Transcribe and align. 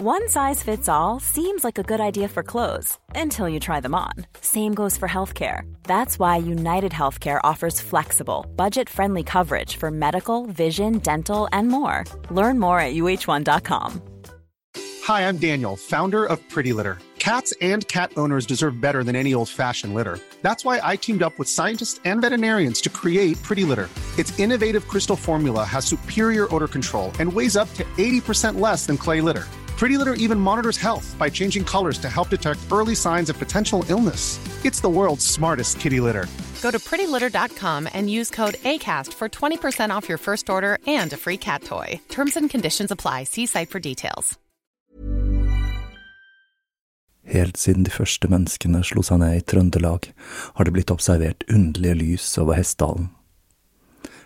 One 0.00 0.28
size 0.28 0.62
fits 0.62 0.88
all 0.88 1.18
seems 1.18 1.64
like 1.64 1.76
a 1.76 1.82
good 1.82 2.00
idea 2.00 2.28
for 2.28 2.44
clothes 2.44 2.96
until 3.16 3.48
you 3.48 3.58
try 3.58 3.80
them 3.80 3.96
on. 3.96 4.12
Same 4.40 4.72
goes 4.72 4.96
for 4.96 5.08
healthcare. 5.08 5.62
That's 5.82 6.20
why 6.20 6.36
United 6.36 6.92
Healthcare 6.92 7.40
offers 7.42 7.80
flexible, 7.80 8.46
budget 8.54 8.88
friendly 8.88 9.24
coverage 9.24 9.74
for 9.74 9.90
medical, 9.90 10.46
vision, 10.46 10.98
dental, 10.98 11.48
and 11.50 11.66
more. 11.66 12.04
Learn 12.30 12.60
more 12.60 12.78
at 12.80 12.94
uh1.com. 12.94 14.00
Hi, 15.02 15.22
I'm 15.26 15.36
Daniel, 15.36 15.74
founder 15.74 16.26
of 16.26 16.48
Pretty 16.48 16.72
Litter. 16.72 16.98
Cats 17.18 17.52
and 17.60 17.88
cat 17.88 18.12
owners 18.16 18.46
deserve 18.46 18.80
better 18.80 19.02
than 19.02 19.16
any 19.16 19.34
old 19.34 19.48
fashioned 19.48 19.94
litter. 19.94 20.20
That's 20.42 20.64
why 20.64 20.80
I 20.80 20.94
teamed 20.94 21.24
up 21.24 21.36
with 21.40 21.48
scientists 21.48 22.00
and 22.04 22.20
veterinarians 22.20 22.80
to 22.82 22.88
create 22.88 23.42
Pretty 23.42 23.64
Litter. 23.64 23.88
Its 24.16 24.38
innovative 24.38 24.86
crystal 24.86 25.16
formula 25.16 25.64
has 25.64 25.84
superior 25.84 26.46
odor 26.54 26.68
control 26.68 27.10
and 27.18 27.32
weighs 27.32 27.56
up 27.56 27.68
to 27.74 27.82
80% 27.96 28.60
less 28.60 28.86
than 28.86 28.96
clay 28.96 29.20
litter. 29.20 29.48
Pretty 29.78 29.96
Litter 29.96 30.14
even 30.14 30.40
monitors 30.40 30.76
health 30.76 31.14
by 31.18 31.30
changing 31.30 31.64
colors 31.64 31.98
to 31.98 32.08
help 32.08 32.30
detect 32.30 32.58
early 32.72 32.96
signs 32.96 33.30
of 33.30 33.38
potential 33.38 33.84
illness. 33.88 34.40
It's 34.64 34.80
the 34.80 34.88
world's 34.88 35.24
smartest 35.24 35.78
kitty 35.78 36.00
litter. 36.00 36.26
Go 36.62 36.72
to 36.72 36.80
prettylitter.com 36.80 37.88
and 37.94 38.10
use 38.10 38.28
code 38.28 38.54
ACAST 38.64 39.12
for 39.14 39.28
20% 39.28 39.90
off 39.90 40.08
your 40.08 40.18
first 40.18 40.50
order 40.50 40.78
and 40.88 41.12
a 41.12 41.16
free 41.16 41.36
cat 41.36 41.62
toy. 41.62 42.00
Terms 42.08 42.36
and 42.36 42.50
conditions 42.50 42.90
apply. 42.90 43.24
See 43.24 43.46
site 43.46 43.70
for 43.70 43.78
details. 43.78 44.36
Helt 47.28 47.56
siden 47.60 47.84
de 47.84 47.92
første 47.92 48.24
menneskene 48.32 48.80
slo 48.88 49.02
seg 49.04 49.18
ned 49.20 49.34
i 49.36 49.42
Trøndelag, 49.44 50.06
har 50.56 50.64
det 50.64 50.72
blitt 50.72 50.90
observert 50.90 51.44
underlige 51.52 51.98
lys 52.00 52.38
over 52.40 52.56
Hessdalen. 52.56 53.10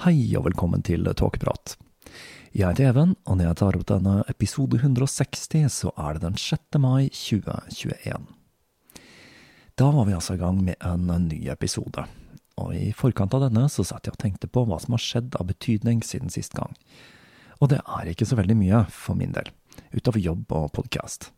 Hei 0.00 0.30
og 0.38 0.46
velkommen 0.46 0.80
til 0.80 1.04
Tåkeprat. 1.12 1.74
Jeg 2.56 2.64
heter 2.70 2.86
Even, 2.88 3.10
og 3.28 3.36
når 3.36 3.50
jeg 3.50 3.56
tar 3.60 3.76
opp 3.76 3.82
denne 3.90 4.12
episode 4.32 4.78
160, 4.78 5.66
så 5.68 5.90
er 5.92 6.16
det 6.16 6.22
den 6.22 6.38
6. 6.40 6.78
mai 6.80 7.10
2021. 7.12 8.22
Da 9.76 9.88
var 9.92 10.06
vi 10.08 10.14
altså 10.16 10.38
i 10.38 10.40
gang 10.40 10.62
med 10.64 10.80
en 10.80 11.26
ny 11.26 11.42
episode, 11.52 12.06
og 12.56 12.70
i 12.72 12.94
forkant 12.96 13.36
av 13.36 13.44
denne 13.44 13.66
så 13.68 13.84
satt 13.84 14.08
jeg 14.08 14.16
og 14.16 14.22
tenkte 14.24 14.48
på 14.48 14.62
hva 14.70 14.78
som 14.80 14.96
har 14.96 15.04
skjedd 15.04 15.36
av 15.36 15.50
betydning 15.50 16.00
siden 16.00 16.32
sist 16.32 16.56
gang. 16.56 16.72
Og 17.60 17.68
det 17.74 17.82
er 17.84 18.08
ikke 18.08 18.30
så 18.30 18.38
veldig 18.40 18.56
mye, 18.56 18.80
for 18.88 19.20
min 19.20 19.36
del, 19.36 19.52
utover 19.92 20.24
jobb 20.24 20.54
og 20.62 20.70
podkast. 20.78 21.28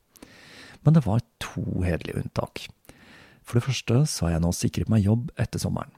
Men 0.86 0.94
det 0.94 1.02
var 1.08 1.26
to 1.42 1.66
hederlige 1.82 2.22
unntak. 2.22 2.68
For 3.42 3.58
det 3.58 3.66
første 3.66 4.04
så 4.06 4.28
har 4.28 4.36
jeg 4.36 4.46
nå 4.46 4.54
sikret 4.54 4.94
meg 4.94 5.02
jobb 5.10 5.34
etter 5.34 5.58
sommeren 5.58 5.90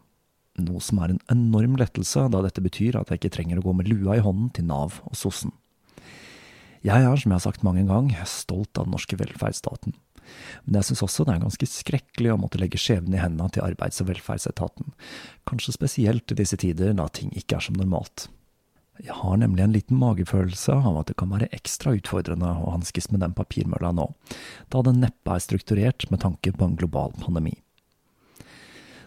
noe 0.60 0.82
som 0.84 1.00
er 1.02 1.14
en 1.14 1.20
enorm 1.32 1.76
lettelse, 1.80 2.28
da 2.30 2.42
dette 2.44 2.62
betyr 2.64 2.98
at 3.00 3.10
jeg 3.10 3.22
ikke 3.22 3.34
trenger 3.38 3.60
å 3.60 3.66
gå 3.66 3.74
med 3.78 3.90
lua 3.90 4.18
i 4.18 4.24
hånden 4.24 4.52
til 4.54 4.68
Nav 4.68 5.00
og 5.08 5.18
sossen. 5.18 5.54
Jeg 6.84 7.00
er, 7.00 7.16
som 7.16 7.32
jeg 7.32 7.38
har 7.38 7.46
sagt 7.46 7.64
mange 7.64 7.86
ganger, 7.88 8.26
stolt 8.28 8.76
av 8.76 8.86
den 8.86 8.92
norske 8.92 9.16
velferdsstaten. 9.16 9.96
Men 10.64 10.78
jeg 10.78 10.90
synes 10.90 11.02
også 11.06 11.24
det 11.24 11.34
er 11.34 11.42
ganske 11.42 11.68
skrekkelig 11.68 12.32
å 12.32 12.38
måtte 12.40 12.60
legge 12.60 12.80
skjebnen 12.80 13.16
i 13.16 13.20
hendene 13.22 13.50
til 13.52 13.64
Arbeids- 13.64 14.00
og 14.04 14.10
velferdsetaten, 14.10 14.92
kanskje 15.48 15.76
spesielt 15.76 16.32
i 16.32 16.38
disse 16.38 16.58
tider 16.60 16.94
da 16.96 17.08
ting 17.12 17.32
ikke 17.36 17.58
er 17.58 17.66
som 17.66 17.76
normalt. 17.80 18.28
Jeg 19.02 19.16
har 19.18 19.38
nemlig 19.40 19.64
en 19.64 19.74
liten 19.74 19.98
magefølelse 19.98 20.76
av 20.76 21.00
at 21.00 21.08
det 21.10 21.16
kan 21.18 21.32
være 21.32 21.50
ekstra 21.56 21.96
utfordrende 21.96 22.52
å 22.62 22.76
hanskes 22.76 23.10
med 23.10 23.24
den 23.24 23.34
papirmølla 23.34 23.90
nå, 23.96 24.06
da 24.70 24.84
den 24.86 25.00
neppe 25.02 25.34
er 25.34 25.42
strukturert 25.42 26.06
med 26.12 26.22
tanke 26.22 26.52
på 26.54 26.68
en 26.68 26.76
global 26.78 27.16
pandemi. 27.18 27.56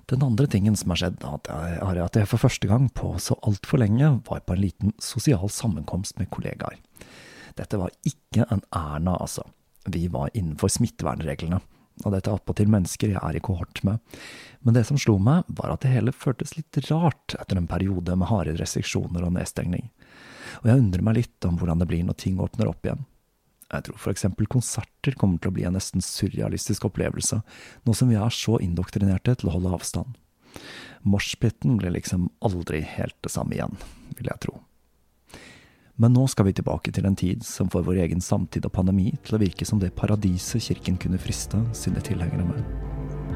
Den 0.08 0.24
andre 0.24 0.48
tingen 0.48 0.76
som 0.80 0.94
har 0.94 1.02
skjedd, 1.02 1.24
er 1.52 1.98
at 2.00 2.16
jeg 2.16 2.28
for 2.32 2.40
første 2.40 2.68
gang 2.70 2.86
på 2.96 3.18
så 3.20 3.36
altfor 3.44 3.82
lenge 3.82 4.08
var 4.30 4.46
på 4.48 4.56
en 4.56 4.62
liten 4.64 4.94
sosial 5.04 5.50
sammenkomst 5.52 6.16
med 6.22 6.30
kollegaer. 6.32 6.78
Dette 7.60 7.80
var 7.82 7.92
ikke 8.08 8.46
en 8.54 8.64
Erna, 8.72 9.18
altså. 9.20 9.44
Vi 9.88 10.06
var 10.14 10.32
innenfor 10.32 10.72
smittevernreglene, 10.72 11.60
og 12.06 12.14
dette 12.14 12.32
er 12.32 12.40
attpåtil 12.40 12.72
mennesker 12.72 13.12
jeg 13.16 13.20
er 13.20 13.36
i 13.36 13.44
kohort 13.44 13.84
med. 13.84 14.00
Men 14.64 14.78
det 14.78 14.86
som 14.88 15.00
slo 15.02 15.18
meg, 15.20 15.44
var 15.60 15.74
at 15.74 15.84
det 15.84 15.92
hele 15.92 16.16
føltes 16.16 16.56
litt 16.56 16.80
rart 16.88 17.36
etter 17.36 17.60
en 17.60 17.68
periode 17.68 18.16
med 18.16 18.32
harde 18.32 18.56
restriksjoner 18.62 19.28
og 19.28 19.36
nedstengning. 19.36 19.90
Og 20.62 20.72
jeg 20.72 20.86
undrer 20.86 21.04
meg 21.04 21.20
litt 21.20 21.50
om 21.50 21.60
hvordan 21.60 21.84
det 21.84 21.90
blir 21.92 22.08
når 22.08 22.20
ting 22.24 22.40
åpner 22.40 22.72
opp 22.72 22.88
igjen. 22.88 23.04
Jeg 23.68 23.84
tror 23.84 24.12
eksempel 24.14 24.48
konserter 24.48 25.18
kommer 25.20 25.42
til 25.42 25.52
å 25.52 25.56
bli 25.58 25.66
en 25.68 25.76
nesten 25.76 26.04
surrealistisk 26.04 26.88
opplevelse, 26.88 27.42
nå 27.84 27.96
som 27.98 28.08
vi 28.08 28.16
er 28.16 28.32
så 28.32 28.62
indoktrinerte 28.64 29.36
til 29.36 29.50
å 29.50 29.58
holde 29.58 29.74
avstand. 29.76 30.16
Moshpiten 31.08 31.76
blir 31.80 31.94
liksom 31.96 32.30
aldri 32.46 32.82
helt 32.88 33.18
det 33.24 33.34
samme 33.34 33.58
igjen, 33.58 33.76
vil 34.16 34.32
jeg 34.32 34.44
tro. 34.48 34.58
Men 35.98 36.14
nå 36.14 36.28
skal 36.30 36.46
vi 36.48 36.54
tilbake 36.54 36.94
til 36.94 37.08
en 37.10 37.18
tid 37.18 37.44
som 37.46 37.72
får 37.74 37.84
vår 37.88 38.04
egen 38.06 38.22
samtid 38.22 38.68
og 38.70 38.76
pandemi 38.76 39.10
til 39.26 39.36
å 39.36 39.42
virke 39.42 39.66
som 39.66 39.82
det 39.82 39.96
paradiset 39.98 40.62
kirken 40.70 41.00
kunne 41.02 41.20
friste 41.22 41.60
sine 41.76 42.04
tilhengere 42.06 42.46
med. 42.46 43.27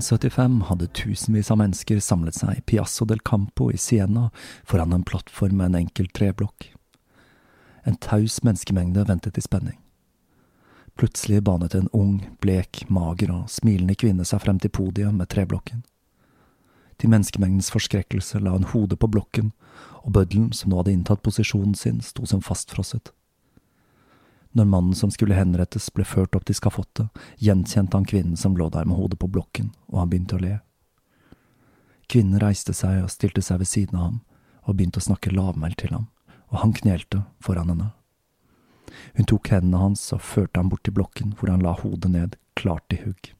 1975 0.00 0.62
hadde 0.62 0.86
tusenvis 0.86 1.50
av 1.50 1.58
mennesker 1.60 1.98
samlet 2.00 2.38
seg 2.38 2.56
i 2.56 2.62
Piazzo 2.64 3.04
del 3.04 3.20
Campo 3.20 3.66
i 3.68 3.76
Siena 3.76 4.30
foran 4.64 4.94
en 4.96 5.04
plattform 5.04 5.58
med 5.58 5.66
en 5.66 5.82
enkel 5.82 6.08
treblokk. 6.16 6.70
En 7.84 7.98
taus 8.00 8.38
menneskemengde 8.42 9.04
ventet 9.04 9.36
i 9.36 9.44
spenning. 9.44 9.76
Plutselig 10.96 11.42
banet 11.44 11.76
en 11.76 11.90
ung, 11.92 12.16
blek, 12.40 12.86
mager 12.88 13.32
og 13.34 13.52
smilende 13.52 13.96
kvinne 14.00 14.24
seg 14.24 14.40
frem 14.40 14.58
til 14.60 14.72
podiet 14.72 15.12
med 15.16 15.28
treblokken. 15.32 15.84
Til 16.96 17.12
menneskemengdens 17.12 17.68
forskrekkelse 17.72 18.40
la 18.40 18.56
hun 18.56 18.68
hodet 18.72 18.98
på 19.00 19.08
blokken, 19.08 19.52
og 20.00 20.16
bøddelen, 20.16 20.52
som 20.56 20.72
nå 20.72 20.80
hadde 20.80 20.96
inntatt 20.96 21.24
posisjonen 21.24 21.76
sin, 21.76 22.00
sto 22.00 22.24
som 22.28 22.40
fastfrosset. 22.44 23.12
Når 24.52 24.66
mannen 24.66 24.94
som 24.98 25.12
skulle 25.14 25.36
henrettes, 25.38 25.90
ble 25.94 26.04
ført 26.04 26.34
opp 26.34 26.44
til 26.48 26.58
skafottet, 26.58 27.06
gjenkjente 27.38 27.96
han 27.96 28.08
kvinnen 28.08 28.36
som 28.36 28.56
lå 28.58 28.66
der 28.74 28.88
med 28.88 28.98
hodet 28.98 29.20
på 29.22 29.30
blokken, 29.30 29.70
og 29.86 30.02
han 30.02 30.10
begynte 30.10 30.38
å 30.38 30.42
le. 30.42 30.56
Kvinnen 32.10 32.42
reiste 32.42 32.74
seg 32.74 33.04
og 33.04 33.12
stilte 33.14 33.44
seg 33.46 33.60
ved 33.62 33.70
siden 33.70 33.98
av 33.98 34.08
ham, 34.08 34.20
og 34.66 34.76
begynte 34.76 34.98
å 34.98 35.06
snakke 35.06 35.30
lavmælt 35.30 35.78
til 35.82 35.94
ham, 35.94 36.08
og 36.50 36.62
han 36.64 36.74
knelte 36.74 37.22
foran 37.42 37.70
henne. 37.70 37.92
Hun 39.14 39.28
tok 39.30 39.52
hendene 39.54 39.78
hans 39.78 40.02
og 40.16 40.24
førte 40.26 40.58
ham 40.58 40.72
bort 40.72 40.82
til 40.86 40.96
blokken, 40.96 41.36
hvor 41.38 41.52
han 41.52 41.62
la 41.62 41.76
hodet 41.78 42.10
ned, 42.10 42.34
klart 42.58 42.90
i 42.90 42.98
hugg. 43.04 43.30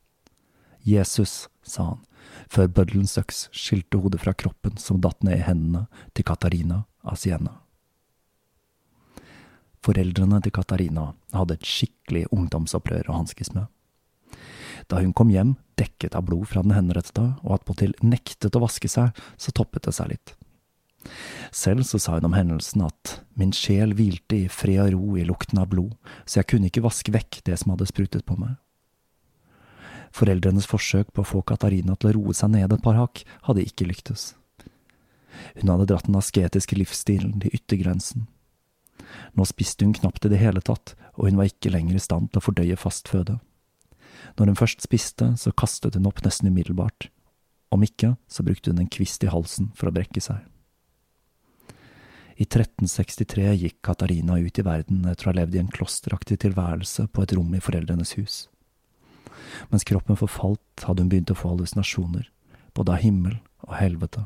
Jesus, 0.87 1.49
sa 1.67 1.89
han, 1.91 2.05
før 2.49 2.71
bøddelens 2.71 3.19
øks 3.21 3.49
skilte 3.51 3.99
hodet 4.01 4.23
fra 4.23 4.33
kroppen 4.33 4.79
som 4.79 5.03
datt 5.03 5.27
ned 5.27 5.41
i 5.41 5.45
hendene 5.45 5.89
til 6.15 6.27
Katarina 6.31 6.85
av 7.03 7.19
Siena. 7.21 7.60
Foreldrene 9.85 10.41
til 10.45 10.53
Katarina 10.53 11.11
hadde 11.33 11.57
et 11.57 11.67
skikkelig 11.67 12.27
ungdomsopprør 12.35 13.09
å 13.09 13.21
hanskes 13.23 13.55
med. 13.55 13.69
Da 14.91 15.01
hun 15.01 15.15
kom 15.17 15.31
hjem, 15.33 15.55
dekket 15.81 16.17
av 16.19 16.27
blod 16.29 16.49
fra 16.51 16.65
den 16.65 16.75
henrettede, 16.77 17.37
og 17.45 17.57
attpåtil 17.57 17.95
nektet 18.05 18.57
å 18.57 18.65
vaske 18.65 18.91
seg, 18.91 19.17
så 19.41 19.53
toppet 19.57 19.87
det 19.87 19.95
seg 19.97 20.13
litt. 20.13 20.35
Selv 21.53 21.87
så 21.89 21.99
sa 21.99 22.19
hun 22.19 22.29
om 22.29 22.37
hendelsen 22.37 22.83
at 22.85 23.21
min 23.41 23.55
sjel 23.57 23.95
hvilte 23.97 24.37
i 24.37 24.49
fred 24.53 24.83
og 24.83 24.97
ro 24.97 25.21
i 25.21 25.25
lukten 25.25 25.61
av 25.63 25.71
blod, 25.73 25.95
så 26.29 26.41
jeg 26.41 26.51
kunne 26.53 26.69
ikke 26.69 26.85
vaske 26.85 27.15
vekk 27.15 27.41
det 27.49 27.57
som 27.61 27.73
hadde 27.73 27.89
sprutet 27.89 28.27
på 28.29 28.37
meg. 28.41 28.59
Foreldrenes 30.17 30.67
forsøk 30.67 31.13
på 31.15 31.23
å 31.23 31.31
få 31.31 31.41
Katarina 31.47 31.95
til 31.97 32.11
å 32.11 32.15
roe 32.19 32.37
seg 32.37 32.53
ned 32.53 32.73
et 32.75 32.85
par 32.85 32.99
hakk 32.99 33.23
hadde 33.47 33.65
ikke 33.65 33.87
lyktes. 33.89 34.35
Hun 35.61 35.71
hadde 35.73 35.87
dratt 35.89 36.09
den 36.09 36.19
asketiske 36.19 36.77
livsstilen 36.77 37.39
til 37.41 37.55
yttergrensen. 37.57 38.27
Nå 39.37 39.47
spiste 39.49 39.87
hun 39.87 39.95
knapt 39.97 40.27
i 40.27 40.33
det 40.33 40.41
hele 40.43 40.63
tatt, 40.65 40.95
og 41.17 41.29
hun 41.29 41.41
var 41.41 41.51
ikke 41.51 41.73
lenger 41.73 41.97
i 41.99 42.03
stand 42.03 42.31
til 42.31 42.41
å 42.41 42.45
fordøye 42.45 42.79
fast 42.81 43.11
føde. 43.11 43.39
Når 44.39 44.53
hun 44.53 44.61
først 44.61 44.85
spiste, 44.85 45.33
så 45.41 45.53
kastet 45.57 45.97
hun 45.97 46.09
opp 46.11 46.23
nesten 46.25 46.51
umiddelbart. 46.51 47.09
Om 47.71 47.85
ikke, 47.87 48.15
så 48.29 48.45
brukte 48.47 48.73
hun 48.73 48.83
en 48.83 48.91
kvist 48.91 49.23
i 49.25 49.31
halsen 49.31 49.71
for 49.79 49.91
å 49.91 49.95
brekke 49.95 50.23
seg. 50.23 50.43
I 52.41 52.47
1363 52.47 53.51
gikk 53.61 53.83
Katarina 53.85 54.39
ut 54.41 54.59
i 54.59 54.65
verden 54.65 55.05
etter 55.11 55.29
å 55.29 55.31
ha 55.31 55.37
levd 55.43 55.59
i 55.59 55.61
en 55.61 55.73
klosteraktig 55.73 56.39
tilværelse 56.41 57.05
på 57.13 57.25
et 57.25 57.35
rom 57.37 57.53
i 57.53 57.61
foreldrenes 57.61 58.15
hus. 58.17 58.37
Mens 59.69 59.85
kroppen 59.85 60.17
forfalt, 60.17 60.87
hadde 60.87 61.05
hun 61.05 61.11
begynt 61.13 61.33
å 61.35 61.37
få 61.37 61.53
hallusinasjoner, 61.53 62.31
både 62.73 62.97
av 62.97 63.05
himmel 63.05 63.37
og 63.69 63.77
helvete. 63.77 64.25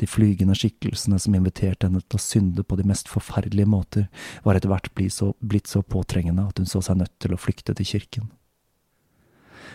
De 0.00 0.08
flygende 0.08 0.56
skikkelsene 0.58 1.18
som 1.22 1.34
inviterte 1.36 1.88
henne 1.88 2.02
til 2.02 2.18
å 2.18 2.22
synde 2.22 2.64
på 2.66 2.78
de 2.78 2.86
mest 2.88 3.10
forferdelige 3.10 3.68
måter, 3.68 4.08
var 4.44 4.58
etter 4.58 4.72
hvert 4.72 4.92
blitt 4.94 5.70
så, 5.70 5.82
påtrengende 5.82 6.46
at 6.48 6.58
hun 6.58 6.68
så 6.68 6.82
seg 6.84 7.00
nødt 7.02 7.14
til 7.22 7.34
å 7.34 7.40
flykte 7.40 7.74
til 7.78 7.88
kirken. 7.94 8.30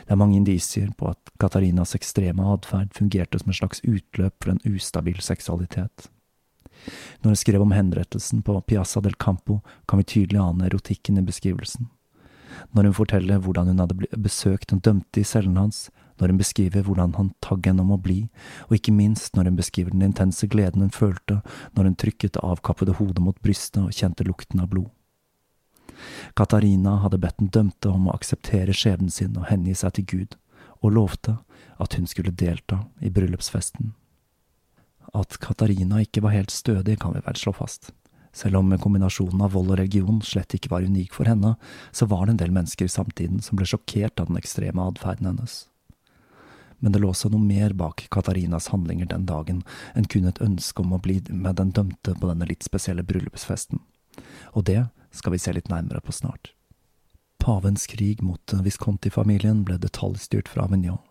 Det 0.08 0.14
er 0.16 0.20
mange 0.20 0.38
indisier 0.40 0.92
på 0.96 1.10
at 1.12 1.34
Katarinas 1.42 1.96
ekstreme 1.98 2.46
atferd 2.54 2.94
fungerte 2.96 3.42
som 3.42 3.52
en 3.52 3.58
slags 3.60 3.84
utløp 3.84 4.38
for 4.40 4.54
en 4.54 4.64
ustabil 4.64 5.20
seksualitet. 5.24 6.08
Når 7.22 7.34
hun 7.34 7.40
skrev 7.42 7.64
om 7.64 7.74
henrettelsen 7.76 8.44
på 8.46 8.56
Piazza 8.70 9.02
del 9.04 9.18
Campo, 9.20 9.60
kan 9.88 10.00
vi 10.00 10.08
tydelig 10.08 10.40
ane 10.40 10.70
erotikken 10.70 11.20
i 11.20 11.26
beskrivelsen. 11.28 11.90
Når 12.72 12.90
hun 12.90 12.98
forteller 12.98 13.42
hvordan 13.44 13.72
hun 13.72 13.82
hadde 13.84 14.08
besøkt 14.16 14.72
den 14.72 14.82
dømte 14.86 15.22
i 15.22 15.28
cellen 15.28 15.58
hans, 15.60 15.88
når 16.18 16.34
hun 16.34 16.42
beskriver 16.42 16.86
hvordan 16.86 17.16
han 17.18 17.32
tagg 17.44 17.68
henne 17.70 17.84
om 17.84 17.94
å 17.96 18.02
bli, 18.02 18.28
og 18.68 18.78
ikke 18.78 18.96
minst 18.96 19.36
når 19.36 19.52
hun 19.52 19.60
beskriver 19.60 19.94
den 19.94 20.06
intense 20.10 20.48
gleden 20.50 20.86
hun 20.86 20.94
følte 20.94 21.42
når 21.78 21.92
hun 21.92 21.98
trykket 22.04 22.38
det 22.38 22.46
avkappede 22.46 22.98
hodet 23.00 23.24
mot 23.24 23.38
brystet 23.44 23.84
og 23.84 23.94
kjente 23.96 24.28
lukten 24.28 24.64
av 24.64 24.72
blod. 24.74 24.90
Katarina 26.38 26.98
hadde 27.04 27.20
bedt 27.22 27.40
den 27.42 27.52
dømte 27.54 27.90
om 27.90 28.08
å 28.08 28.16
akseptere 28.18 28.76
skjebnen 28.76 29.14
sin 29.14 29.38
og 29.38 29.48
hengi 29.52 29.74
seg 29.78 29.96
til 29.98 30.10
Gud, 30.12 30.36
og 30.86 30.94
lovte 30.94 31.38
at 31.82 31.98
hun 31.98 32.10
skulle 32.10 32.36
delta 32.36 32.84
i 33.02 33.10
bryllupsfesten. 33.14 33.94
At 35.18 35.40
Katarina 35.42 36.02
ikke 36.04 36.22
var 36.26 36.36
helt 36.36 36.54
stødig, 36.54 37.00
kan 37.02 37.16
vi 37.16 37.24
vel 37.26 37.40
slå 37.40 37.56
fast. 37.58 37.92
Selv 38.36 38.60
om 38.60 38.74
kombinasjonen 38.78 39.42
av 39.42 39.56
vold 39.56 39.72
og 39.74 39.80
religion 39.80 40.20
slett 40.22 40.54
ikke 40.54 40.70
var 40.70 40.86
unik 40.86 41.16
for 41.16 41.30
henne, 41.30 41.56
så 41.96 42.06
var 42.06 42.28
det 42.28 42.36
en 42.36 42.44
del 42.44 42.54
mennesker 42.54 42.86
i 42.86 42.92
samtiden 42.92 43.42
som 43.42 43.58
ble 43.58 43.66
sjokkert 43.66 44.22
av 44.22 44.30
den 44.30 44.38
ekstreme 44.38 44.84
atferden 44.84 45.32
hennes 45.32 45.64
men 46.80 46.94
det 46.94 47.02
lå 47.02 47.10
også 47.12 47.32
noe 47.34 47.42
mer 47.42 47.74
bak 47.78 48.06
Katarinas 48.14 48.70
handlinger 48.74 49.10
den 49.10 49.26
dagen 49.30 49.64
enn 49.98 50.10
kun 50.12 50.28
et 50.30 50.42
ønske 50.44 50.84
om 50.84 50.94
å 50.94 51.02
bli 51.02 51.20
med 51.30 51.58
den 51.58 51.74
dømte 51.74 52.14
på 52.14 52.30
denne 52.30 52.48
litt 52.50 52.66
spesielle 52.68 53.06
bryllupsfesten. 53.08 53.82
Og 54.54 54.68
det 54.70 54.88
skal 55.12 55.34
vi 55.34 55.42
se 55.42 55.54
litt 55.56 55.72
nærmere 55.74 56.04
på 56.04 56.14
snart. 56.14 56.54
Pavens 57.42 57.88
krig 57.88 58.22
mot 58.22 58.54
Visconti-familien 58.64 59.64
ble 59.66 59.78
detaljstyrt 59.82 60.50
fra 60.52 60.66
Avignon. 60.68 61.02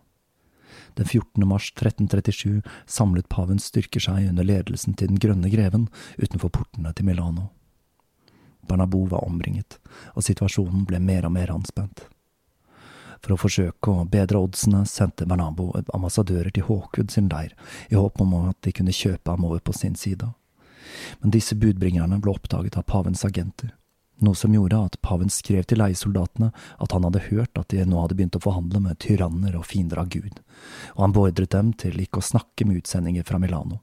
Den 0.97 1.07
14. 1.07 1.47
mars 1.49 1.73
1337 1.73 2.63
samlet 2.87 3.29
pavens 3.29 3.69
styrker 3.71 4.03
seg 4.03 4.29
under 4.31 4.45
ledelsen 4.45 4.97
til 4.97 5.11
den 5.13 5.21
grønne 5.21 5.51
greven 5.53 5.89
utenfor 6.17 6.53
portene 6.53 6.93
til 6.97 7.09
Milano. 7.09 7.51
Bernabou 8.67 9.07
var 9.09 9.25
omringet, 9.25 9.79
og 10.15 10.27
situasjonen 10.27 10.87
ble 10.89 11.01
mer 11.01 11.29
og 11.29 11.35
mer 11.37 11.53
anspent. 11.55 12.07
For 13.23 13.35
å 13.35 13.41
forsøke 13.41 13.93
å 13.93 14.07
bedre 14.11 14.43
oddsene 14.45 14.85
sendte 14.89 15.27
Bernabo 15.29 15.71
ambassadører 15.95 16.53
til 16.55 16.67
Håkud 16.69 17.13
sin 17.13 17.31
leir, 17.33 17.55
i 17.91 17.97
håp 17.97 18.21
om 18.23 18.35
at 18.45 18.61
de 18.67 18.75
kunne 18.77 18.95
kjøpe 18.95 19.33
ham 19.33 19.47
over 19.49 19.63
på 19.65 19.75
sin 19.77 19.97
side. 19.99 20.29
Men 21.21 21.35
disse 21.35 21.57
budbringerne 21.59 22.21
ble 22.23 22.37
oppdaget 22.37 22.79
av 22.79 22.87
pavens 22.91 23.25
agenter, 23.27 23.73
noe 24.25 24.39
som 24.39 24.55
gjorde 24.55 24.79
at 24.81 25.01
paven 25.05 25.29
skrev 25.33 25.67
til 25.69 25.83
leiesoldatene 25.83 26.49
at 26.53 26.95
han 26.95 27.05
hadde 27.05 27.27
hørt 27.29 27.59
at 27.61 27.69
de 27.73 27.83
nå 27.85 28.01
hadde 28.01 28.17
begynt 28.17 28.39
å 28.39 28.45
forhandle 28.47 28.81
med 28.81 29.01
tyranner 29.03 29.59
og 29.59 29.67
fiender 29.69 30.01
av 30.01 30.09
Gud, 30.13 30.41
og 30.95 31.03
han 31.05 31.17
beordret 31.17 31.53
dem 31.53 31.75
til 31.77 32.01
ikke 32.01 32.23
å 32.23 32.29
snakke 32.31 32.69
med 32.69 32.81
utsendinger 32.81 33.27
fra 33.29 33.41
Milano. 33.43 33.83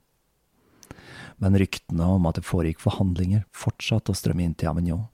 Men 1.42 1.58
ryktene 1.60 2.08
om 2.16 2.26
at 2.30 2.40
det 2.40 2.48
foregikk 2.48 2.82
forhandlinger, 2.82 3.46
fortsatte 3.54 4.14
å 4.14 4.18
strømme 4.18 4.46
inn 4.46 4.58
til 4.58 4.72
Avignon, 4.72 5.08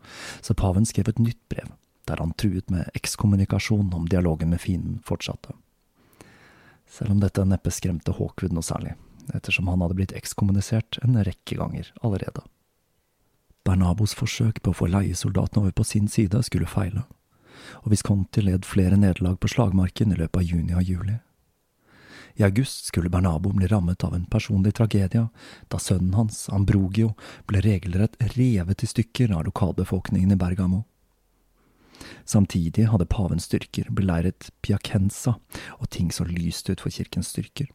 så 0.45 0.55
paven 0.55 0.87
skrev 0.87 1.11
et 1.11 1.21
nytt 1.23 1.41
brev, 1.51 1.71
der 2.09 2.21
han 2.21 2.33
truet 2.33 2.69
med 2.73 2.89
ekskommunikasjon 2.97 3.93
om 3.93 4.07
dialogen 4.09 4.49
med 4.49 4.61
fienden 4.61 4.99
fortsatte. 5.05 5.53
Selv 6.89 7.13
om 7.13 7.21
dette 7.21 7.45
neppe 7.45 7.71
skremte 7.71 8.15
Hawkwood 8.17 8.55
noe 8.55 8.65
særlig, 8.65 8.95
ettersom 9.33 9.69
han 9.69 9.83
hadde 9.85 9.97
blitt 9.99 10.15
ekskommunisert 10.17 10.97
en 11.05 11.21
rekke 11.21 11.59
ganger 11.59 11.91
allerede. 12.01 12.41
Bernabos 13.67 14.15
forsøk 14.17 14.63
på 14.63 14.73
å 14.73 14.79
få 14.81 14.89
leiesoldatene 14.89 15.61
over 15.61 15.75
på 15.77 15.85
sin 15.85 16.07
side 16.09 16.41
skulle 16.47 16.69
feile, 16.69 17.05
og 17.83 17.91
Visconti 17.93 18.41
led 18.41 18.65
flere 18.65 18.97
nederlag 18.97 19.37
på 19.37 19.51
slagmarken 19.51 20.15
i 20.15 20.17
løpet 20.17 20.41
av 20.41 20.47
juni 20.47 20.77
og 20.77 20.87
juli. 20.87 21.19
I 22.39 22.45
august 22.47 22.85
skulle 22.87 23.11
Bernabo 23.11 23.51
bli 23.53 23.67
rammet 23.67 24.03
av 24.03 24.15
en 24.15 24.25
personlig 24.25 24.71
tragedie 24.77 25.25
da 25.67 25.79
sønnen 25.81 26.13
hans, 26.15 26.45
Ambrogio, 26.55 27.11
ble 27.49 27.59
regelrett 27.65 28.15
revet 28.37 28.85
i 28.85 28.87
stykker 28.87 29.33
av 29.35 29.43
lokalbefolkningen 29.49 30.31
i 30.31 30.39
Bergamo. 30.39 30.85
Samtidig 32.25 32.87
hadde 32.91 33.07
pavens 33.09 33.47
styrker 33.49 33.89
beleiret 33.95 34.51
Piacenza, 34.61 35.35
og 35.79 35.89
ting 35.89 36.11
så 36.13 36.25
lyst 36.27 36.69
ut 36.69 36.81
for 36.83 36.93
kirkens 36.93 37.31
styrker. 37.33 37.69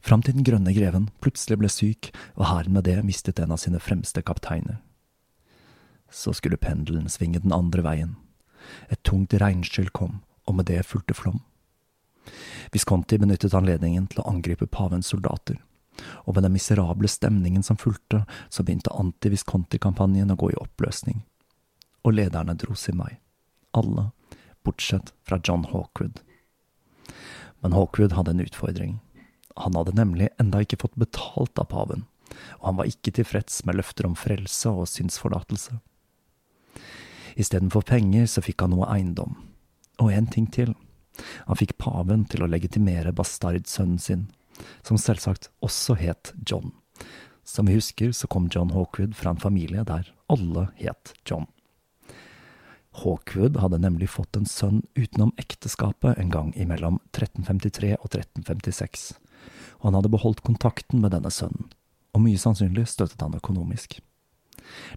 Fram 0.00 0.22
til 0.24 0.36
den 0.36 0.46
grønne 0.46 0.72
greven 0.72 1.10
plutselig 1.20 1.58
ble 1.60 1.68
syk, 1.68 2.10
og 2.38 2.46
hæren 2.48 2.76
med 2.76 2.86
det 2.88 3.00
mistet 3.04 3.40
en 3.40 3.52
av 3.52 3.60
sine 3.60 3.80
fremste 3.82 4.22
kapteiner. 4.24 4.80
Så 6.10 6.32
skulle 6.34 6.60
pendelen 6.60 7.08
svinge 7.12 7.42
den 7.42 7.52
andre 7.52 7.84
veien. 7.84 8.16
Et 8.88 9.00
tungt 9.04 9.34
regnskyll 9.34 9.90
kom, 9.94 10.20
og 10.48 10.56
med 10.56 10.70
det 10.70 10.84
fulgte 10.88 11.14
flom. 11.14 11.42
Visconti 12.72 13.18
benyttet 13.18 13.54
anledningen 13.56 14.06
til 14.10 14.22
å 14.22 14.28
angripe 14.30 14.66
pavens 14.66 15.10
soldater, 15.12 15.58
og 16.24 16.34
med 16.34 16.46
den 16.46 16.54
miserable 16.54 17.08
stemningen 17.10 17.64
som 17.66 17.78
fulgte, 17.80 18.24
så 18.48 18.64
begynte 18.64 18.94
anti-Visconti-kampanjen 18.94 20.32
å 20.32 20.38
gå 20.38 20.52
i 20.52 20.60
oppløsning, 20.60 21.24
og 22.04 22.16
lederne 22.16 22.56
dro 22.56 22.76
sin 22.78 23.00
vei 23.00 23.18
alle, 23.76 24.10
bortsett 24.64 25.12
fra 25.26 25.40
John 25.44 25.64
Hawkwood. 25.70 26.20
Men 27.60 27.72
Hawkwood 27.72 28.12
hadde 28.12 28.30
en 28.30 28.40
utfordring. 28.40 28.98
Han 29.56 29.74
hadde 29.74 29.96
nemlig 29.98 30.30
enda 30.40 30.62
ikke 30.64 30.80
fått 30.80 30.98
betalt 31.00 31.58
av 31.60 31.68
paven, 31.72 32.06
og 32.60 32.66
han 32.70 32.78
var 32.80 32.90
ikke 32.90 33.14
tilfreds 33.18 33.64
med 33.68 33.80
løfter 33.80 34.08
om 34.08 34.16
frelse 34.16 34.72
og 34.72 34.88
synsforlatelse. 34.88 35.80
Istedenfor 37.40 37.84
penger 37.86 38.26
så 38.30 38.42
fikk 38.44 38.64
han 38.64 38.74
noe 38.74 38.88
eiendom, 38.90 39.36
og 40.00 40.12
en 40.12 40.28
ting 40.30 40.48
til. 40.50 40.74
Han 41.46 41.58
fikk 41.58 41.76
paven 41.80 42.24
til 42.30 42.44
å 42.44 42.50
legitimere 42.50 43.12
bastardsønnen 43.16 44.00
sin, 44.00 44.28
som 44.86 44.98
selvsagt 45.00 45.50
også 45.64 45.96
het 46.00 46.32
John. 46.48 46.72
Som 47.44 47.68
vi 47.68 47.78
husker, 47.78 48.12
så 48.12 48.28
kom 48.30 48.48
John 48.52 48.72
Hawkwood 48.74 49.16
fra 49.16 49.34
en 49.34 49.42
familie 49.42 49.84
der 49.84 50.12
alle 50.30 50.68
het 50.78 51.14
John. 51.26 51.48
Hawkwood 53.00 53.58
hadde 53.60 53.80
nemlig 53.80 54.10
fått 54.12 54.36
en 54.36 54.48
sønn 54.48 54.82
utenom 54.98 55.32
ekteskapet 55.40 56.18
en 56.20 56.30
gang 56.32 56.52
imellom 56.58 57.00
1353 57.12 57.96
og 57.98 58.08
1356, 58.12 59.10
og 59.80 59.88
han 59.88 59.98
hadde 59.98 60.12
beholdt 60.12 60.44
kontakten 60.46 61.02
med 61.02 61.14
denne 61.16 61.32
sønnen, 61.34 61.70
og 62.14 62.24
mye 62.24 62.40
sannsynlig 62.40 62.86
støttet 62.90 63.22
han 63.24 63.36
økonomisk. 63.38 63.98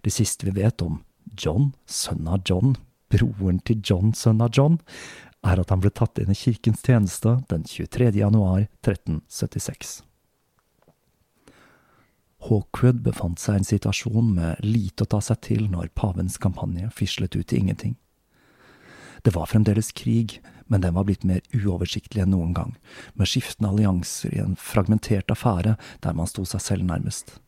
Det 0.04 0.12
siste 0.12 0.46
vi 0.48 0.56
vet 0.60 0.82
om 0.84 1.00
John, 1.38 1.72
sønnen 1.86 2.30
av 2.36 2.44
John, 2.46 2.76
broren 3.12 3.60
til 3.64 3.80
John, 3.82 4.12
sønnen 4.14 4.46
av 4.46 4.54
John, 4.54 4.80
er 5.44 5.60
at 5.60 5.72
han 5.72 5.82
ble 5.82 5.92
tatt 5.92 6.20
inn 6.20 6.32
i 6.32 6.38
kirkens 6.38 6.84
tjeneste 6.84 7.38
den 7.50 7.66
23. 7.68 8.12
januar 8.16 8.66
1376. 8.84 10.02
Hawkwood 12.44 13.00
befant 13.04 13.40
seg 13.40 13.56
i 13.56 13.62
en 13.62 13.68
situasjon 13.68 14.32
med 14.36 14.64
lite 14.64 15.06
å 15.06 15.10
ta 15.14 15.20
seg 15.24 15.40
til 15.46 15.68
når 15.72 15.92
pavens 15.96 16.36
kampanje 16.40 16.90
fislet 16.92 17.36
ut 17.36 17.52
i 17.52 17.60
ingenting. 17.62 17.94
Det 19.24 19.32
var 19.32 19.48
fremdeles 19.48 19.92
krig, 19.96 20.42
men 20.68 20.82
den 20.84 20.94
var 20.94 21.06
blitt 21.08 21.24
mer 21.24 21.40
uoversiktlig 21.56 22.20
enn 22.24 22.34
noen 22.34 22.52
gang, 22.56 22.74
med 23.16 23.30
skiftende 23.30 23.70
allianser 23.72 24.36
i 24.36 24.42
en 24.42 24.56
fragmentert 24.60 25.32
affære 25.32 25.78
der 26.04 26.16
man 26.16 26.28
sto 26.28 26.44
seg 26.48 26.60
selv 26.60 26.84
nærmest. 26.88 27.38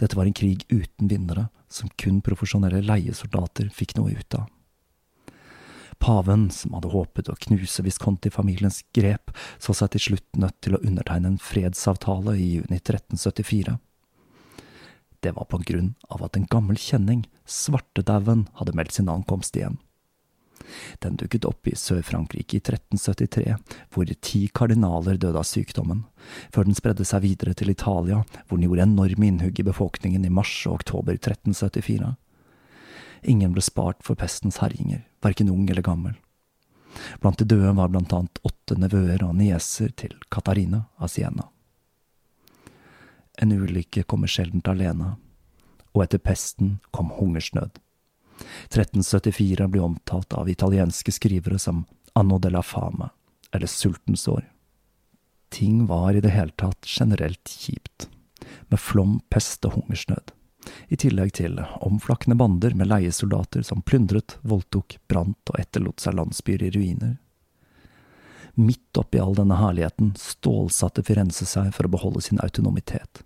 Dette 0.00 0.16
var 0.16 0.28
en 0.28 0.36
krig 0.36 0.64
uten 0.72 1.08
vinnere, 1.12 1.48
som 1.68 1.92
kun 2.00 2.22
profesjonelle 2.24 2.80
leiesoldater 2.84 3.68
fikk 3.74 3.96
noe 3.98 4.16
ut 4.16 4.38
av. 4.38 4.48
Paven, 6.00 6.50
som 6.52 6.76
hadde 6.76 6.92
håpet 6.92 7.30
å 7.32 7.38
knuse 7.46 7.84
Visconti-familiens 7.84 8.82
grep, 8.96 9.32
så 9.58 9.72
seg 9.76 9.94
til 9.94 10.04
slutt 10.08 10.40
nødt 10.40 10.58
til 10.64 10.76
å 10.76 10.82
undertegne 10.84 11.32
en 11.32 11.40
fredsavtale 11.40 12.36
i 12.36 12.50
juni 12.58 12.80
1374. 12.80 13.78
Det 15.20 15.32
var 15.36 15.48
på 15.50 15.60
grunn 15.66 15.94
av 16.12 16.22
at 16.26 16.36
en 16.36 16.46
gammel 16.50 16.78
kjenning, 16.80 17.26
svartedauden, 17.46 18.46
hadde 18.60 18.74
meldt 18.76 18.98
sin 18.98 19.10
ankomst 19.12 19.56
igjen. 19.56 19.78
Den 20.98 21.16
dukket 21.20 21.44
opp 21.46 21.68
i 21.68 21.76
Sør-Frankrike 21.78 22.58
i 22.58 22.60
1373, 22.62 23.56
hvor 23.94 24.10
ti 24.24 24.46
kardinaler 24.54 25.18
døde 25.20 25.38
av 25.38 25.46
sykdommen, 25.46 26.04
før 26.54 26.66
den 26.66 26.78
spredde 26.78 27.06
seg 27.06 27.24
videre 27.26 27.54
til 27.54 27.70
Italia, 27.70 28.22
hvor 28.46 28.58
den 28.58 28.68
gjorde 28.68 28.86
enorme 28.88 29.30
innhugg 29.30 29.60
i 29.60 29.66
befolkningen 29.66 30.26
i 30.26 30.32
mars 30.32 30.54
og 30.66 30.80
oktober 30.80 31.18
1374. 31.18 32.14
Ingen 33.32 33.54
ble 33.54 33.64
spart 33.64 34.02
for 34.06 34.18
pestens 34.18 34.60
herjinger, 34.62 35.04
verken 35.24 35.50
ung 35.52 35.68
eller 35.70 35.86
gammel. 35.86 36.16
Blant 37.20 37.38
de 37.38 37.48
døde 37.48 37.74
var 37.76 37.90
blant 37.92 38.12
annet 38.16 38.40
åtte 38.46 38.78
nevøer 38.80 39.24
og 39.26 39.36
nieser 39.36 39.92
til 40.00 40.16
Katarina 40.32 40.86
av 40.96 41.12
Siena. 41.12 41.50
En 43.36 43.52
ulykke 43.52 44.02
kommer 44.08 44.30
sjeldent 44.30 44.68
alene, 44.68 45.16
og 45.92 46.04
etter 46.04 46.22
pesten 46.22 46.78
kom 46.90 47.12
hungersnød. 47.18 47.80
1374 48.68 49.68
blir 49.68 49.84
omtalt 49.84 50.32
av 50.32 50.48
italienske 50.48 51.12
skrivere 51.12 51.58
som 51.58 51.84
Anno 52.16 52.38
della 52.38 52.62
fame, 52.62 53.10
eller 53.52 53.66
sultens 53.66 54.28
år. 54.28 54.44
Ting 55.48 55.86
var 55.86 56.14
i 56.14 56.20
det 56.20 56.32
hele 56.32 56.52
tatt 56.56 56.88
generelt 56.88 57.48
kjipt, 57.48 58.08
med 58.68 58.80
flom, 58.80 59.20
pest 59.28 59.64
og 59.68 59.76
hungersnød, 59.76 60.32
i 60.88 60.96
tillegg 60.96 61.32
til 61.38 61.60
omflakkende 61.84 62.36
bander 62.40 62.74
med 62.74 62.90
leiesoldater 62.90 63.62
som 63.62 63.84
plyndret, 63.84 64.38
voldtok, 64.42 64.98
brant 65.08 65.52
og 65.52 65.60
etterlot 65.60 66.02
seg 66.02 66.16
landsbyer 66.18 66.66
i 66.66 66.72
ruiner. 66.74 67.14
Midt 68.56 68.96
oppi 68.96 69.20
all 69.20 69.36
denne 69.36 69.58
herligheten 69.60 70.14
stålsatte 70.16 71.04
Firenze 71.04 71.44
seg 71.44 71.74
for 71.76 71.86
å 71.86 71.92
beholde 71.92 72.24
sin 72.24 72.40
autonomitet. 72.40 73.25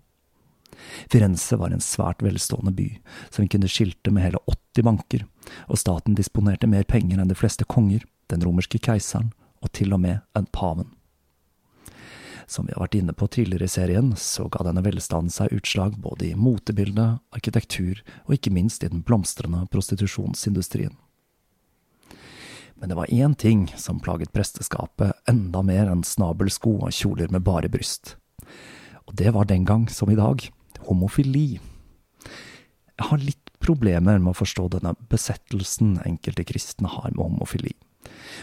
Firenze 1.11 1.59
var 1.61 1.75
en 1.75 1.83
svært 1.85 2.23
velstående 2.23 2.73
by, 2.77 2.89
som 3.31 3.49
kunne 3.49 3.71
skilte 3.71 4.13
med 4.15 4.29
hele 4.29 4.41
80 4.47 4.87
banker, 4.87 5.27
og 5.69 5.81
staten 5.81 6.17
disponerte 6.19 6.71
mer 6.71 6.87
penger 6.89 7.21
enn 7.21 7.31
de 7.31 7.39
fleste 7.39 7.67
konger, 7.69 8.07
den 8.31 8.45
romerske 8.47 8.79
keiseren 8.79 9.33
og 9.61 9.73
til 9.77 9.93
og 9.93 10.01
med 10.01 10.21
en 10.39 10.49
paven. 10.55 10.89
Som 12.51 12.67
vi 12.67 12.75
har 12.75 12.83
vært 12.83 12.97
inne 12.99 13.15
på 13.15 13.29
tidligere 13.31 13.69
i 13.69 13.71
serien, 13.71 14.09
så 14.19 14.49
ga 14.51 14.65
denne 14.67 14.83
velstanden 14.83 15.31
seg 15.31 15.53
utslag 15.55 15.95
både 16.03 16.33
i 16.33 16.39
motebildet, 16.39 17.21
arkitektur 17.31 18.01
og 18.25 18.35
ikke 18.35 18.51
minst 18.55 18.83
i 18.83 18.91
den 18.91 19.05
blomstrende 19.07 19.63
prostitusjonsindustrien. 19.71 20.97
Men 22.81 22.89
det 22.89 22.97
var 22.97 23.13
én 23.13 23.37
ting 23.37 23.69
som 23.77 24.01
plaget 24.01 24.33
presteskapet 24.33 25.13
enda 25.29 25.63
mer 25.63 25.91
enn 25.93 26.03
snabelsko 26.07 26.79
og 26.87 26.95
kjoler 26.97 27.31
med 27.31 27.45
bare 27.45 27.69
bryst. 27.69 28.17
Og 29.07 29.15
det 29.21 29.35
var 29.37 29.47
den 29.47 29.67
gang 29.69 29.85
som 29.93 30.11
i 30.11 30.19
dag 30.19 30.49
homofili. 30.89 31.61
Jeg 33.01 33.09
har 33.09 33.23
litt 33.23 33.53
problemer 33.61 34.19
med 34.19 34.33
å 34.33 34.41
forstå 34.41 34.67
denne 34.77 34.95
besettelsen 35.13 35.99
enkelte 36.07 36.45
kristne 36.49 36.91
har 36.93 37.13
med 37.15 37.25
homofili. 37.27 37.75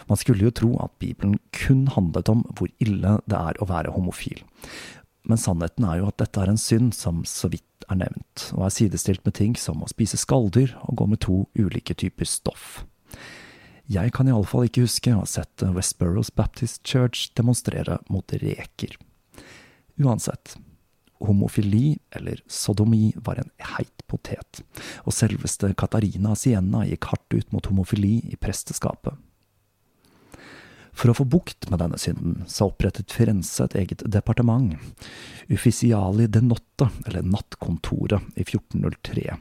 Man 0.10 0.20
skulle 0.20 0.48
jo 0.48 0.54
tro 0.54 0.72
at 0.84 0.94
Bibelen 1.02 1.40
kun 1.56 1.88
handlet 1.94 2.30
om 2.30 2.44
hvor 2.58 2.70
ille 2.84 3.18
det 3.26 3.38
er 3.38 3.60
å 3.62 3.70
være 3.70 3.94
homofil. 3.96 4.44
Men 5.28 5.42
sannheten 5.42 5.86
er 5.88 6.00
jo 6.00 6.12
at 6.12 6.20
dette 6.22 6.40
er 6.40 6.52
en 6.52 6.62
synd 6.62 6.94
som 6.96 7.24
så 7.28 7.50
vidt 7.52 7.88
er 7.92 8.00
nevnt, 8.00 8.50
og 8.56 8.68
er 8.68 8.76
sidestilt 8.76 9.26
med 9.28 9.36
ting 9.40 9.58
som 9.60 9.82
å 9.84 9.90
spise 9.92 10.20
skalldyr 10.20 10.76
og 10.88 11.02
gå 11.02 11.10
med 11.12 11.22
to 11.26 11.42
ulike 11.58 11.98
typer 11.98 12.30
stoff. 12.30 12.86
Jeg 13.88 14.12
kan 14.16 14.28
iallfall 14.28 14.68
ikke 14.68 14.84
huske 14.84 15.14
å 15.16 15.22
ha 15.22 15.28
sett 15.30 15.64
Westboroughs 15.64 16.34
Baptist 16.36 16.82
Church 16.88 17.30
demonstrere 17.40 18.02
mot 18.12 18.34
reker. 18.36 18.98
Uansett, 20.04 20.58
homofili, 21.24 21.98
eller 22.12 22.42
sodomi, 22.48 23.14
var 23.16 23.42
en 23.42 23.50
heit 23.76 24.04
potet, 24.08 24.62
og 25.06 25.16
selveste 25.16 25.74
Katarina 25.78 26.36
Sienna 26.38 26.86
gikk 26.88 27.10
hardt 27.12 27.38
ut 27.38 27.56
mot 27.56 27.70
homofili 27.70 28.20
i 28.32 28.40
presteskapet. 28.40 29.18
For 30.98 31.12
å 31.12 31.18
få 31.20 31.28
bukt 31.30 31.68
med 31.70 31.78
denne 31.84 32.00
synden, 32.02 32.40
så 32.50 32.72
opprettet 32.72 33.14
Firenze 33.14 33.68
et 33.68 33.76
eget 33.78 34.02
departement, 34.10 34.74
Ufficiali 35.54 36.26
de 36.34 36.42
Notte, 36.42 36.90
eller 37.06 37.22
Nattkontoret, 37.22 38.24
i 38.34 38.42
1403, 38.42 39.38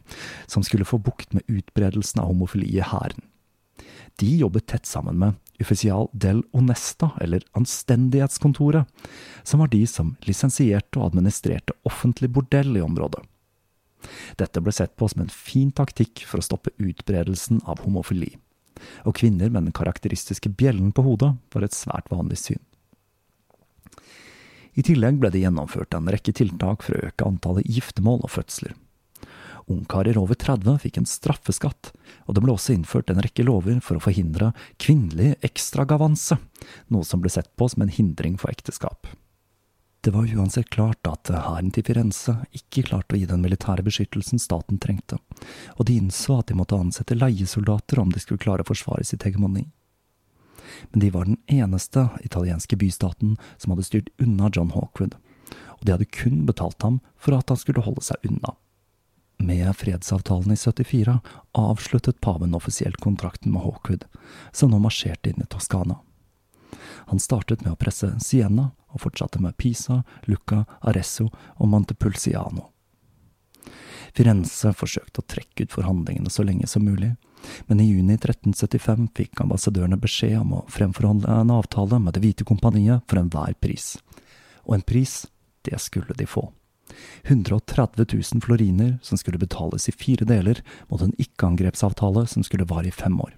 som 0.52 0.66
skulle 0.66 0.88
få 0.88 1.00
bukt 1.00 1.32
med 1.32 1.48
utbredelsen 1.48 2.20
av 2.20 2.28
homofili 2.34 2.68
i 2.76 2.84
hæren. 2.84 3.24
De 4.20 4.28
jobbet 4.36 4.68
tett 4.68 4.88
sammen 4.88 5.16
med 5.20 5.40
Ufficial 5.60 6.10
del 6.12 6.42
Onesta, 6.52 7.10
eller 7.20 7.44
Anstendighetskontoret, 7.56 8.84
som 9.42 9.62
var 9.62 9.72
de 9.72 9.82
som 9.88 10.14
lisensierte 10.28 11.00
og 11.00 11.10
administrerte 11.10 11.76
offentlig 11.88 12.30
bordell 12.34 12.76
i 12.76 12.84
området. 12.84 13.22
Dette 14.38 14.60
ble 14.60 14.74
sett 14.74 14.94
på 14.96 15.08
som 15.08 15.24
en 15.24 15.32
fin 15.32 15.72
taktikk 15.72 16.26
for 16.28 16.40
å 16.40 16.46
stoppe 16.46 16.74
utbredelsen 16.76 17.62
av 17.64 17.80
homofili, 17.86 18.34
og 19.08 19.16
kvinner 19.18 19.50
med 19.50 19.68
den 19.68 19.76
karakteristiske 19.76 20.52
bjellen 20.52 20.92
på 20.92 21.06
hodet 21.06 21.32
var 21.54 21.66
et 21.66 21.76
svært 21.76 22.10
vanlig 22.12 22.38
syn. 22.42 22.62
I 24.76 24.84
tillegg 24.84 25.16
ble 25.22 25.30
det 25.32 25.40
gjennomført 25.40 25.96
en 25.96 26.10
rekke 26.12 26.34
tiltak 26.36 26.84
for 26.84 26.96
å 26.98 27.06
øke 27.08 27.24
antallet 27.24 27.64
giftermål 27.64 28.26
og 28.26 28.34
fødsler. 28.34 28.74
Ungkarer 29.66 30.18
over 30.18 30.38
30 30.38 30.78
fikk 30.78 31.00
en 31.00 31.08
straffeskatt, 31.10 31.90
og 32.26 32.36
det 32.36 32.42
ble 32.44 32.54
også 32.54 32.76
innført 32.76 33.10
en 33.10 33.18
rekke 33.22 33.42
lover 33.42 33.80
for 33.82 33.98
å 33.98 34.04
forhindre 34.04 34.52
kvinnelig 34.78 35.34
ekstragavanse, 35.46 36.38
noe 36.94 37.06
som 37.06 37.22
ble 37.22 37.32
sett 37.34 37.50
på 37.58 37.66
som 37.72 37.82
en 37.82 37.90
hindring 37.90 38.36
for 38.38 38.52
ekteskap. 38.54 39.08
Det 40.06 40.12
var 40.14 40.28
uansett 40.38 40.68
klart 40.70 41.08
at 41.10 41.32
hæren 41.34 41.72
til 41.74 41.82
Firenze 41.82 42.36
ikke 42.54 42.84
klarte 42.86 43.16
å 43.16 43.18
gi 43.18 43.26
den 43.26 43.42
militære 43.42 43.82
beskyttelsen 43.82 44.38
staten 44.38 44.78
trengte, 44.78 45.18
og 45.74 45.88
de 45.88 45.96
innså 45.98 46.36
at 46.38 46.46
de 46.46 46.54
måtte 46.54 46.78
ansette 46.78 47.16
leiesoldater 47.18 47.98
om 47.98 48.12
de 48.14 48.22
skulle 48.22 48.44
klare 48.44 48.62
å 48.62 48.68
forsvare 48.68 49.02
sitt 49.08 49.26
hegemoni. 49.26 49.64
Men 50.92 51.02
de 51.02 51.10
var 51.10 51.26
den 51.26 51.40
eneste 51.50 52.04
italienske 52.22 52.78
bystaten 52.78 53.34
som 53.58 53.74
hadde 53.74 53.88
styrt 53.88 54.12
unna 54.22 54.46
John 54.54 54.70
Hawkwood, 54.76 55.18
og 55.74 55.82
de 55.82 55.96
hadde 55.96 56.06
kun 56.14 56.44
betalt 56.46 56.86
ham 56.86 57.00
for 57.18 57.34
at 57.34 57.50
han 57.50 57.58
skulle 57.58 57.82
holde 57.82 58.06
seg 58.06 58.30
unna. 58.30 58.54
Med 59.38 59.76
fredsavtalen 59.76 60.52
i 60.52 60.56
74 60.56 61.20
avsluttet 61.52 62.20
paven 62.20 62.54
offisielt 62.54 62.96
kontrakten 62.96 63.52
med 63.52 63.62
Hawkwood, 63.62 64.04
som 64.52 64.70
nå 64.70 64.78
marsjerte 64.80 65.30
inn 65.30 65.42
i 65.44 65.48
Toskana. 65.50 65.98
Han 67.06 67.20
startet 67.20 67.62
med 67.64 67.76
å 67.76 67.80
presse 67.80 68.14
Siena, 68.20 68.70
og 68.96 69.02
fortsatte 69.04 69.42
med 69.44 69.56
Pisa, 69.60 70.02
Lucca, 70.24 70.64
Arezzo 70.80 71.28
og 71.56 71.68
Montepulciano. 71.68 72.70
Firenze 74.16 74.72
forsøkte 74.72 75.20
å 75.20 75.28
trekke 75.28 75.66
ut 75.66 75.74
forhandlingene 75.76 76.32
så 76.32 76.46
lenge 76.46 76.66
som 76.70 76.86
mulig, 76.86 77.12
men 77.68 77.80
i 77.80 77.88
juni 77.90 78.16
1375 78.16 79.10
fikk 79.14 79.42
ambassadørene 79.44 79.98
beskjed 80.00 80.38
om 80.40 80.54
å 80.56 80.64
fremforhandle 80.72 81.42
en 81.42 81.52
avtale 81.52 82.00
med 82.00 82.16
Det 82.16 82.22
hvite 82.24 82.46
kompaniet 82.48 83.04
for 83.06 83.20
enhver 83.20 83.52
pris. 83.60 83.98
Og 84.64 84.78
en 84.78 84.86
pris, 84.86 85.26
det 85.68 85.76
skulle 85.82 86.16
de 86.16 86.26
få. 86.26 86.48
130 87.24 88.06
000 88.12 88.42
floriner 88.44 88.98
som 89.02 89.18
skulle 89.18 89.38
betales 89.38 89.88
i 89.88 89.92
fire 89.92 90.24
deler, 90.28 90.62
mot 90.88 91.02
en 91.02 91.14
ikke-angrepsavtale 91.18 92.26
som 92.30 92.44
skulle 92.46 92.68
vare 92.68 92.88
i 92.88 92.94
fem 92.94 93.20
år. 93.20 93.34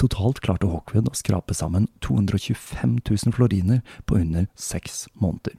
Totalt 0.00 0.40
klarte 0.40 0.70
Hawkwood 0.70 1.10
å 1.10 1.16
skrape 1.16 1.54
sammen 1.54 1.88
225 2.04 2.96
000 3.04 3.36
floriner 3.36 3.82
på 4.08 4.16
under 4.22 4.48
seks 4.56 5.06
måneder. 5.12 5.58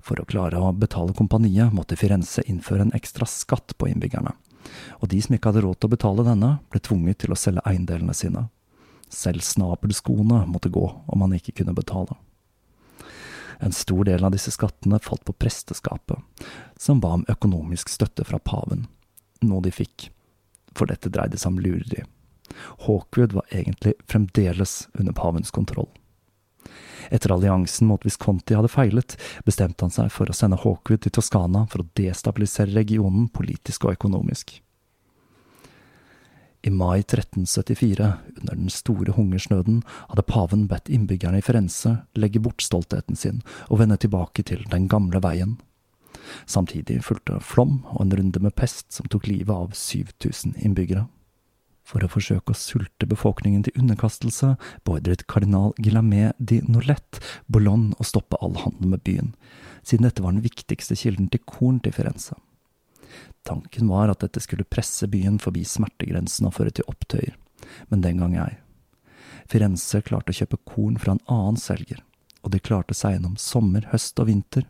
For 0.00 0.20
å 0.20 0.28
klare 0.28 0.60
å 0.60 0.70
betale 0.72 1.14
kompaniet 1.16 1.74
måtte 1.76 1.98
Firenze 1.98 2.44
innføre 2.48 2.86
en 2.86 2.94
ekstra 2.96 3.26
skatt 3.28 3.76
på 3.76 3.90
innbyggerne, 3.90 4.32
og 5.00 5.10
de 5.12 5.20
som 5.20 5.36
ikke 5.36 5.52
hadde 5.52 5.64
råd 5.66 5.80
til 5.80 5.90
å 5.90 5.96
betale 5.96 6.24
denne, 6.24 6.54
ble 6.72 6.80
tvunget 6.80 7.20
til 7.24 7.34
å 7.34 7.38
selge 7.38 7.64
eiendelene 7.68 8.16
sine. 8.16 8.46
Selv 9.10 9.42
snabelskoene 9.44 10.44
måtte 10.46 10.70
gå 10.72 10.86
om 10.86 11.20
man 11.20 11.34
ikke 11.34 11.56
kunne 11.60 11.74
betale. 11.76 12.16
En 13.60 13.72
stor 13.76 14.04
del 14.08 14.24
av 14.24 14.32
disse 14.32 14.52
skattene 14.54 14.98
falt 15.04 15.24
på 15.28 15.36
presteskapet, 15.36 16.18
som 16.80 17.00
ba 17.00 17.12
om 17.18 17.26
økonomisk 17.28 17.92
støtte 17.92 18.24
fra 18.24 18.40
paven, 18.40 18.86
noe 19.44 19.60
de 19.64 19.72
fikk, 19.74 20.08
for 20.72 20.88
dette 20.88 21.12
dreide 21.12 21.38
seg 21.40 21.52
om 21.52 21.60
lureri. 21.60 22.06
Hawkwood 22.86 23.36
var 23.36 23.52
egentlig 23.52 23.94
fremdeles 24.08 24.88
under 24.98 25.12
pavens 25.12 25.52
kontroll. 25.54 25.90
Etter 27.10 27.32
alliansen 27.34 27.88
mot 27.90 28.04
Visconti 28.06 28.54
hadde 28.54 28.70
feilet, 28.70 29.16
bestemte 29.44 29.84
han 29.84 29.94
seg 29.94 30.10
for 30.14 30.30
å 30.30 30.36
sende 30.36 30.60
Hawkwood 30.60 31.04
til 31.04 31.14
Toskana 31.16 31.66
for 31.70 31.82
å 31.82 31.88
destabilisere 31.98 32.74
regionen 32.74 33.28
politisk 33.34 33.86
og 33.86 33.96
økonomisk. 33.98 34.60
I 36.62 36.70
mai 36.70 36.98
1374, 36.98 38.12
under 38.40 38.54
den 38.54 38.68
store 38.68 39.14
hungersnøden, 39.16 39.80
hadde 40.10 40.26
paven 40.28 40.66
bedt 40.68 40.90
innbyggerne 40.92 41.40
i 41.40 41.44
Firenze 41.44 42.02
legge 42.20 42.42
bort 42.44 42.60
stoltheten 42.60 43.16
sin 43.16 43.40
og 43.70 43.80
vende 43.80 43.96
tilbake 43.96 44.44
til 44.44 44.66
den 44.68 44.88
gamle 44.88 45.22
veien. 45.24 45.56
Samtidig 46.44 46.98
fulgte 47.06 47.38
flom 47.40 47.80
og 47.94 48.04
en 48.04 48.12
runde 48.18 48.42
med 48.44 48.54
pest 48.58 48.90
som 48.92 49.08
tok 49.08 49.30
livet 49.30 49.54
av 49.54 49.72
7000 49.72 50.58
innbyggere. 50.60 51.06
For 51.90 52.04
å 52.04 52.10
forsøke 52.12 52.52
å 52.52 52.58
sulte 52.58 53.08
befolkningen 53.08 53.64
til 53.66 53.80
underkastelse, 53.80 54.52
beordret 54.84 55.24
kardinal 55.32 55.72
Guillamé 55.80 56.28
di 56.38 56.60
Nolette 56.68 57.24
Boulogne 57.48 57.96
å 57.98 58.06
stoppe 58.06 58.38
all 58.44 58.60
handel 58.60 58.92
med 58.92 59.02
byen, 59.08 59.32
siden 59.82 60.06
dette 60.06 60.22
var 60.22 60.36
den 60.36 60.44
viktigste 60.44 60.94
kilden 60.94 61.32
til 61.32 61.42
korn 61.48 61.80
til 61.80 61.96
Firenze. 61.96 62.36
Tanken 63.46 63.88
var 63.88 64.12
at 64.12 64.24
dette 64.24 64.42
skulle 64.44 64.68
presse 64.68 65.08
byen 65.10 65.38
forbi 65.42 65.64
smertegrensen 65.66 66.48
og 66.48 66.56
føre 66.58 66.74
til 66.74 66.88
opptøyer, 66.90 67.36
men 67.88 68.04
den 68.04 68.20
gang 68.22 68.36
ei. 68.40 68.52
Firenze 69.50 70.02
klarte 70.06 70.34
å 70.34 70.38
kjøpe 70.40 70.60
korn 70.68 70.98
fra 71.00 71.16
en 71.16 71.24
annen 71.30 71.58
selger, 71.60 72.02
og 72.44 72.52
de 72.54 72.60
klarte 72.62 72.94
seg 72.96 73.16
gjennom 73.16 73.38
sommer, 73.40 73.88
høst 73.90 74.20
og 74.22 74.30
vinter, 74.30 74.68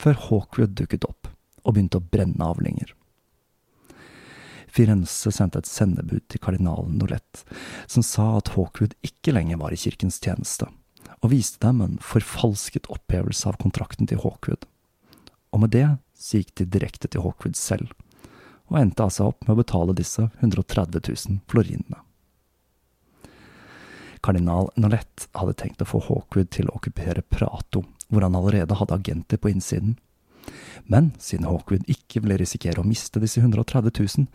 før 0.00 0.16
Hawkwood 0.28 0.78
dukket 0.78 1.04
opp 1.08 1.28
og 1.60 1.74
begynte 1.74 2.00
å 2.00 2.08
brenne 2.12 2.46
avlinger. 2.46 2.94
Firenze 4.70 5.32
sendte 5.34 5.60
et 5.60 5.68
sendebud 5.68 6.22
til 6.30 6.40
kardinalen 6.42 6.96
Nolette, 7.00 7.42
som 7.90 8.04
sa 8.06 8.36
at 8.38 8.52
Hawkwood 8.54 8.94
ikke 9.06 9.34
lenger 9.34 9.58
var 9.60 9.74
i 9.74 9.80
kirkens 9.80 10.20
tjeneste, 10.22 10.70
og 11.20 11.32
viste 11.34 11.60
dem 11.66 11.82
en 11.84 11.98
forfalsket 12.00 12.88
opphevelse 12.92 13.50
av 13.50 13.58
kontrakten 13.60 14.08
til 14.08 14.22
Hawkwood. 14.22 14.64
Og 15.50 15.64
med 15.64 15.74
det 15.74 15.88
så 16.20 16.40
gikk 16.40 16.54
de 16.60 16.68
direkte 16.76 17.08
til 17.08 17.24
Hawkwood 17.24 17.56
selv, 17.56 17.94
og 18.70 18.78
endte 18.80 19.06
altså 19.06 19.30
opp 19.30 19.46
med 19.46 19.56
å 19.56 19.60
betale 19.62 19.96
disse 19.96 20.28
130 20.42 21.00
000 21.08 21.40
florinene. 21.50 22.04
Kardinal 24.20 24.68
Nolette 24.76 25.30
hadde 25.32 25.56
tenkt 25.56 25.80
å 25.80 25.88
få 25.88 26.02
Hawkwood 26.04 26.52
til 26.52 26.68
å 26.68 26.76
okkupere 26.76 27.24
Prato, 27.24 27.86
hvor 28.12 28.26
han 28.26 28.36
allerede 28.36 28.76
hadde 28.76 28.98
agenter 29.00 29.40
på 29.40 29.52
innsiden, 29.54 29.96
men 30.90 31.12
siden 31.18 31.46
Hawkwood 31.48 31.88
ikke 31.90 32.22
ville 32.24 32.38
risikere 32.40 32.82
å 32.82 32.86
miste 32.86 33.20
disse 33.22 33.40
130 33.40 33.92
000, 33.96 34.26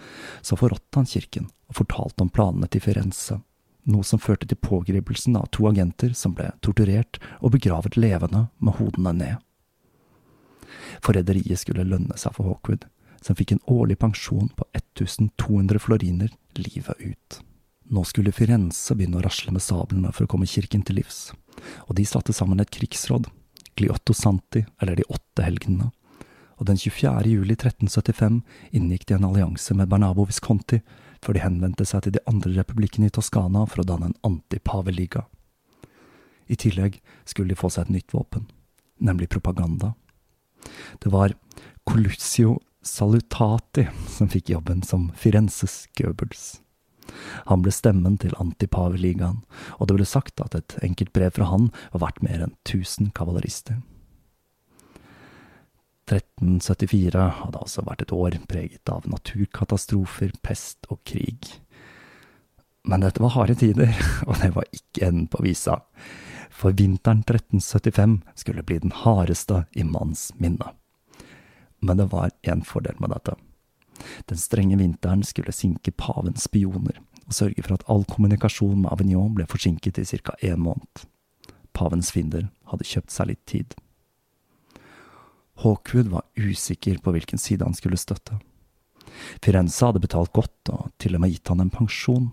så 0.41 0.57
forrådte 0.57 1.01
han 1.01 1.09
kirken 1.09 1.49
og 1.69 1.79
fortalte 1.81 2.25
om 2.25 2.31
planene 2.33 2.69
til 2.71 2.83
Firenze, 2.85 3.39
noe 3.85 4.05
som 4.07 4.21
førte 4.21 4.47
til 4.49 4.59
pågripelsen 4.61 5.37
av 5.37 5.49
to 5.53 5.67
agenter 5.69 6.15
som 6.17 6.33
ble 6.37 6.51
torturert 6.65 7.19
og 7.41 7.53
begravet 7.57 7.97
levende 7.99 8.47
med 8.57 8.79
hodene 8.79 9.13
ned. 9.17 9.44
Forræderiet 11.05 11.61
skulle 11.61 11.87
lønne 11.87 12.17
seg 12.19 12.35
for 12.37 12.49
Hawkwood, 12.49 12.85
som 13.25 13.37
fikk 13.37 13.55
en 13.55 13.63
årlig 13.71 13.97
pensjon 14.01 14.51
på 14.57 14.67
1200 14.77 15.81
floriner 15.81 16.33
livet 16.59 17.01
ut. 17.01 17.39
Nå 17.89 18.03
skulle 18.07 18.33
Firenze 18.33 18.95
begynne 18.97 19.19
å 19.19 19.25
rasle 19.25 19.53
med 19.53 19.61
sablene 19.61 20.11
for 20.13 20.25
å 20.25 20.29
komme 20.29 20.49
kirken 20.49 20.81
til 20.85 20.99
livs, 20.99 21.29
og 21.85 21.95
de 21.97 22.05
satte 22.05 22.33
sammen 22.33 22.61
et 22.61 22.73
krigsråd, 22.73 23.29
Gliotto 23.75 24.13
Santi, 24.13 24.63
eller 24.81 24.95
De 24.95 25.05
åtte 25.09 25.45
helgenene, 25.45 25.91
og 26.55 26.69
den 26.69 26.79
24. 26.79 27.27
juli 27.27 27.53
1375 27.57 28.39
inngikk 28.71 29.05
de 29.07 29.17
en 29.17 29.27
allianse 29.27 29.75
med 29.75 29.89
Bernabo 29.91 30.25
Visconti, 30.25 30.79
før 31.21 31.35
de 31.35 31.43
henvendte 31.43 31.85
seg 31.87 32.05
til 32.05 32.15
de 32.15 32.23
andre 32.29 32.53
republikkene 32.55 33.09
i 33.09 33.13
Toskana 33.13 33.65
for 33.67 33.81
å 33.81 33.87
danne 33.87 34.11
en 34.11 34.19
antipaveliga. 34.23 35.25
I 36.47 36.55
tillegg 36.55 37.01
skulle 37.25 37.51
de 37.51 37.59
få 37.59 37.71
seg 37.73 37.87
et 37.87 37.97
nytt 37.97 38.15
våpen, 38.15 38.45
nemlig 39.01 39.31
propaganda. 39.33 39.95
Det 41.03 41.11
var 41.13 41.35
Colussio 41.85 42.59
Salutati 42.85 43.87
som 44.09 44.29
fikk 44.29 44.51
jobben 44.53 44.83
som 44.85 45.09
Firenzes 45.17 45.87
Goebbels. 45.97 46.61
Han 47.49 47.61
ble 47.65 47.73
stemmen 47.73 48.17
til 48.21 48.33
antipaveligaen, 48.41 49.41
og 49.77 49.89
det 49.89 49.97
ble 49.97 50.07
sagt 50.09 50.41
at 50.41 50.55
et 50.57 50.77
enkelt 50.85 51.13
brev 51.13 51.35
fra 51.35 51.49
han 51.51 51.69
var 51.93 52.07
verdt 52.07 52.23
mer 52.25 52.45
enn 52.45 52.55
1000 52.65 53.11
kavalerister. 53.17 53.81
1374 56.05 57.21
hadde 57.39 57.61
altså 57.61 57.81
vært 57.85 58.05
et 58.05 58.13
år 58.13 58.37
preget 58.49 58.91
av 58.93 59.07
naturkatastrofer, 59.09 60.35
pest 60.45 60.85
og 60.93 61.01
krig. 61.07 61.49
Men 62.85 63.01
dette 63.01 63.23
var 63.23 63.33
harde 63.33 63.57
tider, 63.57 63.89
og 64.29 64.37
det 64.43 64.53
var 64.53 64.69
ikke 64.69 65.07
enden 65.07 65.29
på 65.31 65.41
visa. 65.45 65.79
For 66.55 66.71
vinteren 66.71 67.19
1375 67.19 68.21
skulle 68.35 68.63
bli 68.63 68.79
den 68.79 68.91
hardeste 68.91 69.65
i 69.71 69.83
manns 69.83 70.31
minne. 70.37 70.71
Men 71.79 71.97
det 71.97 72.05
var 72.13 72.31
én 72.41 72.63
fordel 72.63 72.95
med 72.99 73.11
dette. 73.11 73.35
Den 74.25 74.39
strenge 74.39 74.77
vinteren 74.79 75.23
skulle 75.23 75.51
sinke 75.51 75.91
pavens 75.91 76.47
spioner, 76.47 77.01
og 77.27 77.35
sørge 77.35 77.63
for 77.65 77.75
at 77.75 77.83
all 77.91 78.05
kommunikasjon 78.07 78.85
med 78.85 78.91
Avignon 78.93 79.35
ble 79.35 79.47
forsinket 79.51 79.99
i 79.99 80.05
ca. 80.05 80.35
én 80.41 80.63
måned. 80.63 81.05
Pavens 81.73 82.11
fiender 82.11 82.47
hadde 82.71 82.87
kjøpt 82.87 83.11
seg 83.11 83.33
litt 83.33 83.45
tid. 83.45 83.75
Hawkwood 85.59 86.07
var 86.11 86.23
usikker 86.39 86.99
på 87.03 87.11
hvilken 87.11 87.39
side 87.39 87.63
han 87.67 87.75
skulle 87.75 87.99
støtte. 87.99 88.39
Firenze 89.43 89.85
hadde 89.85 90.03
betalt 90.03 90.33
godt 90.35 90.71
og 90.71 90.91
til 90.99 91.15
og 91.15 91.23
med 91.23 91.35
gitt 91.35 91.51
han 91.51 91.63
en 91.63 91.71
pensjon, 91.71 92.31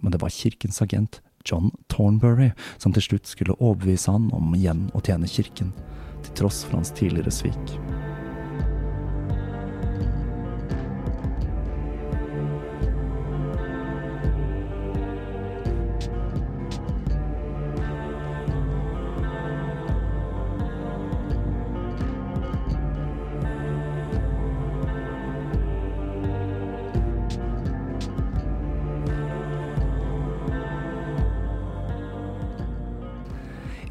men 0.00 0.12
det 0.12 0.20
var 0.22 0.32
kirkens 0.32 0.80
agent 0.84 1.20
John 1.48 1.72
Thornbury 1.92 2.50
som 2.76 2.92
til 2.92 3.08
slutt 3.10 3.30
skulle 3.30 3.56
overbevise 3.58 4.12
han 4.12 4.28
om 4.36 4.54
igjen 4.58 4.88
å 4.94 5.02
tjene 5.04 5.30
kirken, 5.30 5.72
til 6.24 6.42
tross 6.42 6.64
for 6.66 6.80
hans 6.80 6.92
tidligere 6.94 7.32
svik. 7.34 7.78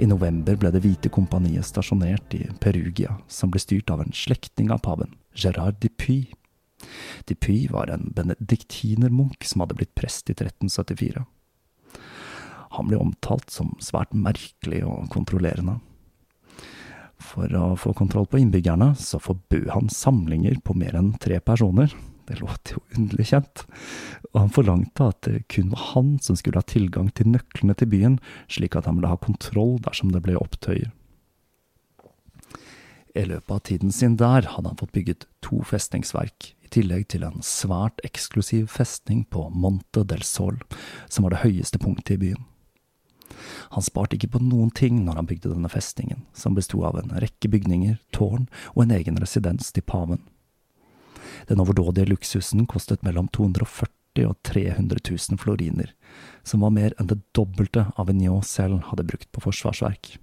I 0.07 0.09
november 0.09 0.55
ble 0.55 0.69
Det 0.71 0.79
hvite 0.85 1.09
kompaniet 1.11 1.67
stasjonert 1.67 2.31
i 2.37 2.45
Perugia, 2.63 3.17
som 3.27 3.51
ble 3.51 3.59
styrt 3.59 3.91
av 3.91 3.99
en 3.99 4.13
slektning 4.15 4.69
av 4.71 4.79
paven, 4.85 5.17
Gerard 5.35 5.81
Dupuy. 5.83 6.29
Dupuy 7.27 7.65
var 7.67 7.91
en 7.91 8.05
benediktinermunk 8.15 9.43
som 9.43 9.65
hadde 9.65 9.75
blitt 9.75 9.91
prest 9.99 10.31
i 10.31 10.37
1374. 10.37 11.25
Han 12.77 12.87
ble 12.87 13.01
omtalt 13.03 13.51
som 13.51 13.73
svært 13.83 14.15
merkelig 14.15 14.85
og 14.87 15.09
kontrollerende. 15.11 15.81
For 17.19 17.51
å 17.51 17.73
få 17.75 17.91
kontroll 17.91 18.31
på 18.31 18.39
innbyggerne, 18.39 18.93
så 18.95 19.19
forbød 19.19 19.73
han 19.73 19.91
samlinger 19.91 20.61
på 20.63 20.77
mer 20.79 20.95
enn 20.95 21.17
tre 21.19 21.41
personer, 21.43 21.91
det 22.27 22.39
låter 22.41 22.75
jo 22.77 22.83
underlig 22.97 23.29
kjent, 23.31 23.63
og 24.33 24.41
han 24.41 24.53
forlangte 24.53 25.09
at 25.11 25.21
det 25.27 25.45
kun 25.53 25.71
var 25.71 25.83
han 25.93 26.15
som 26.23 26.37
skulle 26.39 26.59
ha 26.59 26.67
tilgang 26.67 27.09
til 27.15 27.31
nøklene 27.31 27.75
til 27.77 27.91
byen, 27.91 28.19
slik 28.51 28.75
at 28.75 28.89
han 28.89 28.99
ville 28.99 29.11
ha 29.11 29.19
kontroll 29.21 29.77
dersom 29.85 30.11
det 30.13 30.23
ble 30.25 30.35
opptøyer. 30.39 30.91
I 33.17 33.23
løpet 33.25 33.53
av 33.53 33.63
tiden 33.65 33.91
sin 33.95 34.17
der 34.19 34.45
hadde 34.45 34.69
han 34.69 34.77
fått 34.77 34.93
bygget 34.93 35.25
to 35.41 35.63
festningsverk, 35.65 36.51
i 36.61 36.69
tillegg 36.69 37.07
til 37.09 37.23
en 37.25 37.41
svært 37.45 38.03
eksklusiv 38.05 38.67
festning 38.69 39.23
på 39.31 39.47
Monte 39.49 40.03
del 40.05 40.21
Sol, 40.27 40.59
som 41.09 41.25
var 41.25 41.33
det 41.33 41.41
høyeste 41.45 41.81
punktet 41.81 42.17
i 42.17 42.21
byen. 42.27 42.45
Han 43.73 43.83
sparte 43.83 44.17
ikke 44.17 44.33
på 44.35 44.43
noen 44.43 44.69
ting 44.75 45.01
når 45.05 45.21
han 45.21 45.29
bygde 45.29 45.51
denne 45.53 45.71
festningen, 45.71 46.25
som 46.35 46.55
besto 46.57 46.83
av 46.87 46.99
en 46.99 47.15
rekke 47.23 47.49
bygninger, 47.51 47.97
tårn 48.15 48.47
og 48.75 48.83
en 48.85 48.95
egen 48.99 49.19
residens 49.23 49.71
til 49.73 49.85
paven. 49.87 50.21
Den 51.49 51.61
overdådige 51.63 52.09
luksusen 52.11 52.67
kostet 52.69 53.03
mellom 53.05 53.29
240 53.33 54.27
og 54.27 54.37
300 54.47 55.01
000 55.09 55.41
floriner, 55.41 55.91
som 56.43 56.63
var 56.65 56.73
mer 56.73 56.95
enn 56.97 57.09
det 57.11 57.19
dobbelte 57.37 57.85
Avignon 58.01 58.45
selv 58.45 58.81
hadde 58.89 59.05
brukt 59.05 59.29
på 59.31 59.43
forsvarsverk. 59.45 60.15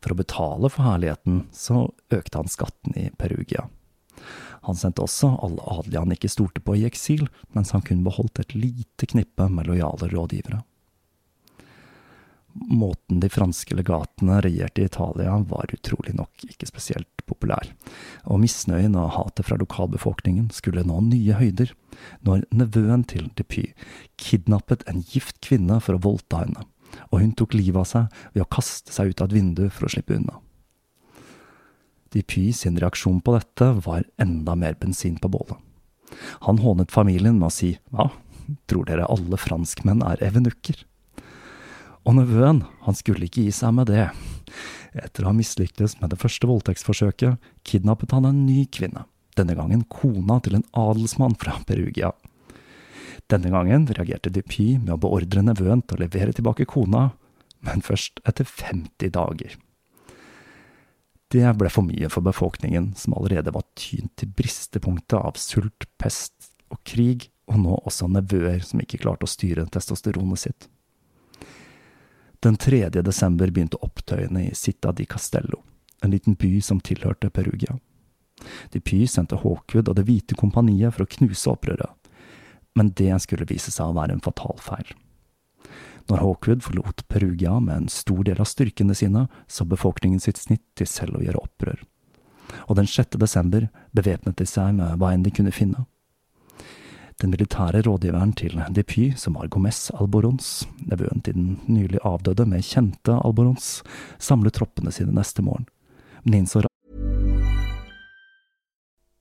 For 0.00 0.14
å 0.14 0.18
betale 0.18 0.70
for 0.72 0.86
herligheten 0.88 1.44
så 1.52 1.84
økte 2.10 2.40
han 2.40 2.50
skatten 2.50 2.96
i 2.96 3.10
Perugia. 3.20 3.68
Han 4.66 4.76
sendte 4.76 5.04
også 5.04 5.34
alle 5.40 5.64
adelige 5.72 6.02
han 6.02 6.14
ikke 6.16 6.32
stolte 6.32 6.62
på 6.64 6.76
i 6.76 6.86
eksil, 6.88 7.28
mens 7.56 7.72
han 7.76 7.84
kun 7.84 8.02
beholdt 8.04 8.42
et 8.42 8.56
lite 8.56 9.08
knippe 9.08 9.46
med 9.52 9.70
lojale 9.70 10.10
rådgivere. 10.12 10.62
Måten 12.54 13.20
de 13.22 13.28
franske 13.30 13.76
legatene 13.78 14.40
regjerte 14.42 14.82
i 14.82 14.88
Italia, 14.88 15.36
var 15.46 15.70
utrolig 15.72 16.16
nok 16.18 16.44
ikke 16.48 16.66
spesielt 16.66 17.22
populær, 17.30 17.70
og 18.26 18.40
misnøyen 18.42 18.96
og 18.98 19.12
hatet 19.14 19.46
fra 19.46 19.58
lokalbefolkningen 19.60 20.48
skulle 20.54 20.82
nå 20.86 20.98
nye 21.06 21.38
høyder, 21.38 21.70
når 22.26 22.42
nevøen 22.50 23.04
til 23.06 23.30
Depy 23.38 23.68
kidnappet 24.18 24.82
en 24.90 25.04
gift 25.06 25.38
kvinne 25.46 25.78
for 25.84 25.96
å 25.96 26.02
voldta 26.02 26.42
henne, 26.42 26.66
og 27.10 27.22
hun 27.22 27.34
tok 27.38 27.54
livet 27.54 27.84
av 27.84 27.90
seg 27.90 28.22
ved 28.34 28.44
å 28.44 28.50
kaste 28.50 28.94
seg 28.94 29.12
ut 29.12 29.22
av 29.22 29.30
et 29.30 29.38
vindu 29.38 29.68
for 29.70 29.86
å 29.86 29.94
slippe 29.94 30.18
unna. 30.18 30.40
Depy 32.10 32.48
sin 32.56 32.78
reaksjon 32.82 33.20
på 33.22 33.36
dette 33.36 33.70
var 33.86 34.08
enda 34.18 34.56
mer 34.58 34.74
bensin 34.80 35.20
på 35.22 35.30
bålet. 35.30 35.54
Han 36.48 36.58
hånet 36.58 36.90
familien 36.90 37.38
med 37.38 37.52
å 37.52 37.54
si 37.54 37.76
hva, 37.94 38.08
tror 38.66 38.88
dere 38.88 39.06
alle 39.06 39.38
franskmenn 39.38 40.02
er 40.02 40.22
evenukker? 40.26 40.82
Og 42.08 42.16
nevøen, 42.16 42.62
han 42.86 42.96
skulle 42.96 43.26
ikke 43.28 43.44
gi 43.44 43.52
seg 43.54 43.74
med 43.76 43.90
det. 43.92 44.08
Etter 44.96 45.24
å 45.24 45.30
ha 45.30 45.36
mislyktes 45.36 45.98
med 46.00 46.12
det 46.12 46.18
første 46.20 46.48
voldtektsforsøket, 46.48 47.38
kidnappet 47.66 48.14
han 48.16 48.26
en 48.28 48.44
ny 48.46 48.64
kvinne, 48.72 49.04
denne 49.38 49.56
gangen 49.58 49.84
kona 49.92 50.40
til 50.42 50.58
en 50.58 50.66
adelsmann 50.76 51.36
fra 51.40 51.58
Perugia. 51.68 52.14
Denne 53.30 53.52
gangen 53.52 53.86
reagerte 53.86 54.32
Dupy 54.32 54.72
med 54.80 54.96
å 54.96 55.00
beordre 55.04 55.44
nevøen 55.46 55.84
til 55.84 55.98
å 55.98 56.02
levere 56.02 56.34
tilbake 56.34 56.66
kona, 56.70 57.10
men 57.62 57.84
først 57.84 58.22
etter 58.26 58.48
50 58.48 59.12
dager. 59.14 59.54
Det 61.30 61.46
ble 61.54 61.70
for 61.70 61.86
mye 61.86 62.08
for 62.10 62.26
befolkningen, 62.26 62.90
som 62.98 63.14
allerede 63.14 63.52
var 63.54 63.68
tynt 63.78 64.16
til 64.18 64.32
bristepunktet 64.34 65.20
av 65.20 65.38
sult, 65.38 65.86
pest 66.00 66.50
og 66.72 66.80
krig, 66.82 67.28
og 67.46 67.60
nå 67.62 67.76
også 67.84 68.08
nevøer 68.10 68.64
som 68.66 68.82
ikke 68.82 68.98
klarte 69.04 69.28
å 69.28 69.30
styre 69.30 69.68
testosteronet 69.70 70.42
sitt. 70.42 70.66
Den 72.42 72.56
3. 72.56 72.88
desember 72.88 73.50
begynte 73.52 73.76
opptøyene 73.84 74.46
i 74.48 74.54
Citta 74.54 74.94
di 74.96 75.04
Castello, 75.04 75.58
en 76.00 76.10
liten 76.10 76.34
by 76.34 76.60
som 76.64 76.78
tilhørte 76.80 77.28
Perugia. 77.30 77.74
De 78.72 78.80
Py 78.80 79.04
sendte 79.04 79.36
Hawkwood 79.42 79.90
og 79.90 79.98
Det 79.98 80.06
hvite 80.08 80.38
kompaniet 80.40 80.94
for 80.96 81.04
å 81.04 81.10
knuse 81.18 81.52
opprøret, 81.52 81.92
men 82.72 82.94
det 82.96 83.12
skulle 83.20 83.44
vise 83.44 83.68
seg 83.74 83.92
å 83.92 83.96
være 83.98 84.16
en 84.16 84.24
fatal 84.24 84.56
feil. 84.56 84.88
Når 86.08 86.22
Hawkwood 86.24 86.64
forlot 86.64 87.04
Perugia 87.12 87.58
med 87.60 87.76
en 87.76 87.92
stor 87.92 88.24
del 88.24 88.40
av 88.40 88.48
styrkene 88.48 88.96
sine, 88.96 89.26
så 89.44 89.68
befolkningen 89.68 90.24
sitt 90.24 90.40
snitt 90.40 90.64
til 90.80 90.88
selv 90.88 91.20
å 91.20 91.24
gjøre 91.26 91.44
opprør. 91.44 91.84
Og 92.72 92.80
den 92.80 92.88
6. 92.88 93.20
desember 93.20 93.68
bevæpnet 93.92 94.40
de 94.40 94.48
seg 94.48 94.80
med 94.80 94.96
hva 94.96 95.12
enn 95.12 95.28
de 95.28 95.34
kunne 95.34 95.52
finne. 95.52 95.84
Den 97.20 97.34
militære 97.34 97.82
rådgiveren 97.84 98.32
til 98.32 98.62
Depy, 98.72 99.10
som 99.20 99.34
var 99.36 99.50
Gomez 99.52 99.90
Alborons, 99.92 100.64
nevøen 100.88 101.20
til 101.20 101.36
den 101.36 101.58
nylig 101.68 102.00
avdøde, 102.00 102.46
med 102.48 102.64
kjente 102.64 103.18
Alborons, 103.20 103.82
samlet 104.16 104.56
troppene 104.56 104.92
sine 104.94 105.12
neste 105.12 105.44
morgen. 105.44 105.68
Men 106.24 106.40
innså 106.40 106.64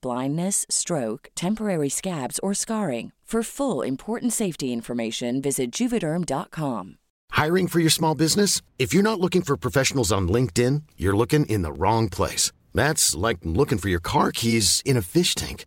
blindness, 0.00 0.66
stroke, 0.68 1.28
temporary 1.34 1.88
scabs, 1.88 2.38
or 2.40 2.54
scarring. 2.54 3.12
For 3.24 3.42
full 3.42 3.82
important 3.82 4.32
safety 4.32 4.72
information, 4.72 5.40
visit 5.40 5.72
juvederm.com. 5.72 6.98
Hiring 7.30 7.66
for 7.68 7.80
your 7.80 7.90
small 7.90 8.14
business? 8.14 8.60
If 8.78 8.92
you're 8.92 9.02
not 9.02 9.18
looking 9.18 9.42
for 9.42 9.56
professionals 9.56 10.12
on 10.12 10.28
LinkedIn, 10.28 10.82
you're 10.96 11.16
looking 11.16 11.46
in 11.46 11.62
the 11.62 11.72
wrong 11.72 12.08
place. 12.10 12.52
That's 12.74 13.14
like 13.14 13.38
looking 13.42 13.78
for 13.78 13.88
your 13.88 13.98
car 13.98 14.30
keys 14.30 14.82
in 14.84 14.96
a 14.96 15.02
fish 15.02 15.34
tank. 15.34 15.64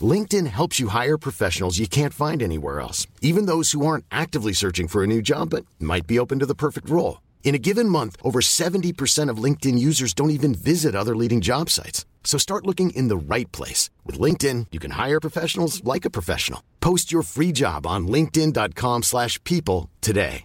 LinkedIn 0.00 0.46
helps 0.48 0.78
you 0.78 0.88
hire 0.88 1.16
professionals 1.16 1.78
you 1.78 1.86
can't 1.86 2.12
find 2.12 2.42
anywhere 2.42 2.80
else, 2.80 3.06
even 3.22 3.46
those 3.46 3.72
who 3.72 3.86
aren't 3.86 4.04
actively 4.10 4.52
searching 4.52 4.88
for 4.88 5.02
a 5.02 5.06
new 5.06 5.22
job 5.22 5.50
but 5.50 5.64
might 5.78 6.06
be 6.06 6.18
open 6.18 6.38
to 6.40 6.46
the 6.46 6.54
perfect 6.54 6.90
role. 6.90 7.22
In 7.44 7.54
a 7.54 7.58
given 7.58 7.88
month, 7.88 8.16
over 8.22 8.40
70% 8.40 9.30
of 9.30 9.42
LinkedIn 9.42 9.78
users 9.78 10.12
don't 10.12 10.30
even 10.30 10.54
visit 10.54 10.94
other 10.94 11.16
leading 11.16 11.40
job 11.40 11.70
sites. 11.70 12.04
So 12.22 12.38
start 12.38 12.66
looking 12.66 12.90
in 12.90 13.08
the 13.08 13.16
right 13.16 13.50
place. 13.50 13.90
With 14.06 14.20
LinkedIn, 14.20 14.66
you 14.70 14.78
can 14.78 14.92
hire 14.92 15.18
professionals 15.18 15.82
like 15.82 16.04
a 16.04 16.10
professional. 16.10 16.60
Post 16.80 17.10
your 17.10 17.22
free 17.22 17.50
job 17.52 17.86
on 17.86 18.06
linkedin.com 18.06 19.02
slash 19.02 19.42
people 19.44 19.88
today. 20.00 20.44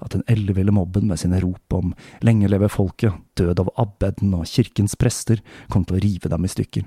At 0.00 0.10
den 0.10 0.22
elleville 0.26 0.72
mobben 0.72 1.06
med 1.06 1.18
sine 1.20 1.40
rop 1.40 1.72
om 1.72 1.94
lenge 2.20 2.48
leve 2.48 2.68
folket, 2.68 3.12
død 3.38 3.60
av 3.60 3.70
abbeden 3.76 4.34
og 4.34 4.46
kirkens 4.48 4.96
prester 4.98 5.42
kom 5.70 5.84
til 5.84 5.98
å 5.98 6.02
rive 6.02 6.30
dem 6.32 6.46
i 6.46 6.50
stykker. 6.50 6.86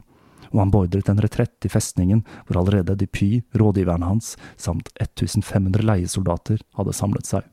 Og 0.52 0.62
han 0.62 0.72
beordret 0.74 1.10
en 1.12 1.22
retrett 1.24 1.68
i 1.68 1.72
festningen 1.72 2.24
hvor 2.48 2.62
allerede 2.62 2.98
Dupy, 3.00 3.44
rådgiveren 3.56 4.08
hans, 4.08 4.36
samt 4.58 4.92
1500 5.00 5.86
leiesoldater 5.86 6.64
hadde 6.80 6.96
samlet 6.96 7.30
seg. 7.30 7.48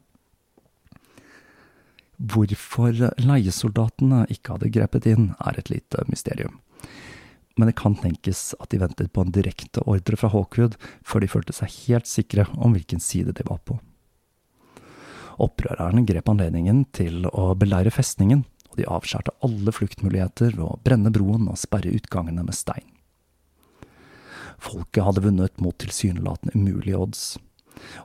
Hvorfor 2.22 2.94
leiesoldatene 3.18 4.26
ikke 4.30 4.54
hadde 4.54 4.70
grepet 4.74 5.08
inn, 5.10 5.32
er 5.42 5.58
et 5.58 5.72
lite 5.72 6.04
mysterium. 6.06 6.60
Men 7.58 7.68
det 7.68 7.76
kan 7.80 7.96
tenkes 7.98 8.52
at 8.62 8.70
de 8.72 8.80
ventet 8.80 9.10
på 9.12 9.24
en 9.24 9.32
direkte 9.34 9.82
ordre 9.90 10.16
fra 10.16 10.30
Hawkwood 10.32 10.78
før 11.04 11.24
de 11.24 11.30
følte 11.32 11.56
seg 11.56 11.74
helt 11.88 12.08
sikre 12.08 12.46
om 12.54 12.76
hvilken 12.76 13.02
side 13.02 13.34
de 13.36 13.44
var 13.48 13.60
på. 13.66 13.76
Opprørerne 15.42 16.04
grep 16.06 16.30
anledningen 16.30 16.84
til 16.94 17.26
å 17.28 17.52
beleire 17.58 17.92
festningen, 17.92 18.44
og 18.70 18.78
de 18.78 18.88
avskjærte 18.88 19.34
alle 19.44 19.74
fluktmuligheter 19.74 20.54
ved 20.54 20.64
å 20.64 20.78
brenne 20.84 21.12
broen 21.12 21.48
og 21.50 21.60
sperre 21.60 21.92
utgangene 21.92 22.44
med 22.46 22.56
stein. 22.56 22.86
Folket 24.62 25.02
hadde 25.04 25.24
vunnet 25.24 25.58
mot 25.60 25.76
tilsynelatende 25.82 26.54
umulige 26.54 27.00
odds, 27.02 27.24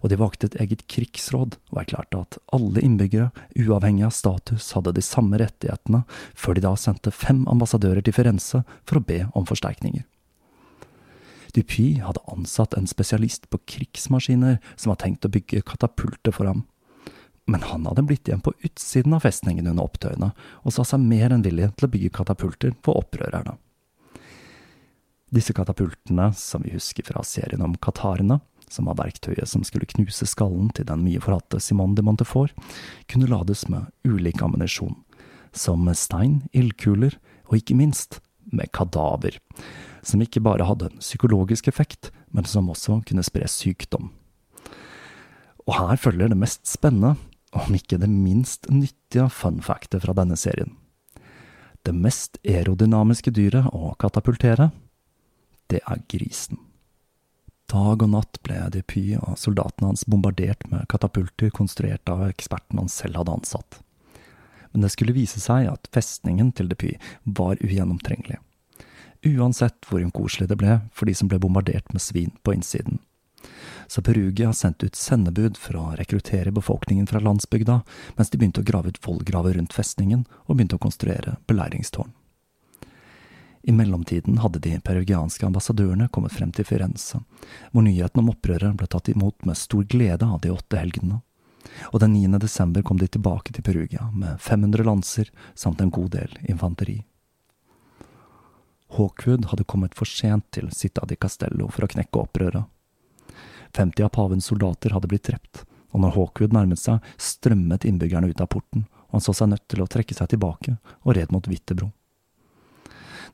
og 0.01 0.11
de 0.11 0.19
valgte 0.19 0.49
et 0.49 0.57
eget 0.63 0.83
krigsråd 0.91 1.57
og 1.71 1.81
erklærte 1.81 2.21
at 2.23 2.37
alle 2.55 2.83
innbyggere, 2.83 3.31
uavhengig 3.57 4.05
av 4.07 4.15
status, 4.15 4.71
hadde 4.75 4.95
de 4.97 5.03
samme 5.05 5.39
rettighetene, 5.41 6.03
før 6.37 6.57
de 6.57 6.65
da 6.65 6.75
sendte 6.79 7.13
fem 7.13 7.43
ambassadører 7.51 8.05
til 8.05 8.15
Firenze 8.15 8.63
for 8.83 8.99
å 8.99 9.05
be 9.07 9.23
om 9.37 9.47
forsterkninger. 9.49 10.05
Dupy 11.55 11.97
hadde 12.03 12.23
ansatt 12.29 12.75
en 12.77 12.89
spesialist 12.89 13.47
på 13.49 13.59
krigsmaskiner 13.65 14.59
som 14.75 14.91
var 14.91 14.99
tenkt 15.01 15.25
å 15.25 15.31
bygge 15.31 15.63
katapulter 15.65 16.35
for 16.35 16.49
ham, 16.49 16.65
men 17.47 17.63
han 17.63 17.87
hadde 17.87 18.03
blitt 18.03 18.27
igjen 18.27 18.43
på 18.43 18.53
utsiden 18.67 19.15
av 19.15 19.23
festningen 19.23 19.69
under 19.71 19.87
opptøyene, 19.87 20.33
og 20.67 20.75
sa 20.75 20.83
seg 20.85 21.05
mer 21.07 21.31
enn 21.31 21.45
villig 21.45 21.71
til 21.77 21.87
å 21.87 21.91
bygge 21.93 22.11
katapulter 22.19 22.75
for 22.83 22.99
opprørerne. 22.99 23.55
Disse 25.33 25.55
katapultene, 25.55 26.29
som 26.35 26.63
vi 26.63 26.75
husker 26.75 27.07
fra 27.07 27.23
serien 27.27 27.63
om 27.63 27.75
katarene, 27.83 28.39
som 28.71 28.89
var 28.89 28.99
verktøyet 28.99 29.47
som 29.49 29.63
skulle 29.67 29.89
knuse 29.89 30.27
skallen 30.27 30.69
til 30.75 30.87
den 30.89 31.03
mye 31.05 31.21
forhatte 31.23 31.59
Simone 31.63 31.95
de 31.97 32.03
Montefort, 32.05 32.53
kunne 33.07 33.29
lades 33.31 33.65
med 33.71 33.87
ulik 34.07 34.41
ammunisjon, 34.43 34.95
som 35.55 35.87
stein, 35.95 36.41
ildkuler 36.53 37.17
og 37.47 37.59
ikke 37.61 37.77
minst 37.79 38.19
med 38.51 38.71
kadaver, 38.75 39.39
som 40.03 40.21
ikke 40.23 40.43
bare 40.43 40.67
hadde 40.67 40.91
en 40.91 41.03
psykologisk 41.03 41.67
effekt, 41.67 42.11
men 42.31 42.47
som 42.47 42.69
også 42.71 43.01
kunne 43.07 43.25
spre 43.25 43.47
sykdom. 43.51 44.11
Og 45.67 45.75
her 45.75 45.99
følger 45.99 46.31
det 46.31 46.39
mest 46.39 46.67
spennende, 46.67 47.15
om 47.55 47.75
ikke 47.75 47.99
det 47.99 48.09
minst 48.11 48.69
nyttige 48.71 49.27
fun 49.31 49.59
factet 49.63 50.03
fra 50.03 50.15
denne 50.15 50.37
serien. 50.39 50.75
Det 51.83 51.95
mest 51.95 52.39
aerodynamiske 52.43 53.31
dyret 53.31 53.69
å 53.71 53.93
katapultere, 53.99 54.71
det 55.71 55.79
er 55.87 56.03
grisen. 56.11 56.59
Dag 57.67 58.03
og 58.03 58.11
natt 58.13 58.37
ble 58.47 58.61
Dupuy 58.71 59.17
og 59.17 59.35
soldatene 59.39 59.89
hans 59.89 60.05
bombardert 60.07 60.61
med 60.71 60.87
katapulter 60.91 61.51
konstruert 61.51 62.07
av 62.07 62.23
eksperten 62.29 62.79
han 62.79 62.87
selv 62.91 63.19
hadde 63.19 63.33
ansatt. 63.35 63.79
Men 64.71 64.85
det 64.85 64.93
skulle 64.93 65.15
vise 65.15 65.41
seg 65.43 65.67
at 65.67 65.89
festningen 65.91 66.53
til 66.55 66.69
Dupuy 66.71 66.93
var 67.25 67.59
ugjennomtrengelig. 67.59 68.39
Uansett 69.27 69.83
hvor 69.89 70.05
ukoselig 70.05 70.47
det 70.47 70.59
ble 70.61 70.77
for 70.95 71.09
de 71.09 71.15
som 71.17 71.27
ble 71.27 71.41
bombardert 71.43 71.91
med 71.91 72.03
svin 72.03 72.31
på 72.43 72.55
innsiden. 72.55 73.01
Så 73.87 74.01
Perugia 74.01 74.53
sendte 74.53 74.87
ut 74.87 74.95
sendebud 74.95 75.59
for 75.59 75.79
å 75.79 75.89
rekruttere 75.99 76.53
befolkningen 76.55 77.07
fra 77.07 77.19
landsbygda, 77.23 77.81
mens 78.15 78.31
de 78.31 78.39
begynte 78.39 78.63
å 78.63 78.67
grave 78.67 78.93
ut 78.93 79.01
vollgraver 79.03 79.59
rundt 79.59 79.75
festningen 79.75 80.23
og 80.45 80.55
begynte 80.55 80.79
å 80.79 80.85
konstruere 80.87 81.35
beleiringstårn. 81.51 82.15
I 83.67 83.71
mellomtiden 83.71 84.37
hadde 84.37 84.59
de 84.59 84.79
perugianske 84.79 85.45
ambassadørene 85.45 86.05
kommet 86.07 86.31
frem 86.31 86.53
til 86.55 86.63
Firenze, 86.63 87.19
hvor 87.73 87.83
nyheten 87.83 88.21
om 88.21 88.29
opprøret 88.31 88.77
ble 88.79 88.87
tatt 88.87 89.09
imot 89.11 89.43
med 89.43 89.59
stor 89.59 89.83
glede 89.91 90.23
av 90.23 90.39
de 90.45 90.53
åtte 90.53 90.79
helgenene. 90.79 91.17
Og 91.91 91.99
den 91.99 92.13
9. 92.15 92.39
desember 92.39 92.85
kom 92.87 93.01
de 93.01 93.09
tilbake 93.11 93.51
til 93.51 93.65
Perugia 93.67 94.07
med 94.15 94.39
500 94.39 94.87
lanser 94.87 95.33
samt 95.51 95.83
en 95.83 95.91
god 95.91 96.13
del 96.15 96.39
infanteri. 96.47 97.01
Hawkwood 98.95 99.51
hadde 99.51 99.67
kommet 99.67 99.99
for 99.99 100.07
sent 100.07 100.47
til 100.55 100.71
Citta 100.71 101.03
di 101.03 101.19
Castello 101.19 101.67
for 101.67 101.83
å 101.83 101.91
knekke 101.91 102.23
opprøret. 102.23 102.71
50 103.75 104.07
av 104.07 104.15
pavens 104.15 104.47
soldater 104.47 104.95
hadde 104.95 105.11
blitt 105.11 105.27
drept, 105.27 105.65
og 105.91 106.05
når 106.05 106.15
Hawkwood 106.15 106.55
nærmet 106.55 106.79
seg, 106.79 107.03
strømmet 107.19 107.83
innbyggerne 107.83 108.31
ut 108.31 108.39
av 108.39 108.47
porten, 108.47 108.87
og 109.11 109.19
han 109.19 109.27
så 109.27 109.35
seg 109.35 109.51
nødt 109.51 109.67
til 109.67 109.83
å 109.83 109.91
trekke 109.91 110.15
seg 110.15 110.31
tilbake 110.31 110.79
og 111.03 111.17
red 111.19 111.35
mot 111.35 111.51
Wittebro. 111.51 111.91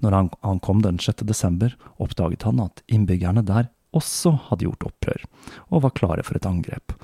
Når 0.03 0.17
han, 0.17 0.29
ankom 0.43 0.81
den 0.83 0.99
6. 0.99 1.23
desember, 1.23 1.77
oppdaget 2.03 2.43
han 2.43 2.59
at 2.59 2.83
innbyggerne 2.91 3.45
der 3.47 3.69
også 3.95 4.33
hadde 4.49 4.67
gjort 4.67 4.87
opprør, 4.89 5.23
og 5.69 5.85
var 5.85 5.95
klare 5.95 6.25
for 6.27 6.35
et 6.35 6.47
angrep. 6.49 6.95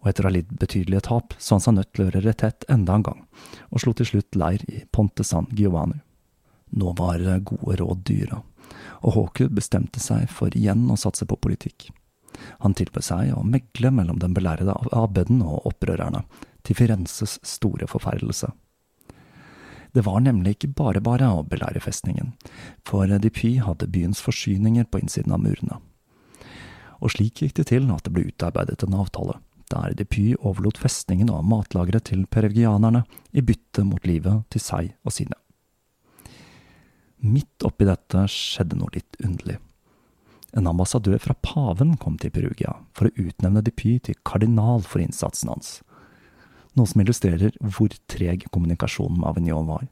Og 0.00 0.10
etter 0.10 0.24
å 0.24 0.30
ha 0.30 0.36
lidd 0.36 0.54
betydelige 0.60 1.04
tap, 1.08 1.34
så 1.38 1.56
han 1.56 1.64
seg 1.64 1.76
nødt 1.76 1.92
til 1.92 2.04
å 2.04 2.08
gjøre 2.08 2.24
retett 2.24 2.66
enda 2.72 2.96
en 2.96 3.06
gang, 3.08 3.22
og 3.68 3.82
slo 3.82 3.92
til 3.98 4.08
slutt 4.08 4.38
leir 4.38 4.64
i 4.70 4.84
Ponte 4.94 5.26
San 5.26 5.50
Giovanni. 5.52 5.98
Nå 6.76 6.94
var 6.98 7.22
gode 7.46 7.78
råd 7.82 8.04
dyra, 8.06 8.40
og 9.02 9.14
Hawkwood 9.18 9.54
bestemte 9.58 10.00
seg 10.02 10.30
for 10.32 10.54
igjen 10.56 10.86
å 10.90 10.98
satse 10.98 11.26
på 11.28 11.38
politikk. 11.38 11.90
Han 12.62 12.76
tilbød 12.76 13.04
seg 13.04 13.32
å 13.34 13.44
megle 13.46 13.92
mellom 13.94 14.20
den 14.22 14.34
belærede 14.36 14.74
abbeden 14.96 15.42
og 15.44 15.68
opprørerne, 15.68 16.24
til 16.66 16.78
Firenzes 16.78 17.38
store 17.46 17.86
forferdelse. 17.90 18.48
Det 19.94 20.04
var 20.06 20.20
nemlig 20.20 20.56
ikke 20.56 20.72
bare 20.78 21.02
bare 21.04 21.28
å 21.32 21.44
belære 21.46 21.82
festningen, 21.84 22.32
for 22.86 23.06
Dupy 23.06 23.56
hadde 23.62 23.90
byens 23.92 24.22
forsyninger 24.24 24.88
på 24.90 25.02
innsiden 25.02 25.34
av 25.34 25.42
murene. 25.44 25.80
Og 27.00 27.12
slik 27.12 27.42
gikk 27.42 27.56
det 27.58 27.68
til 27.70 27.90
at 27.92 28.06
det 28.06 28.14
ble 28.14 28.28
utarbeidet 28.30 28.84
en 28.86 28.96
avtale, 28.98 29.38
der 29.72 29.96
Dupy 29.98 30.34
overlot 30.38 30.78
festningen 30.80 31.30
og 31.32 31.46
matlageret 31.48 32.08
til 32.10 32.26
perugianerne 32.30 33.04
i 33.32 33.44
bytte 33.44 33.84
mot 33.84 34.06
livet 34.06 34.46
til 34.54 34.62
seg 34.62 34.94
og 35.04 35.14
sine. 35.14 35.36
Midt 37.26 37.64
oppi 37.66 37.88
dette 37.88 38.26
skjedde 38.30 38.78
noe 38.78 38.92
litt 38.94 39.18
underlig. 39.24 39.56
En 40.56 40.68
ambassadør 40.70 41.18
fra 41.20 41.34
paven 41.44 41.96
kom 42.00 42.14
til 42.20 42.30
Perugia 42.32 42.78
for 42.96 43.08
å 43.08 43.26
utnevne 43.26 43.64
Dupy 43.64 43.98
til 44.06 44.16
kardinal 44.24 44.84
for 44.86 45.02
innsatsen 45.02 45.50
hans 45.52 45.80
noe 46.76 46.88
som 46.88 47.02
illustrerer 47.02 47.56
hvor 47.60 47.92
treg 48.10 48.46
kommunikasjonen 48.52 49.20
med 49.20 49.30
Avignon 49.30 49.68
var. 49.68 49.86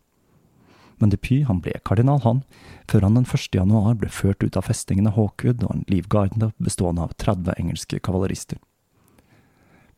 Men 1.03 1.11
Dupy 1.11 1.43
han 1.49 1.61
ble 1.65 1.75
kardinal, 1.85 2.21
han, 2.23 2.43
før 2.91 3.09
han 3.09 3.17
den 3.19 3.27
1. 3.27 3.49
januar 3.57 3.97
ble 3.99 4.11
ført 4.13 4.45
ut 4.45 4.57
av 4.57 4.69
festningene 4.69 5.15
Hawkwood 5.17 5.65
og 5.67 5.73
en 5.73 5.87
livgarde 5.91 6.53
bestående 6.63 7.09
av 7.09 7.17
30 7.19 7.57
engelske 7.59 7.99
kavalerister. 8.05 8.61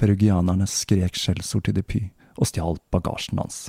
Perugianerne 0.00 0.68
skrek 0.68 1.16
skjellsord 1.16 1.68
til 1.68 1.76
Dupy 1.76 2.02
og 2.36 2.48
stjal 2.48 2.80
bagasjen 2.92 3.40
hans, 3.40 3.68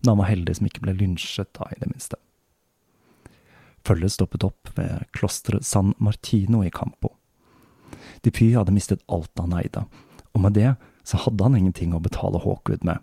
men 0.00 0.12
han 0.12 0.20
var 0.22 0.30
heldig 0.30 0.58
som 0.58 0.68
ikke 0.68 0.84
ble 0.84 0.96
lynsjet 0.98 1.50
da, 1.58 1.70
i 1.70 1.80
det 1.80 1.90
minste. 1.90 2.18
Følget 3.86 4.14
stoppet 4.14 4.44
opp 4.44 4.70
ved 4.76 5.06
klosteret 5.16 5.66
San 5.66 5.94
Martino 5.98 6.62
i 6.64 6.70
Campo. 6.70 7.14
Dupy 8.24 8.52
hadde 8.54 8.74
mistet 8.74 9.02
alt 9.08 9.32
han 9.40 9.56
eide, 9.56 9.86
og 10.34 10.44
med 10.44 10.58
det 10.58 10.74
så 11.02 11.20
hadde 11.24 11.46
han 11.46 11.56
ingenting 11.58 11.94
å 11.94 12.02
betale 12.02 12.42
Hawkwood 12.42 12.84
med, 12.86 12.98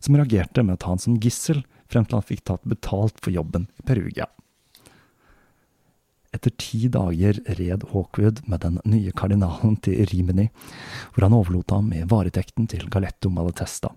som 0.00 0.16
reagerte 0.16 0.64
med 0.64 0.78
å 0.78 0.82
ta 0.82 0.94
han 0.94 1.02
som 1.02 1.18
gissel 1.20 1.64
frem 1.90 2.06
til 2.06 2.20
han 2.20 2.26
fikk 2.26 2.44
tatt 2.46 2.68
betalt 2.68 3.18
for 3.22 3.34
jobben 3.34 3.68
i 3.80 3.86
Perugia. 3.86 4.28
Etter 6.30 6.52
ti 6.62 6.86
dager 6.92 7.40
red 7.58 7.88
Hawkwood 7.90 8.44
med 8.46 8.62
den 8.62 8.78
nye 8.86 9.10
kardinalen 9.10 9.74
til 9.82 10.04
Rimini, 10.12 10.46
hvor 11.10 11.26
han 11.26 11.34
overlot 11.34 11.74
ham 11.74 11.90
i 11.96 12.04
varetekten 12.06 12.68
til 12.70 12.86
Galetto 12.92 13.32
Malatesta, 13.34 13.90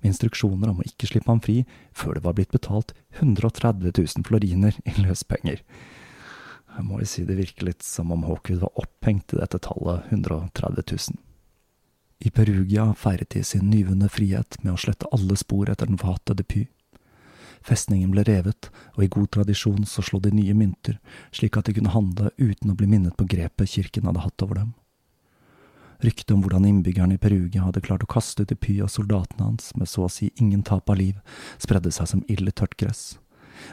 med 0.00 0.10
instruksjoner 0.10 0.72
om 0.72 0.82
å 0.82 0.88
ikke 0.88 1.06
slippe 1.12 1.30
ham 1.30 1.42
fri 1.44 1.60
før 1.94 2.18
det 2.18 2.24
var 2.26 2.34
blitt 2.38 2.50
betalt 2.54 2.90
130 3.20 3.94
000 3.94 4.26
floriner 4.26 4.74
i 4.82 4.96
løspenger. 4.98 5.62
Jeg 6.76 6.84
må 6.84 6.98
jo 7.00 7.06
si 7.08 7.22
det 7.24 7.38
virker 7.38 7.70
litt 7.70 7.86
som 7.86 8.10
om 8.12 8.26
Hawkwood 8.26 8.64
var 8.66 8.82
opphengt 8.82 9.32
i 9.32 9.38
dette 9.38 9.62
tallet 9.64 10.10
130 10.10 10.82
000. 10.90 11.22
I 12.18 12.30
Perugia 12.30 12.94
feiret 12.94 13.30
de 13.30 13.42
sin 13.44 13.68
nyvunne 13.70 14.08
frihet 14.08 14.56
med 14.62 14.72
å 14.72 14.80
slette 14.80 15.08
alle 15.12 15.36
spor 15.36 15.68
etter 15.70 15.90
den 15.90 16.00
forhatte 16.00 16.36
Depy. 16.38 16.64
Festningen 17.66 18.12
ble 18.14 18.24
revet, 18.24 18.70
og 18.94 19.04
i 19.04 19.10
god 19.12 19.28
tradisjon 19.36 19.84
så 19.90 20.04
slo 20.04 20.20
de 20.22 20.30
nye 20.32 20.54
mynter, 20.54 20.96
slik 21.34 21.58
at 21.58 21.68
de 21.68 21.74
kunne 21.76 21.92
handle 21.92 22.30
uten 22.38 22.72
å 22.72 22.76
bli 22.78 22.88
minnet 22.88 23.16
på 23.18 23.26
grepet 23.28 23.72
kirken 23.74 24.08
hadde 24.08 24.24
hatt 24.24 24.44
over 24.46 24.62
dem. 24.62 24.72
Ryktet 26.04 26.32
om 26.32 26.42
hvordan 26.44 26.66
innbyggerne 26.68 27.16
i 27.16 27.20
Perugia 27.20 27.64
hadde 27.64 27.84
klart 27.84 28.04
å 28.04 28.10
kaste 28.10 28.44
ut 28.44 28.50
Depy 28.52 28.78
og 28.84 28.92
soldatene 28.92 29.48
hans 29.48 29.70
med 29.76 29.88
så 29.88 30.06
å 30.06 30.12
si 30.12 30.30
ingen 30.36 30.64
tap 30.64 30.88
av 30.92 31.00
liv, 31.00 31.20
spredde 31.60 31.92
seg 31.92 32.10
som 32.12 32.24
ille 32.32 32.52
tørt 32.52 32.76
gress, 32.80 33.18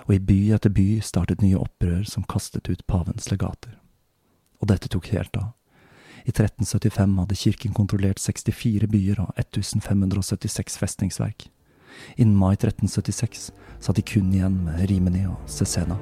og 0.07 0.15
i 0.15 0.21
by 0.23 0.39
etter 0.55 0.71
by 0.71 0.87
startet 1.03 1.43
nye 1.43 1.59
opprør 1.59 2.03
som 2.07 2.27
kastet 2.27 2.71
ut 2.71 2.87
pavens 2.87 3.29
legater. 3.31 3.75
Og 4.63 4.71
dette 4.71 4.91
tok 4.91 5.11
helt 5.15 5.35
av. 5.39 5.51
I 6.23 6.31
1375 6.31 7.17
hadde 7.19 7.35
kirken 7.35 7.73
kontrollert 7.75 8.19
64 8.23 8.87
byer 8.87 9.19
og 9.25 9.33
1576 9.37 10.79
festningsverk. 10.79 11.49
Innen 12.15 12.37
mai 12.39 12.55
1376 12.55 13.51
satt 13.83 13.99
de 13.99 14.07
kun 14.07 14.31
igjen 14.33 14.63
med 14.65 14.87
Rimini 14.89 15.27
og 15.27 15.43
Cesena. 15.51 15.99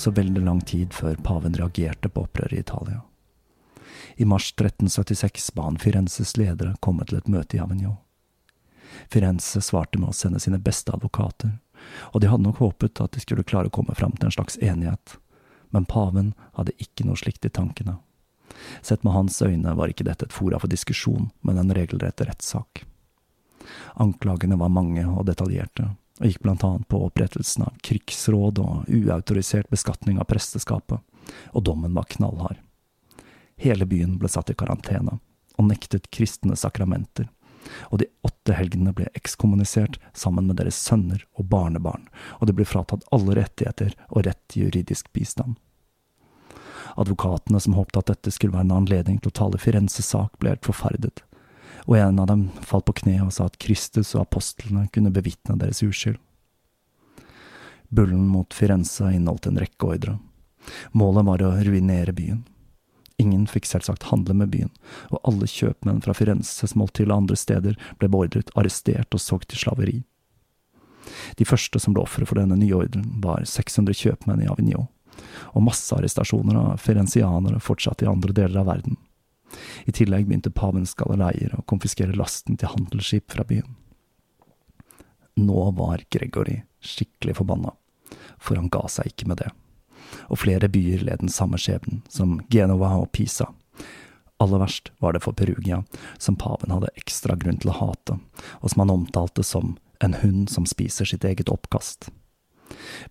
Skulle 0.00 0.12
ikke 0.12 0.24
gå 0.24 0.24
så 0.24 0.32
veldig 0.32 0.44
lang 0.44 0.60
tid 0.60 0.94
før 0.94 1.16
paven 1.16 1.54
reagerte 1.54 2.08
på 2.08 2.24
opprøret 2.24 2.52
i 2.52 2.60
Italia. 2.60 3.02
I 4.16 4.24
mars 4.24 4.52
1376 4.52 5.54
ba 5.54 5.62
han 5.62 5.78
Firenzes 5.78 6.36
ledere 6.36 6.76
komme 6.80 7.04
til 7.04 7.18
et 7.18 7.28
møte 7.28 7.56
i 7.56 7.60
Avignon. 7.60 7.96
Firenze 9.10 9.60
svarte 9.60 9.98
med 9.98 10.10
å 10.10 10.12
sende 10.12 10.40
sine 10.40 10.58
beste 10.58 10.92
advokater, 10.92 11.58
og 12.12 12.20
de 12.20 12.28
hadde 12.28 12.44
nok 12.44 12.58
håpet 12.58 13.00
at 13.00 13.12
de 13.12 13.20
skulle 13.20 13.44
klare 13.44 13.68
å 13.68 13.70
komme 13.70 13.94
fram 13.94 14.12
til 14.16 14.26
en 14.26 14.32
slags 14.32 14.58
enighet, 14.58 15.18
men 15.70 15.86
paven 15.86 16.34
hadde 16.56 16.74
ikke 16.78 17.04
noe 17.06 17.16
slikt 17.16 17.44
i 17.46 17.50
tankene. 17.50 17.98
Sett 18.82 19.04
med 19.04 19.12
hans 19.14 19.40
øyne 19.42 19.76
var 19.76 19.88
ikke 19.88 20.04
dette 20.04 20.26
et 20.26 20.34
fora 20.34 20.58
for 20.58 20.68
diskusjon, 20.68 21.30
men 21.42 21.58
en 21.58 21.72
regelrett 21.72 22.20
rettssak. 22.20 22.84
Anklagene 23.94 24.58
var 24.58 24.72
mange 24.74 25.06
og 25.06 25.26
detaljerte, 25.28 25.94
og 26.20 26.28
gikk 26.28 26.42
blant 26.44 26.64
annet 26.64 26.88
på 26.88 27.00
opprettelsen 27.06 27.64
av 27.64 27.76
krigsråd 27.86 28.60
og 28.60 28.88
uautorisert 28.92 29.70
beskatning 29.72 30.20
av 30.20 30.28
presteskapet, 30.28 31.00
og 31.56 31.64
dommen 31.64 31.96
var 31.96 32.08
knallhard. 32.12 32.60
Hele 33.60 33.86
byen 33.88 34.18
ble 34.20 34.28
satt 34.28 34.52
i 34.52 34.56
karantene, 34.56 35.18
og 35.56 35.68
nektet 35.68 36.10
kristne 36.12 36.56
sakramenter, 36.56 37.28
og 37.92 38.00
de 38.00 38.08
åtte 38.24 38.56
helgene 38.56 38.92
ble 38.96 39.08
ekskommunisert 39.16 39.98
sammen 40.16 40.48
med 40.48 40.60
deres 40.60 40.78
sønner 40.80 41.24
og 41.36 41.48
barnebarn, 41.52 42.06
og 42.40 42.48
de 42.48 42.56
ble 42.56 42.68
fratatt 42.68 43.04
alle 43.12 43.36
rettigheter 43.40 43.96
og 44.08 44.24
rett 44.28 44.40
til 44.48 44.68
juridisk 44.68 45.12
bistand. 45.16 45.56
Advokatene 47.00 47.60
som 47.62 47.76
håpte 47.76 48.00
at 48.00 48.12
dette 48.12 48.32
skulle 48.34 48.56
være 48.56 48.66
en 48.68 48.78
anledning 48.80 49.20
til 49.20 49.32
å 49.32 49.38
tale 49.40 49.60
Firenzes 49.60 50.08
sak, 50.10 50.36
ble 50.40 50.52
helt 50.52 50.66
forferdet 50.66 51.22
og 51.86 51.96
en 51.98 52.20
av 52.22 52.28
dem 52.30 52.48
falt 52.66 52.86
på 52.88 52.96
kne 53.02 53.18
og 53.24 53.32
sa 53.34 53.48
at 53.48 53.58
Kristus 53.62 54.14
og 54.16 54.26
apostlene 54.26 54.86
kunne 54.94 55.12
bevitne 55.14 55.58
deres 55.60 55.82
uskyld. 55.86 56.18
Bullen 57.90 58.26
mot 58.30 58.54
Firenze 58.54 59.10
inneholdt 59.10 59.48
en 59.50 59.58
rekke 59.58 59.86
ordre. 59.86 60.18
Målet 60.92 61.26
var 61.26 61.42
å 61.42 61.56
ruinere 61.64 62.14
byen. 62.14 62.44
Ingen 63.20 63.46
fikk 63.50 63.66
selvsagt 63.68 64.06
handle 64.08 64.36
med 64.36 64.52
byen, 64.54 64.70
og 65.10 65.20
alle 65.28 65.48
kjøpmenn 65.50 66.00
fra 66.04 66.14
Firenze 66.16 66.68
som 66.70 66.84
holdt 66.84 66.96
til 67.00 67.12
andre 67.12 67.36
steder, 67.36 67.76
ble 67.98 68.08
beordret 68.08 68.52
arrestert 68.56 69.12
og 69.12 69.20
solgt 69.20 69.50
til 69.52 69.60
slaveri. 69.60 69.98
De 71.36 71.44
første 71.48 71.80
som 71.82 71.96
ble 71.96 72.04
ofre 72.04 72.24
for 72.28 72.40
denne 72.40 72.56
nye 72.60 72.78
ordren, 72.78 73.04
var 73.24 73.44
600 73.44 73.98
kjøpmenn 73.98 74.44
i 74.44 74.48
Avignon, 74.48 74.88
og 75.52 75.66
massearrestasjoner 75.66 76.56
av 76.56 76.80
firenzianere 76.80 77.60
fortsatte 77.60 78.06
i 78.06 78.10
andre 78.10 78.36
deler 78.36 78.62
av 78.62 78.70
verden. 78.70 78.96
I 79.86 79.94
tillegg 79.96 80.28
begynte 80.28 80.52
pavens 80.54 80.94
galeleier 80.98 81.56
å 81.56 81.64
konfiskere 81.70 82.16
lasten 82.18 82.58
til 82.60 82.72
handelsskip 82.74 83.32
fra 83.32 83.46
byen. 83.48 83.76
Nå 85.40 85.70
var 85.78 86.04
Gregory 86.12 86.60
skikkelig 86.84 87.38
forbanna, 87.40 87.72
for 88.38 88.60
han 88.60 88.70
ga 88.72 88.86
seg 88.90 89.12
ikke 89.12 89.30
med 89.30 89.42
det 89.44 89.50
og 90.30 90.40
flere 90.42 90.70
byer 90.72 91.04
led 91.06 91.22
den 91.22 91.32
samme 91.32 91.58
skjebnen, 91.60 92.02
som 92.08 92.40
Genova 92.52 92.92
og 93.00 93.10
Pisa. 93.16 93.50
Aller 94.40 94.62
verst 94.62 94.90
var 95.02 95.14
det 95.14 95.22
for 95.24 95.36
Perugia, 95.36 95.82
som 96.18 96.38
paven 96.40 96.72
hadde 96.72 96.92
ekstra 96.96 97.36
grunn 97.36 97.60
til 97.60 97.72
å 97.72 97.78
hate, 97.80 98.16
og 98.60 98.72
som 98.72 98.84
han 98.84 98.94
omtalte 98.94 99.44
som 99.44 99.76
en 100.00 100.16
hund 100.22 100.48
som 100.50 100.68
spiser 100.68 101.08
sitt 101.08 101.26
eget 101.28 101.52
oppkast. 101.52 102.08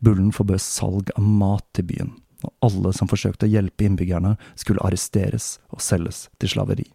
Bullen 0.02 0.32
forbød 0.34 0.63
salg 0.63 1.13
av 1.15 1.23
mat 1.23 1.67
til 1.78 1.89
byen, 1.91 2.15
og 2.43 2.54
alle 2.65 2.93
som 2.95 3.10
forsøkte 3.12 3.47
å 3.47 3.52
hjelpe 3.52 3.86
innbyggerne, 3.88 4.36
skulle 4.56 4.84
arresteres 4.86 5.58
og 5.73 5.84
selges 5.84 6.28
til 6.39 6.54
slaveri. 6.54 6.88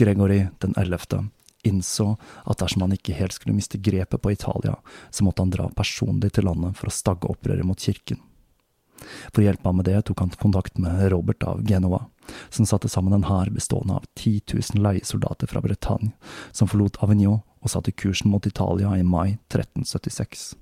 Gregory 0.00 0.46
den 0.62 0.76
ellevte 0.80 1.26
innså 1.66 2.14
at 2.48 2.60
dersom 2.62 2.86
han 2.86 2.94
ikke 2.96 3.16
helt 3.18 3.36
skulle 3.36 3.56
miste 3.56 3.78
grepet 3.78 4.22
på 4.22 4.32
Italia, 4.32 4.78
så 5.10 5.26
måtte 5.26 5.44
han 5.44 5.52
dra 5.52 5.68
personlig 5.76 6.32
til 6.36 6.48
landet 6.48 6.78
for 6.78 6.88
å 6.88 6.94
stagge 6.94 7.28
opprøret 7.28 7.66
mot 7.68 7.80
kirken. 7.80 8.20
For 9.32 9.40
å 9.40 9.46
hjelpe 9.46 9.68
ham 9.68 9.78
med 9.80 9.88
det 9.88 9.98
tok 10.08 10.20
han 10.20 10.32
kontakt 10.40 10.80
med 10.80 11.02
Robert 11.12 11.44
av 11.48 11.62
Genova, 11.68 12.06
som 12.52 12.68
satte 12.68 12.88
sammen 12.88 13.16
en 13.16 13.28
hær 13.28 13.50
bestående 13.52 13.96
av 14.00 14.08
10 14.14 14.54
000 14.54 14.84
leiesoldater 14.84 15.50
fra 15.50 15.62
Bretagne, 15.64 16.12
som 16.52 16.68
forlot 16.70 17.00
Avignon 17.04 17.40
og 17.60 17.72
satte 17.72 17.92
kursen 17.96 18.32
mot 18.32 18.46
Italia 18.46 18.92
i 18.96 19.04
mai 19.04 19.38
1376. 19.52 20.52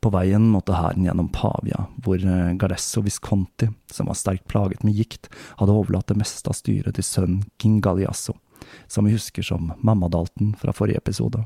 På 0.00 0.10
veien 0.14 0.48
måtte 0.52 0.76
hæren 0.76 1.06
gjennom 1.06 1.28
Pavia, 1.34 1.86
hvor 2.04 2.22
Galesso 2.60 3.02
Visconti, 3.04 3.68
som 3.92 4.10
var 4.10 4.18
sterkt 4.18 4.46
plaget 4.50 4.84
med 4.86 4.96
gikt, 4.96 5.28
hadde 5.60 5.74
overlatt 5.74 6.08
det 6.10 6.18
meste 6.20 6.50
av 6.50 6.58
styret 6.58 6.96
til 6.98 7.06
sønnen 7.06 7.44
Gingaliasso, 7.62 8.36
som 8.88 9.06
vi 9.06 9.14
husker 9.16 9.46
som 9.46 9.72
Mammadalten 9.78 10.54
fra 10.60 10.74
forrige 10.76 11.02
episode. 11.02 11.44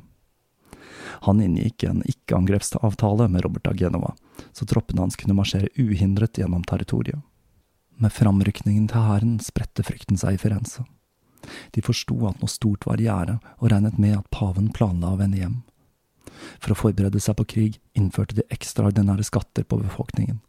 Han 1.26 1.42
inngikk 1.42 1.84
en 1.84 2.04
ikke-angrepsavtale 2.08 3.28
med 3.28 3.44
Robert 3.44 3.66
av 3.66 3.76
Genova, 3.76 4.14
så 4.52 4.66
troppene 4.66 5.04
hans 5.04 5.18
kunne 5.20 5.36
marsjere 5.36 5.72
uhindret 5.78 6.38
gjennom 6.38 6.64
territoriet. 6.64 7.20
Med 8.00 8.12
framrykningen 8.16 8.86
til 8.88 9.04
hæren 9.04 9.34
spredte 9.44 9.84
frykten 9.84 10.16
seg 10.20 10.38
i 10.38 10.40
Firenze. 10.40 10.86
De 11.74 11.82
forsto 11.84 12.16
at 12.28 12.40
noe 12.40 12.52
stort 12.52 12.86
var 12.88 13.00
i 13.00 13.08
gjære, 13.08 13.38
og 13.60 13.72
regnet 13.72 13.98
med 14.00 14.16
at 14.16 14.30
paven 14.32 14.70
planla 14.72 15.12
å 15.12 15.20
vende 15.20 15.40
hjem. 15.40 15.58
For 16.60 16.74
å 16.74 16.78
forberede 16.78 17.20
seg 17.22 17.36
på 17.38 17.48
krig 17.54 17.80
innførte 17.98 18.38
de 18.38 18.46
ekstraordinære 18.54 19.26
skatter 19.26 19.66
på 19.66 19.80
befolkningen, 19.82 20.40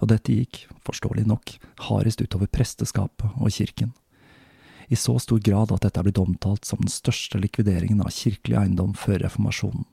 og 0.00 0.10
dette 0.10 0.34
gikk, 0.34 0.64
forståelig 0.86 1.26
nok, 1.28 1.56
hardest 1.88 2.22
utover 2.22 2.50
presteskapet 2.50 3.38
og 3.38 3.54
kirken 3.54 3.94
i 4.88 4.96
så 4.96 5.18
stor 5.18 5.38
grad 5.38 5.72
at 5.72 5.82
dette 5.82 6.00
er 6.00 6.06
blitt 6.06 6.20
omtalt 6.22 6.66
som 6.66 6.80
den 6.82 6.92
største 6.92 7.40
likvideringen 7.42 8.02
av 8.04 8.14
kirkelig 8.14 8.58
eiendom 8.60 8.94
før 8.98 9.24
reformasjonen. 9.24 9.86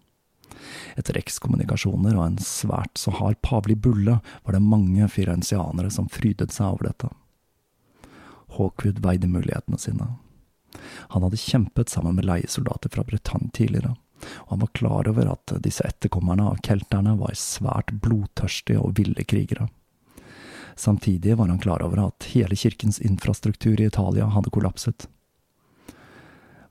Etter 1.00 1.18
ekskommunikasjoner 1.18 2.16
og 2.16 2.26
en 2.28 2.40
svært 2.44 3.00
så 3.02 3.12
hard 3.18 3.40
pavlig 3.46 3.80
bulle 3.82 4.20
var 4.46 4.56
det 4.56 4.64
mange 4.64 5.08
firenzianere 5.12 5.90
som 5.92 6.12
frydet 6.14 6.54
seg 6.54 6.76
over 6.76 6.92
dette. 6.92 7.10
Hawkwood 8.54 9.02
veide 9.04 9.30
mulighetene 9.32 9.82
sine. 9.82 10.12
Han 11.16 11.26
hadde 11.26 11.42
kjempet 11.42 11.90
sammen 11.90 12.16
med 12.18 12.28
leiesoldater 12.30 12.94
fra 12.94 13.06
Bretagne 13.08 13.50
tidligere, 13.54 13.96
og 14.46 14.56
han 14.56 14.64
var 14.64 14.74
klar 14.80 15.10
over 15.12 15.32
at 15.34 15.56
disse 15.64 15.86
etterkommerne 15.88 16.50
av 16.52 16.62
kelterne 16.66 17.16
var 17.20 17.38
svært 17.40 17.94
blodtørstige 18.04 18.82
og 18.82 18.96
ville 19.00 19.26
krigere. 19.28 19.70
Samtidig 20.76 21.38
var 21.38 21.52
han 21.52 21.62
klar 21.62 21.84
over 21.86 22.08
at 22.08 22.30
hele 22.34 22.56
kirkens 22.58 23.00
infrastruktur 23.00 23.82
i 23.82 23.90
Italia 23.92 24.26
hadde 24.34 24.50
kollapset. 24.54 25.08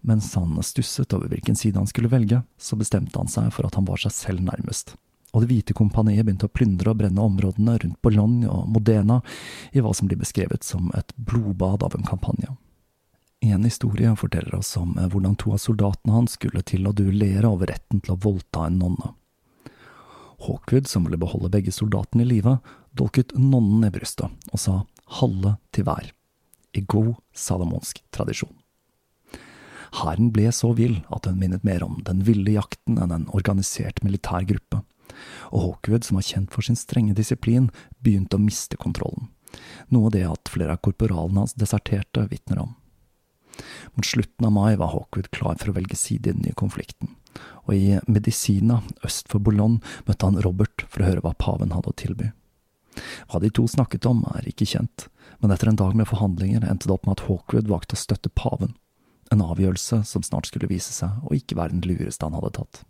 Mens 0.02 0.34
han 0.34 0.58
stusset 0.66 1.14
over 1.14 1.30
hvilken 1.30 1.56
side 1.56 1.78
han 1.78 1.86
skulle 1.86 2.10
velge, 2.10 2.42
så 2.58 2.76
bestemte 2.76 3.18
han 3.20 3.30
seg 3.30 3.52
for 3.54 3.68
at 3.68 3.78
han 3.78 3.86
var 3.86 4.02
seg 4.02 4.14
selv 4.16 4.42
nærmest, 4.42 4.96
og 5.32 5.40
Det 5.40 5.48
hvite 5.48 5.74
kompaniet 5.76 6.26
begynte 6.26 6.48
å 6.48 6.52
plyndre 6.52 6.92
og 6.92 6.98
brenne 7.00 7.22
områdene 7.22 7.78
rundt 7.80 8.02
Bologna 8.04 8.50
og 8.52 8.66
Modena 8.68 9.20
i 9.72 9.80
hva 9.80 9.94
som 9.96 10.10
blir 10.10 10.20
beskrevet 10.20 10.66
som 10.66 10.90
et 10.98 11.14
blodbad 11.16 11.86
av 11.86 11.96
en 11.96 12.04
kampanje. 12.04 12.50
En 13.42 13.64
historie 13.64 14.12
forteller 14.16 14.54
oss 14.54 14.76
om 14.78 14.94
hvordan 14.94 15.34
to 15.34 15.50
av 15.56 15.58
soldatene 15.58 16.14
hans 16.14 16.36
skulle 16.38 16.62
til 16.62 16.86
å 16.86 16.94
duellere 16.94 17.48
over 17.50 17.72
retten 17.72 17.98
til 17.98 18.14
å 18.14 18.20
voldta 18.22 18.68
en 18.68 18.78
nonne. 18.78 19.08
Hawkwood, 20.46 20.86
som 20.86 21.06
ville 21.06 21.18
beholde 21.18 21.50
begge 21.50 21.74
soldatene 21.74 22.22
i 22.22 22.28
live, 22.36 22.56
dolket 22.94 23.34
nonnen 23.34 23.82
i 23.86 23.90
brystet 23.90 24.30
og 24.52 24.62
sa 24.62 24.76
halve 25.18 25.56
til 25.74 25.86
hver, 25.88 26.12
i 26.78 26.82
god 26.86 27.16
salomonsk 27.34 27.98
tradisjon. 28.14 28.54
Hæren 29.98 30.30
ble 30.32 30.46
så 30.54 30.70
vill 30.78 31.00
at 31.12 31.26
den 31.26 31.40
minnet 31.40 31.66
mer 31.66 31.82
om 31.84 31.98
den 32.06 32.22
ville 32.26 32.54
jakten 32.54 33.00
enn 33.02 33.12
en 33.12 33.28
organisert 33.34 33.98
militær 34.06 34.46
gruppe, 34.48 34.84
og 35.50 35.66
Hawkwood, 35.66 36.06
som 36.06 36.18
var 36.18 36.28
kjent 36.30 36.54
for 36.54 36.64
sin 36.64 36.78
strenge 36.78 37.16
disiplin, 37.18 37.68
begynte 38.00 38.38
å 38.38 38.42
miste 38.42 38.78
kontrollen, 38.80 39.28
noe 39.90 40.14
det 40.14 40.24
at 40.30 40.50
flere 40.54 40.78
av 40.78 40.80
korporalene 40.86 41.44
hans 41.44 41.58
deserterte, 41.58 42.24
vitner 42.30 42.62
om. 42.64 42.72
Mot 43.94 44.06
slutten 44.06 44.46
av 44.48 44.54
mai 44.54 44.76
var 44.80 44.92
Hawkwood 44.92 45.30
klar 45.34 45.58
for 45.60 45.72
å 45.72 45.76
velge 45.76 45.98
side 45.98 46.28
i 46.28 46.34
den 46.34 46.44
nye 46.46 46.58
konflikten, 46.58 47.14
og 47.66 47.74
i 47.76 47.98
Medicina 48.06 48.80
øst 49.06 49.30
for 49.32 49.42
Boulogne 49.42 49.82
møtte 50.08 50.28
han 50.28 50.40
Robert 50.44 50.86
for 50.88 51.02
å 51.02 51.10
høre 51.10 51.24
hva 51.24 51.34
paven 51.38 51.74
hadde 51.76 51.92
å 51.92 51.98
tilby. 52.04 52.30
Hva 53.30 53.40
de 53.40 53.48
to 53.54 53.64
snakket 53.68 54.06
om, 54.08 54.22
er 54.36 54.46
ikke 54.48 54.68
kjent, 54.68 55.08
men 55.40 55.52
etter 55.54 55.70
en 55.70 55.80
dag 55.80 55.96
med 55.96 56.10
forhandlinger 56.10 56.66
endte 56.68 56.88
det 56.88 56.96
opp 56.96 57.08
med 57.08 57.18
at 57.18 57.26
Hawkwood 57.28 57.70
valgte 57.72 57.96
å 57.96 58.02
støtte 58.02 58.32
paven, 58.36 58.76
en 59.32 59.44
avgjørelse 59.44 60.02
som 60.04 60.24
snart 60.24 60.50
skulle 60.50 60.68
vise 60.68 60.92
seg 60.92 61.24
å 61.24 61.36
ikke 61.36 61.56
være 61.56 61.72
den 61.72 61.86
lureste 61.88 62.26
han 62.26 62.36
hadde 62.36 62.52
tatt. 62.58 62.82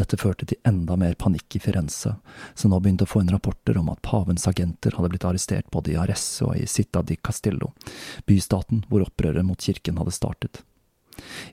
Dette 0.00 0.16
førte 0.16 0.46
til 0.48 0.56
enda 0.64 0.96
mer 0.96 1.12
panikk 1.20 1.58
i 1.58 1.60
Firenze, 1.60 2.14
som 2.54 2.72
nå 2.72 2.78
begynte 2.80 3.04
å 3.04 3.10
få 3.10 3.20
inn 3.20 3.32
rapporter 3.32 3.76
om 3.76 3.90
at 3.92 4.00
pavens 4.06 4.46
agenter 4.48 4.94
hadde 4.96 5.10
blitt 5.12 5.26
arrestert 5.28 5.68
både 5.74 5.92
i 5.92 5.98
Aresse 6.00 6.46
og 6.46 6.56
i 6.56 6.64
Città 6.64 7.02
di 7.04 7.18
Castello, 7.20 7.74
bystaten 8.24 8.86
hvor 8.88 9.04
opprøret 9.04 9.44
mot 9.44 9.60
kirken 9.60 10.00
hadde 10.00 10.16
startet. 10.16 10.62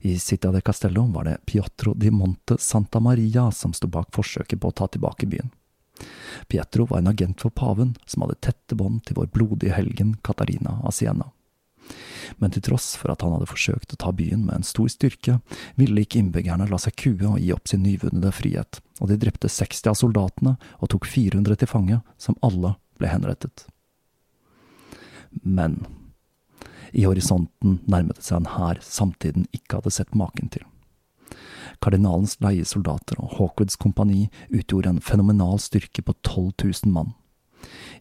I 0.07 0.15
Città 0.23 0.53
di 0.55 0.61
Castello 0.63 1.03
var 1.11 1.27
det 1.27 1.41
Piotro 1.45 1.93
di 1.93 2.11
Monte 2.11 2.55
Santa 2.57 3.03
Maria 3.03 3.49
som 3.51 3.75
sto 3.75 3.91
bak 3.91 4.15
forsøket 4.15 4.61
på 4.61 4.71
å 4.71 4.77
ta 4.79 4.87
tilbake 4.87 5.27
byen. 5.27 5.51
Pietro 6.47 6.85
var 6.87 7.01
en 7.01 7.11
agent 7.11 7.41
for 7.41 7.51
paven, 7.51 7.97
som 8.05 8.23
hadde 8.23 8.39
tette 8.47 8.77
bånd 8.79 9.03
til 9.03 9.17
vår 9.19 9.33
blodige 9.33 9.75
helgen 9.75 10.15
Katarina 10.23 10.79
av 10.85 10.95
Siena. 10.95 11.33
Men 12.37 12.53
til 12.53 12.63
tross 12.67 12.95
for 12.99 13.13
at 13.13 13.23
han 13.23 13.33
hadde 13.35 13.49
forsøkt 13.49 13.93
å 13.95 13.99
ta 14.01 14.11
byen 14.15 14.45
med 14.45 14.59
en 14.59 14.67
stor 14.67 14.89
styrke, 14.91 15.39
ville 15.79 16.03
ikke 16.03 16.21
innbyggerne 16.21 16.67
la 16.69 16.79
seg 16.81 16.97
kue 16.99 17.23
og 17.29 17.39
gi 17.41 17.53
opp 17.55 17.69
sin 17.69 17.85
nyvunne 17.85 18.33
frihet, 18.35 18.81
og 18.99 19.11
de 19.11 19.19
drepte 19.21 19.51
60 19.51 19.93
av 19.93 19.99
soldatene 19.99 20.57
og 20.79 20.91
tok 20.93 21.07
400 21.09 21.61
til 21.61 21.71
fange, 21.71 22.01
som 22.17 22.37
alle 22.45 22.75
ble 22.99 23.11
henrettet. 23.11 23.67
Men 25.43 25.83
i 26.95 27.05
horisonten 27.05 27.79
nærmet 27.85 28.19
det 28.19 28.25
seg 28.25 28.41
en 28.41 28.51
hær 28.55 28.81
samtiden 28.83 29.47
ikke 29.55 29.79
hadde 29.79 29.93
sett 29.93 30.15
maken 30.17 30.51
til. 30.53 30.65
Kardinalens 31.83 32.37
leiesoldater 32.41 33.19
og 33.21 33.35
Hawkwoods 33.37 33.77
kompani 33.77 34.27
utgjorde 34.49 34.95
en 34.95 35.03
fenomenal 35.03 35.59
styrke 35.61 36.01
på 36.01 36.15
12 36.23 36.53
000 36.63 36.93
mann. 36.93 37.13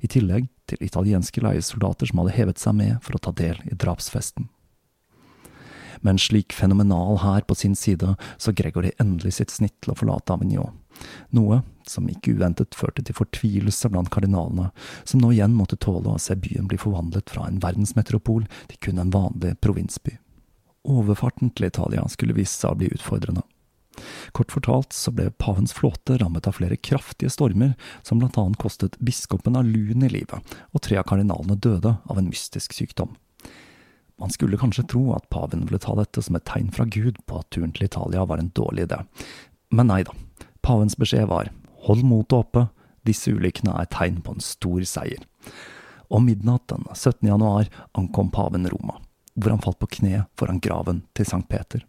I 0.01 0.09
tillegg 0.12 0.49
til 0.71 0.83
italienske 0.85 1.43
leiesoldater 1.45 2.11
som 2.11 2.23
hadde 2.23 2.37
hevet 2.37 2.61
seg 2.61 2.77
med 2.79 2.99
for 3.05 3.17
å 3.17 3.23
ta 3.23 3.33
del 3.37 3.61
i 3.67 3.75
drapsfesten. 3.75 4.49
Med 6.01 6.17
en 6.17 6.21
slik 6.21 6.53
fenomenal 6.53 7.23
hær 7.23 7.47
på 7.49 7.57
sin 7.57 7.75
side 7.75 8.17
så 8.37 8.53
Gregory 8.53 8.93
endelig 9.01 9.39
sitt 9.39 9.55
snitt 9.55 9.75
til 9.81 9.95
å 9.95 9.97
forlate 9.99 10.35
Avignon, 10.35 10.77
noe 11.33 11.62
som 11.89 12.09
ikke 12.11 12.35
uventet 12.37 12.77
førte 12.77 13.05
til 13.07 13.17
fortvilelse 13.17 13.91
blant 13.93 14.11
kardinalene, 14.12 14.69
som 15.05 15.23
nå 15.23 15.33
igjen 15.33 15.57
måtte 15.57 15.79
tåle 15.81 16.12
å 16.12 16.21
se 16.23 16.37
byen 16.37 16.69
bli 16.69 16.79
forvandlet 16.81 17.33
fra 17.33 17.47
en 17.49 17.61
verdensmetropol 17.62 18.47
til 18.73 18.83
kun 18.83 19.03
en 19.03 19.12
vanlig 19.14 19.57
provinsby. 19.64 20.19
Overfarten 20.87 21.51
til 21.51 21.71
Italia 21.71 22.05
skulle 22.12 22.37
vise 22.37 22.55
seg 22.55 22.75
å 22.75 22.81
bli 22.81 22.93
utfordrende. 22.95 23.43
Kort 24.37 24.53
fortalt 24.53 24.93
så 24.93 25.12
ble 25.16 25.30
pavens 25.41 25.72
flåte 25.72 26.18
rammet 26.20 26.45
av 26.49 26.59
flere 26.59 26.76
kraftige 26.76 27.32
stormer, 27.32 27.72
som 28.05 28.20
blant 28.20 28.37
annet 28.37 28.61
kostet 28.61 28.99
biskopen 29.01 29.57
av 29.57 29.64
Lun 29.64 30.05
i 30.05 30.12
livet, 30.12 30.57
og 30.76 30.84
tre 30.84 30.99
av 31.01 31.07
kardinalene 31.09 31.57
døde 31.57 31.95
av 32.05 32.20
en 32.20 32.28
mystisk 32.28 32.76
sykdom. 32.76 33.14
Man 34.20 34.32
skulle 34.32 34.61
kanskje 34.61 34.87
tro 34.93 35.11
at 35.16 35.28
paven 35.32 35.64
ville 35.64 35.80
ta 35.80 35.97
dette 35.97 36.20
som 36.24 36.37
et 36.37 36.45
tegn 36.49 36.68
fra 36.72 36.84
Gud 36.84 37.18
på 37.28 37.41
at 37.41 37.49
turen 37.53 37.72
til 37.76 37.89
Italia 37.89 38.24
var 38.28 38.41
en 38.41 38.53
dårlig 38.57 38.87
idé, 38.91 39.01
men 39.72 39.89
nei 39.89 40.03
da, 40.05 40.12
pavens 40.64 40.97
beskjed 41.01 41.28
var 41.32 41.53
hold 41.89 42.05
motet 42.05 42.41
oppe, 42.45 42.68
Disse 43.07 43.30
ulykkene 43.30 43.74
er 43.78 43.91
tegn 43.93 44.20
på 44.24 44.34
en 44.34 44.43
stor 44.43 44.82
seier. 44.89 45.22
Om 46.11 46.26
midnatt 46.28 46.66
den 46.70 46.87
17. 46.93 47.26
januar 47.28 47.68
ankom 47.99 48.32
paven 48.34 48.66
Roma, 48.70 48.99
hvor 49.34 49.55
han 49.55 49.62
falt 49.62 49.78
på 49.82 49.91
kne 49.99 50.24
foran 50.39 50.62
graven 50.62 51.05
til 51.14 51.28
Sankt 51.28 51.51
Peter. 51.53 51.84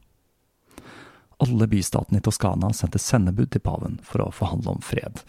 Alle 1.44 1.68
bystatene 1.70 2.18
i 2.18 2.26
Toskana 2.26 2.72
sendte 2.74 3.02
sendebud 3.02 3.52
til 3.54 3.62
paven 3.62 4.00
for 4.06 4.24
å 4.24 4.32
forhandle 4.34 4.78
om 4.78 4.82
fred. 4.82 5.22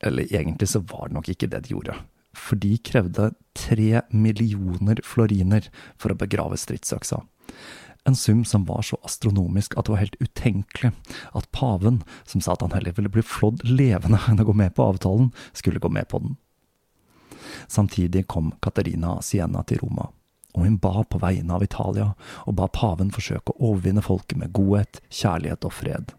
Eller 0.00 0.30
egentlig 0.32 0.70
så 0.72 0.80
var 0.80 1.08
det 1.08 1.18
nok 1.18 1.28
ikke 1.32 1.50
det 1.52 1.64
de 1.66 1.74
gjorde, 1.74 1.96
for 2.36 2.60
de 2.60 2.76
krevde 2.78 3.32
tre 3.58 4.02
millioner 4.14 5.02
floriner 5.04 5.68
for 5.98 6.14
å 6.14 6.18
begrave 6.18 6.56
stridsøksa. 6.60 7.20
En 8.08 8.16
sum 8.16 8.44
som 8.48 8.64
var 8.64 8.86
så 8.86 8.96
astronomisk 9.04 9.74
at 9.76 9.84
det 9.84 9.92
var 9.92 10.00
helt 10.00 10.20
utenkelig 10.22 10.92
at 11.36 11.50
paven, 11.52 12.02
som 12.24 12.40
sa 12.40 12.54
at 12.54 12.62
han 12.64 12.72
heller 12.72 12.94
ville 12.96 13.12
bli 13.12 13.24
flådd 13.26 13.66
levende 13.68 14.20
enn 14.30 14.40
å 14.40 14.46
gå 14.48 14.54
med 14.56 14.72
på 14.76 14.86
avtalen, 14.94 15.32
skulle 15.52 15.82
gå 15.82 15.90
med 15.92 16.08
på 16.08 16.22
den. 16.24 16.38
Samtidig 17.68 18.24
kom 18.30 18.54
Katarina 18.64 19.18
Siena 19.22 19.60
til 19.68 19.82
Roma, 19.82 20.08
og 20.54 20.64
hun 20.64 20.78
ba 20.82 21.04
på 21.04 21.20
vegne 21.22 21.54
av 21.54 21.62
Italia, 21.62 22.12
og 22.46 22.56
ba 22.58 22.68
paven 22.72 23.12
forsøke 23.14 23.54
å 23.54 23.72
overvinne 23.72 24.04
folket 24.04 24.40
med 24.40 24.54
godhet, 24.56 25.00
kjærlighet 25.10 25.66
og 25.68 25.74
fred. 25.76 26.14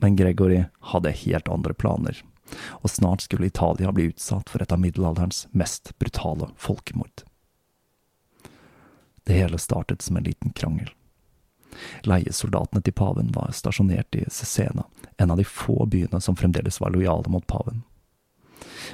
Men 0.00 0.16
Gregory 0.16 0.64
hadde 0.92 1.16
helt 1.24 1.48
andre 1.52 1.74
planer, 1.76 2.22
og 2.80 2.90
snart 2.90 3.26
skulle 3.26 3.50
Italia 3.50 3.92
bli 3.92 4.08
utsatt 4.10 4.48
for 4.50 4.62
et 4.62 4.72
av 4.72 4.80
middelalderens 4.80 5.44
mest 5.52 5.92
brutale 5.98 6.48
folkemord. 6.56 7.26
Det 9.28 9.36
hele 9.36 9.60
startet 9.60 10.02
som 10.02 10.16
en 10.16 10.24
liten 10.26 10.56
krangel. 10.56 10.88
Leiesoldatene 12.08 12.82
til 12.82 12.96
paven 12.96 13.30
var 13.36 13.52
stasjonert 13.54 14.16
i 14.18 14.24
Cesena, 14.32 14.88
en 15.20 15.30
av 15.30 15.38
de 15.38 15.46
få 15.46 15.84
byene 15.86 16.20
som 16.24 16.36
fremdeles 16.36 16.80
var 16.80 16.90
lojale 16.96 17.30
mot 17.30 17.46
paven. 17.46 17.84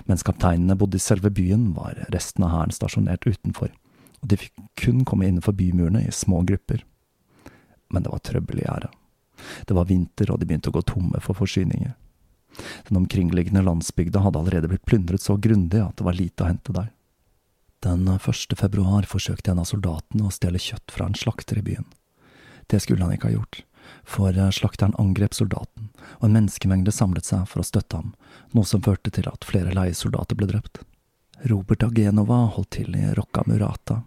Mens 0.05 0.27
kapteinene 0.27 0.77
bodde 0.77 0.99
i 0.99 1.03
selve 1.03 1.31
byen, 1.33 1.71
var 1.75 2.05
resten 2.13 2.45
av 2.45 2.53
hæren 2.53 2.75
stasjonert 2.75 3.27
utenfor, 3.27 3.71
og 4.27 4.33
de 4.33 4.39
fikk 4.43 4.63
kun 4.83 5.05
komme 5.07 5.29
innenfor 5.29 5.55
bymurene 5.55 6.03
i 6.03 6.13
små 6.13 6.43
grupper. 6.43 6.83
Men 7.95 8.03
det 8.03 8.11
var 8.11 8.25
trøbbel 8.27 8.59
i 8.59 8.65
gjerdet. 8.67 8.91
Det 9.69 9.77
var 9.77 9.87
vinter, 9.87 10.33
og 10.33 10.41
de 10.41 10.49
begynte 10.49 10.73
å 10.73 10.75
gå 10.75 10.83
tomme 10.83 11.21
for 11.23 11.39
forsyninger. 11.39 11.93
Den 12.89 12.99
omkringliggende 12.99 13.63
landsbygda 13.63 14.25
hadde 14.25 14.41
allerede 14.41 14.71
blitt 14.73 14.87
plyndret 14.89 15.23
så 15.23 15.37
grundig 15.37 15.79
at 15.85 16.01
det 16.01 16.07
var 16.09 16.19
lite 16.19 16.43
å 16.43 16.49
hente 16.51 16.75
der. 16.75 16.89
Den 17.85 18.09
første 18.19 18.57
februar 18.59 19.07
forsøkte 19.07 19.53
en 19.53 19.61
av 19.63 19.69
soldatene 19.71 20.27
å 20.27 20.35
stjele 20.35 20.59
kjøtt 20.59 20.91
fra 20.91 21.07
en 21.07 21.15
slakter 21.15 21.61
i 21.61 21.63
byen. 21.69 21.87
Det 22.67 22.81
skulle 22.83 23.05
han 23.05 23.15
ikke 23.15 23.31
ha 23.31 23.37
gjort, 23.37 23.61
for 24.03 24.35
slakteren 24.57 24.97
angrep 24.99 25.37
soldaten, 25.37 25.93
og 26.19 26.27
en 26.27 26.35
menneskemengde 26.41 26.91
samlet 26.91 27.29
seg 27.29 27.47
for 27.47 27.63
å 27.63 27.69
støtte 27.69 28.01
ham, 28.01 28.17
noe 28.57 28.67
som 28.67 28.83
førte 28.83 29.13
til 29.15 29.29
at 29.31 29.47
flere 29.47 29.77
leiesoldater 29.77 30.41
ble 30.41 30.51
drept. 30.51 30.83
Robert 31.47 31.85
Agenova 31.85 32.47
holdt 32.57 32.73
til 32.81 32.97
i 32.97 33.13
Rocca 33.15 33.45
Murata, 33.47 34.01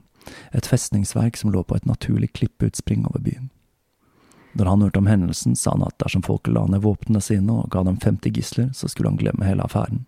et 0.52 0.68
festningsverk 0.68 1.38
som 1.38 1.54
lå 1.54 1.64
på 1.64 1.78
et 1.78 1.88
naturlig 1.90 2.34
klippeutspring 2.34 3.06
over 3.10 3.24
byen. 3.24 3.50
Når 4.58 4.66
han 4.66 4.82
hørte 4.82 5.00
om 5.00 5.10
hendelsen, 5.10 5.56
sa 5.56 5.76
han 5.76 5.86
at 5.86 5.98
dersom 6.02 6.26
folket 6.26 6.54
la 6.56 6.66
ned 6.66 6.82
våpnene 6.84 7.22
sine 7.22 7.54
og 7.62 7.70
ga 7.74 7.84
dem 7.86 8.00
50 8.02 8.34
gisler, 8.34 8.72
så 8.74 8.90
skulle 8.90 9.12
han 9.12 9.20
glemme 9.20 9.46
hele 9.46 9.64
affæren. 9.66 10.06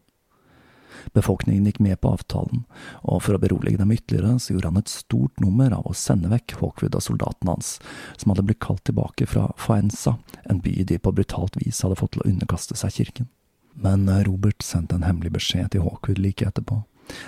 Befolkningen 1.13 1.65
gikk 1.65 1.79
med 1.81 1.97
på 2.01 2.11
avtalen, 2.13 2.63
og 3.01 3.23
for 3.25 3.35
å 3.35 3.41
berolige 3.41 3.79
dem 3.79 3.93
ytterligere, 3.93 4.37
så 4.39 4.53
gjorde 4.53 4.71
han 4.71 4.81
et 4.81 4.91
stort 4.91 5.41
nummer 5.41 5.73
av 5.73 5.87
å 5.89 5.95
sende 5.97 6.29
vekk 6.29 6.57
Hawkwood 6.59 6.97
og 6.97 7.05
soldatene 7.05 7.55
hans, 7.55 7.71
som 8.21 8.33
hadde 8.33 8.45
blitt 8.49 8.61
kalt 8.63 8.83
tilbake 8.89 9.27
fra 9.29 9.47
Faenza, 9.57 10.17
en 10.45 10.61
by 10.61 10.83
de 10.87 10.99
på 11.01 11.13
brutalt 11.15 11.57
vis 11.61 11.81
hadde 11.85 11.97
fått 11.97 12.15
til 12.17 12.25
å 12.25 12.29
underkaste 12.29 12.77
seg 12.77 12.93
kirken. 12.99 13.31
Men 13.81 14.05
Robert 14.27 14.61
sendte 14.65 14.97
en 14.97 15.07
hemmelig 15.07 15.33
beskjed 15.37 15.71
til 15.73 15.85
Hawkwood 15.85 16.21
like 16.21 16.45
etterpå, 16.45 16.83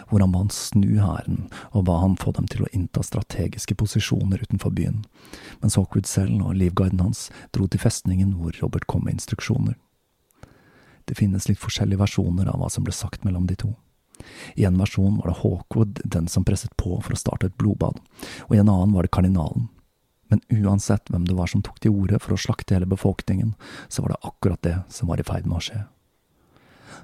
hvor 0.09 0.23
han 0.23 0.33
ba 0.33 0.43
han 0.43 0.51
snu 0.53 0.99
hæren 1.01 1.47
og 1.71 1.85
ba 1.89 1.99
han 2.01 2.17
få 2.19 2.33
dem 2.37 2.49
til 2.51 2.65
å 2.65 2.71
innta 2.71 3.03
strategiske 3.05 3.77
posisjoner 3.79 4.43
utenfor 4.43 4.73
byen, 4.75 5.03
mens 5.61 5.77
Hawkwood 5.79 6.09
selv 6.09 6.41
og 6.41 6.57
livguiden 6.59 7.03
hans 7.03 7.29
dro 7.55 7.67
til 7.67 7.81
festningen 7.83 8.35
hvor 8.39 8.55
Robert 8.61 8.87
kom 8.87 9.05
med 9.07 9.19
instruksjoner. 9.19 9.77
Det 11.05 11.17
finnes 11.19 11.49
litt 11.49 11.59
forskjellige 11.59 11.99
versjoner 11.99 12.47
av 12.47 12.61
hva 12.61 12.69
som 12.71 12.85
ble 12.85 12.95
sagt 12.95 13.25
mellom 13.27 13.47
de 13.49 13.57
to. 13.59 13.73
I 14.55 14.65
en 14.65 14.77
versjon 14.79 15.17
var 15.19 15.31
det 15.31 15.39
Hawkwood 15.41 16.01
den 16.03 16.27
som 16.31 16.45
presset 16.47 16.75
på 16.79 16.95
for 17.01 17.15
å 17.15 17.19
starte 17.19 17.49
et 17.49 17.57
blodbad, 17.59 17.99
og 18.47 18.55
i 18.55 18.61
en 18.61 18.71
annen 18.71 18.93
var 18.95 19.05
det 19.05 19.13
kardinalen. 19.15 19.69
Men 20.31 20.41
uansett 20.49 21.11
hvem 21.11 21.27
det 21.27 21.35
var 21.37 21.51
som 21.51 21.61
tok 21.61 21.81
til 21.83 21.93
orde 21.93 22.17
for 22.23 22.33
å 22.33 22.39
slakte 22.39 22.73
hele 22.77 22.89
befolkningen, 22.89 23.53
så 23.91 24.01
var 24.01 24.13
det 24.13 24.23
akkurat 24.29 24.63
det 24.65 24.77
som 24.89 25.11
var 25.11 25.21
i 25.21 25.27
ferd 25.27 25.45
med 25.45 25.59
å 25.59 25.65
skje. 25.67 25.81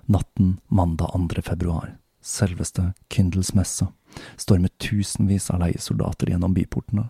Natten 0.09 0.55
mandag 0.73 1.13
2. 1.13 1.43
februar, 1.45 1.97
selveste 2.21 2.93
Kindles 3.09 3.53
messe, 3.53 3.87
stormet 4.37 4.77
tusenvis 4.77 5.49
av 5.53 5.63
leiesoldater 5.63 6.31
gjennom 6.31 6.53
byportene. 6.53 7.09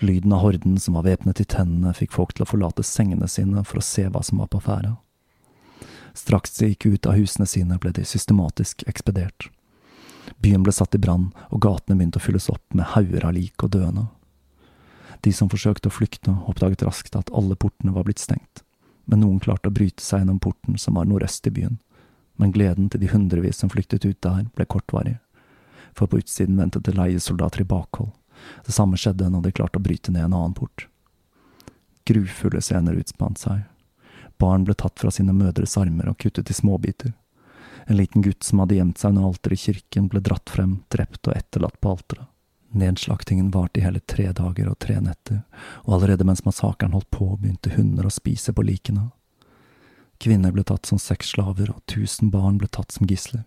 Lyden 0.00 0.32
av 0.32 0.44
horden 0.44 0.78
som 0.78 0.94
var 0.94 1.06
væpnet 1.08 1.40
i 1.40 1.46
tennene, 1.48 1.94
fikk 1.94 2.14
folk 2.14 2.34
til 2.34 2.44
å 2.44 2.50
forlate 2.50 2.84
sengene 2.86 3.28
sine 3.28 3.64
for 3.66 3.80
å 3.80 3.84
se 3.84 4.06
hva 4.06 4.22
som 4.22 4.42
var 4.42 4.50
på 4.52 4.60
ferde. 4.62 4.94
Straks 6.14 6.56
de 6.58 6.72
gikk 6.72 6.86
ut 6.86 7.06
av 7.06 7.18
husene 7.18 7.46
sine, 7.46 7.78
ble 7.78 7.92
de 7.94 8.04
systematisk 8.06 8.84
ekspedert. 8.90 9.48
Byen 10.42 10.62
ble 10.62 10.74
satt 10.74 10.94
i 10.94 11.00
brann, 11.02 11.30
og 11.50 11.62
gatene 11.64 11.96
begynte 11.98 12.20
å 12.20 12.24
fylles 12.24 12.48
opp 12.52 12.64
med 12.74 12.92
hauger 12.94 13.26
av 13.26 13.34
lik 13.36 13.64
og 13.64 13.72
døende. 13.74 14.08
De 15.26 15.32
som 15.34 15.50
forsøkte 15.50 15.90
å 15.90 15.94
flykte, 15.94 16.34
oppdaget 16.46 16.84
raskt 16.86 17.16
at 17.18 17.32
alle 17.34 17.56
portene 17.58 17.94
var 17.94 18.06
blitt 18.06 18.22
stengt, 18.22 18.62
men 19.06 19.24
noen 19.24 19.40
klarte 19.42 19.70
å 19.70 19.74
bryte 19.74 20.04
seg 20.04 20.22
gjennom 20.22 20.38
porten 20.42 20.78
som 20.78 20.98
var 20.98 21.08
nordøst 21.10 21.46
i 21.50 21.54
byen. 21.54 21.78
Men 22.38 22.52
gleden 22.54 22.88
til 22.90 23.02
de 23.02 23.10
hundrevis 23.10 23.58
som 23.60 23.70
flyktet 23.72 24.06
ut 24.06 24.20
der, 24.22 24.44
ble 24.54 24.66
kortvarig, 24.66 25.16
for 25.96 26.06
på 26.06 26.20
utsiden 26.22 26.58
ventet 26.60 26.86
det 26.86 26.94
leiesoldater 26.94 27.64
i 27.64 27.68
bakhold. 27.68 28.12
Det 28.66 28.74
samme 28.74 28.98
skjedde 29.00 29.26
når 29.32 29.48
de 29.48 29.56
klarte 29.58 29.80
å 29.80 29.82
bryte 29.82 30.14
ned 30.14 30.28
en 30.28 30.36
annen 30.38 30.54
port. 30.54 30.86
Grufulle 32.06 32.62
scener 32.62 32.96
utspant 33.00 33.42
seg, 33.42 33.66
Barn 34.38 34.64
ble 34.64 34.74
tatt 34.74 35.00
fra 35.00 35.10
sine 35.10 35.34
mødres 35.34 35.76
armer 35.76 36.08
og 36.12 36.18
kuttet 36.22 36.50
i 36.50 36.54
småbiter. 36.54 37.12
En 37.86 37.96
liten 37.96 38.22
gutt 38.22 38.44
som 38.44 38.62
hadde 38.62 38.76
gjemt 38.78 38.98
seg 39.00 39.14
under 39.14 39.30
alteret 39.30 39.58
i 39.58 39.62
kirken, 39.62 40.08
ble 40.12 40.22
dratt 40.22 40.50
frem, 40.50 40.82
drept 40.94 41.26
og 41.26 41.34
etterlatt 41.34 41.80
på 41.80 41.94
alteret. 41.96 42.28
Nedslaktingen 42.78 43.48
varte 43.50 43.80
i 43.80 43.82
hele 43.82 44.00
tre 44.04 44.28
dager 44.36 44.68
og 44.68 44.76
tre 44.78 44.98
netter, 45.00 45.40
og 45.86 45.94
allerede 45.96 46.26
mens 46.28 46.44
massakren 46.44 46.92
holdt 46.92 47.08
på, 47.10 47.30
begynte 47.40 47.72
hunder 47.72 48.06
å 48.06 48.12
spise 48.12 48.52
på 48.52 48.62
likene. 48.62 49.08
Kvinner 50.18 50.52
ble 50.52 50.64
tatt 50.66 50.86
som 50.86 50.98
sexslaver, 50.98 51.70
og 51.70 51.84
tusen 51.86 52.32
barn 52.34 52.58
ble 52.58 52.68
tatt 52.68 52.92
som 52.92 53.06
gisler. 53.06 53.44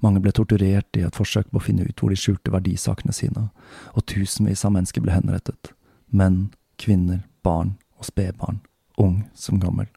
Mange 0.00 0.22
ble 0.24 0.32
torturert 0.32 0.96
i 0.96 1.04
et 1.04 1.16
forsøk 1.16 1.50
på 1.52 1.60
å 1.60 1.64
finne 1.66 1.84
ut 1.84 2.00
hvor 2.00 2.12
de 2.12 2.16
skjulte 2.16 2.52
verdisakene 2.54 3.12
sine, 3.12 3.48
og 3.92 4.06
tusenvis 4.08 4.64
av 4.64 4.72
mennesker 4.76 5.04
ble 5.04 5.12
henrettet. 5.12 5.74
Menn, 6.08 6.50
kvinner, 6.80 7.26
barn 7.44 7.76
og 7.98 8.08
spedbarn, 8.08 8.62
ung 8.96 9.26
som 9.34 9.60
gammel. 9.60 9.90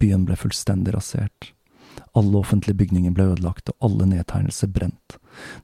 Byen 0.00 0.24
ble 0.24 0.38
fullstendig 0.40 0.94
rasert. 0.96 1.52
Alle 2.16 2.40
offentlige 2.40 2.78
bygninger 2.80 3.12
ble 3.14 3.28
ødelagt 3.34 3.70
og 3.70 3.86
alle 3.86 4.08
nedtegnelser 4.14 4.70
brent, 4.72 5.18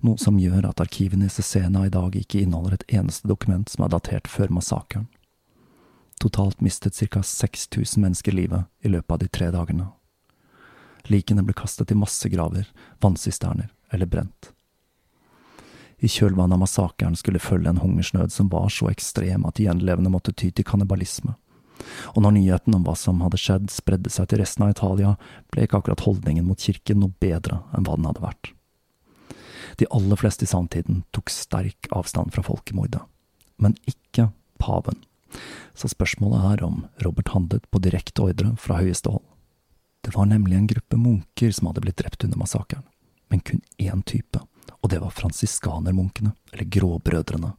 noe 0.04 0.20
som 0.20 0.38
gjør 0.38 0.68
at 0.68 0.82
arkivene 0.82 1.26
i 1.26 1.32
Cesena 1.32 1.86
i 1.86 1.92
dag 1.92 2.14
ikke 2.18 2.42
inneholder 2.42 2.76
et 2.76 2.88
eneste 3.00 3.30
dokument 3.30 3.70
som 3.70 3.86
er 3.86 3.94
datert 3.96 4.28
før 4.30 4.52
massakren. 4.58 5.08
Totalt 6.20 6.60
mistet 6.64 6.96
ca 7.10 7.22
6000 7.22 8.02
mennesker 8.02 8.32
livet 8.32 8.64
i 8.80 8.88
løpet 8.88 9.12
av 9.12 9.18
de 9.22 9.28
tre 9.28 9.50
dagene. 9.54 9.90
Likene 11.06 11.44
ble 11.46 11.54
kastet 11.54 11.92
i 11.92 11.98
massegraver, 11.98 12.66
vannsisterner 13.00 13.70
eller 13.92 14.06
brent. 14.06 14.52
I 15.98 16.08
kjølvannet 16.12 16.56
av 16.56 16.60
massakren 16.60 17.16
skulle 17.16 17.40
følge 17.40 17.70
en 17.70 17.80
hungersnød 17.80 18.32
som 18.32 18.48
var 18.52 18.68
så 18.72 18.90
ekstrem 18.90 19.46
at 19.48 19.56
de 19.56 19.68
gjenlevende 19.68 20.12
måtte 20.12 20.34
ty 20.34 20.50
til 20.50 20.66
kannibalisme 20.66 21.36
og 22.14 22.22
når 22.22 22.36
nyheten 22.36 22.76
om 22.76 22.84
hva 22.86 22.94
som 22.98 23.22
hadde 23.24 23.40
skjedd 23.40 23.70
spredde 23.72 24.12
seg 24.12 24.30
til 24.30 24.40
resten 24.42 24.66
av 24.66 24.72
Italia, 24.72 25.14
ble 25.52 25.66
ikke 25.66 25.80
akkurat 25.80 26.04
holdningen 26.06 26.46
mot 26.48 26.60
kirken 26.60 27.02
noe 27.02 27.14
bedre 27.22 27.62
enn 27.76 27.86
hva 27.86 27.96
den 27.98 28.08
hadde 28.08 28.24
vært. 28.24 28.52
De 29.76 29.88
aller 29.92 30.20
fleste 30.20 30.46
i 30.46 30.50
samtiden 30.50 31.02
tok 31.14 31.32
sterk 31.32 31.90
avstand 31.94 32.32
fra 32.34 32.44
folkemordet, 32.46 33.02
men 33.60 33.76
ikke 33.90 34.30
paven, 34.62 35.02
så 35.76 35.90
spørsmålet 35.92 36.50
er 36.52 36.66
om 36.66 36.82
Robert 37.04 37.32
handlet 37.34 37.66
på 37.70 37.82
direkte 37.84 38.24
ordre 38.24 38.54
fra 38.60 38.80
høyeste 38.80 39.12
hold. 39.12 39.24
Det 40.06 40.14
var 40.14 40.28
nemlig 40.30 40.56
en 40.58 40.68
gruppe 40.70 40.98
munker 41.00 41.54
som 41.54 41.70
hadde 41.70 41.82
blitt 41.82 41.98
drept 41.98 42.24
under 42.24 42.38
massakren, 42.38 42.84
men 43.32 43.42
kun 43.42 43.62
én 43.82 44.04
type, 44.06 44.40
og 44.86 44.90
det 44.92 45.00
var 45.02 45.14
fransiskanermunkene, 45.14 46.30
eller 46.52 46.68
Gråbrødrene, 46.70 47.52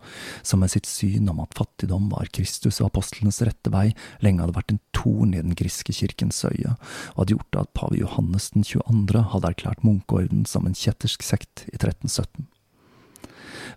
som 0.48 0.62
med 0.64 0.72
sitt 0.72 0.88
syn 0.88 1.28
om 1.28 1.42
at 1.44 1.58
fattigdom 1.60 2.08
var 2.14 2.30
Kristus 2.32 2.80
og 2.80 2.88
apostlenes 2.92 3.42
rette 3.44 3.72
vei, 3.74 3.90
lenge 4.24 4.46
hadde 4.46 4.56
vært 4.56 4.72
en 4.72 4.84
torn 4.96 5.34
i 5.36 5.44
den 5.44 5.58
griske 5.60 5.96
kirkens 5.96 6.40
øye, 6.48 6.78
og 7.16 7.24
hadde 7.24 7.36
gjort 7.36 7.60
at 7.64 7.74
pave 7.76 8.00
Johannes 8.00 8.52
den 8.56 8.64
22. 8.64 9.26
hadde 9.34 9.52
erklært 9.52 9.84
munkeorden 9.84 10.48
som 10.48 10.70
en 10.70 10.78
kjettersk 10.78 11.26
sekt 11.26 11.68
i 11.68 11.76
1317. 11.76 12.48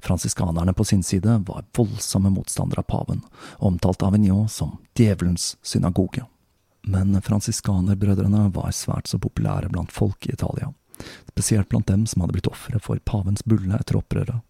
Fransiskanerne 0.03 0.75
på 0.77 0.85
sin 0.85 1.03
side 1.03 1.39
var 1.47 1.65
voldsomme 1.77 2.31
motstandere 2.33 2.85
av 2.85 2.89
paven, 2.91 3.23
og 3.59 3.73
omtalte 3.75 4.09
Avignon 4.09 4.49
som 4.49 4.79
djevelens 4.99 5.57
synagoge. 5.63 6.25
Men 6.83 7.15
fransiskanerbrødrene 7.23 8.49
var 8.55 8.73
svært 8.73 9.11
så 9.11 9.21
populære 9.21 9.69
blant 9.73 9.93
folk 9.93 10.27
i 10.27 10.33
Italia, 10.33 10.73
spesielt 11.33 11.69
blant 11.69 11.89
dem 11.89 12.07
som 12.07 12.23
hadde 12.23 12.39
blitt 12.39 12.51
ofre 12.51 12.81
for 12.81 13.01
pavens 13.05 13.45
bulle 13.45 13.77
etter 13.77 14.01
opprøret. 14.01 14.41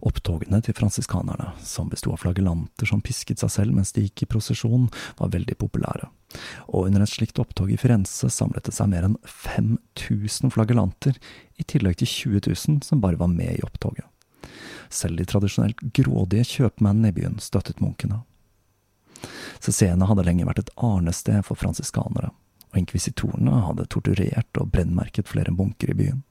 Opptogene 0.00 0.62
til 0.64 0.72
fransiskanerne, 0.72 1.50
som 1.60 1.90
besto 1.92 2.14
av 2.14 2.22
flagellanter 2.22 2.88
som 2.88 3.02
pisket 3.04 3.42
seg 3.42 3.52
selv 3.52 3.76
mens 3.76 3.92
de 3.92 4.06
gikk 4.06 4.24
i 4.24 4.30
prosesjon, 4.32 4.86
var 5.18 5.32
veldig 5.34 5.58
populære, 5.60 6.08
og 6.72 6.86
under 6.86 7.04
et 7.04 7.12
slikt 7.12 7.40
opptog 7.42 7.72
i 7.72 7.76
Firenze 7.80 8.30
samlet 8.32 8.64
det 8.64 8.72
seg 8.76 8.88
mer 8.94 9.10
enn 9.10 9.18
5000 9.28 10.54
flagellanter, 10.56 11.20
i 11.60 11.68
tillegg 11.68 12.00
til 12.00 12.08
20 12.08 12.46
000 12.48 12.80
som 12.86 13.04
bare 13.04 13.20
var 13.20 13.28
med 13.28 13.58
i 13.58 13.66
opptoget. 13.66 14.08
Selv 14.90 15.20
de 15.20 15.26
tradisjonelt 15.28 15.80
grådige 15.94 16.46
kjøpmennene 16.56 17.12
i 17.12 17.16
byen 17.16 17.38
støttet 17.42 17.80
munkene. 17.82 18.24
Cesena 19.60 20.08
hadde 20.08 20.24
lenge 20.26 20.46
vært 20.48 20.64
et 20.64 20.72
arnested 20.76 21.44
for 21.46 21.58
fransiskanere, 21.60 22.32
og 22.72 22.80
inkvisitorene 22.80 23.62
hadde 23.66 23.88
torturert 23.92 24.60
og 24.60 24.72
brennmerket 24.74 25.28
flere 25.30 25.54
munker 25.54 25.92
i 25.92 25.98
byen. 26.00 26.24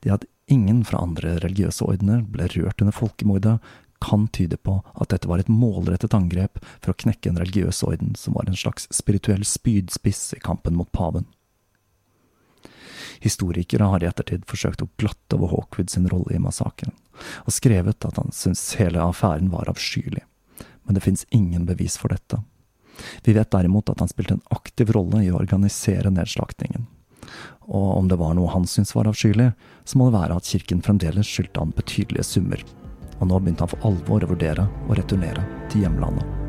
Det 0.00 0.12
at 0.14 0.26
ingen 0.52 0.84
fra 0.86 1.02
andre 1.02 1.36
religiøse 1.42 1.84
ordener 1.84 2.22
ble 2.22 2.48
rørt 2.54 2.82
under 2.82 2.94
folkemordet, 2.94 3.58
kan 4.00 4.26
tyde 4.28 4.58
på 4.60 4.82
at 4.94 5.08
dette 5.08 5.28
var 5.28 5.40
et 5.40 5.48
målrettet 5.48 6.14
angrep 6.14 6.60
for 6.84 6.92
å 6.92 6.98
knekke 7.00 7.30
en 7.30 7.40
religiøs 7.40 7.80
orden 7.86 8.12
som 8.18 8.36
var 8.36 8.48
en 8.48 8.58
slags 8.58 8.84
spirituell 8.92 9.44
spydspiss 9.48 10.34
i 10.36 10.42
kampen 10.44 10.76
mot 10.76 10.90
paven. 10.92 11.24
Historikere 13.24 13.90
har 13.92 14.04
i 14.04 14.08
ettertid 14.08 14.46
forsøkt 14.50 14.84
å 14.84 14.90
glatte 15.00 15.38
over 15.38 15.54
Hawkwood 15.54 15.92
sin 15.92 16.08
rolle 16.12 16.36
i 16.36 16.42
massakren, 16.42 16.94
og 17.44 17.54
skrevet 17.54 18.04
at 18.08 18.20
han 18.20 18.34
syntes 18.34 18.74
hele 18.80 19.02
affæren 19.02 19.52
var 19.52 19.70
avskyelig 19.72 20.26
men 20.86 20.94
det 20.94 21.00
fins 21.00 21.26
ingen 21.30 21.66
bevis 21.66 21.98
for 21.98 22.08
dette. 22.08 22.42
Vi 23.22 23.32
vet 23.32 23.50
derimot 23.50 23.90
at 23.90 24.00
han 24.00 24.08
spilte 24.08 24.34
en 24.34 24.46
aktiv 24.54 24.92
rolle 24.94 25.24
i 25.24 25.30
å 25.30 25.40
organisere 25.40 26.12
nedslaktingen. 26.14 26.86
Og 27.66 27.88
om 27.98 28.08
det 28.08 28.20
var 28.20 28.36
noe 28.38 28.52
han 28.54 28.68
syntes 28.70 28.94
var 28.94 29.10
avskyelig, 29.10 29.50
så 29.84 29.98
må 29.98 30.08
det 30.08 30.18
være 30.20 30.38
at 30.38 30.48
kirken 30.48 30.82
fremdeles 30.86 31.26
skyldte 31.26 31.60
han 31.60 31.74
betydelige 31.76 32.30
summer. 32.30 32.64
Og 33.18 33.28
nå 33.28 33.42
begynte 33.42 33.66
han 33.66 33.74
for 33.74 33.90
alvor 33.90 34.22
å 34.24 34.32
vurdere 34.36 34.70
å 34.86 34.96
returnere 34.96 35.42
til 35.72 35.84
hjemlandet. 35.84 36.45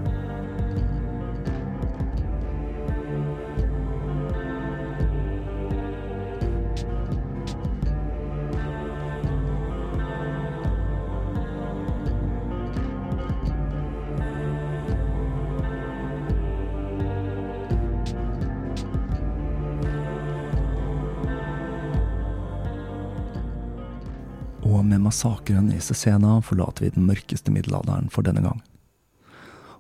Massakren 25.08 25.72
i 25.72 25.80
Cesena 25.80 26.41
forlater 26.43 26.86
vi 26.86 26.95
den 26.95 27.08
mørkeste 27.08 27.53
middelalderen 27.53 28.10
for 28.12 28.28
denne 28.28 28.43
gang. 28.43 28.60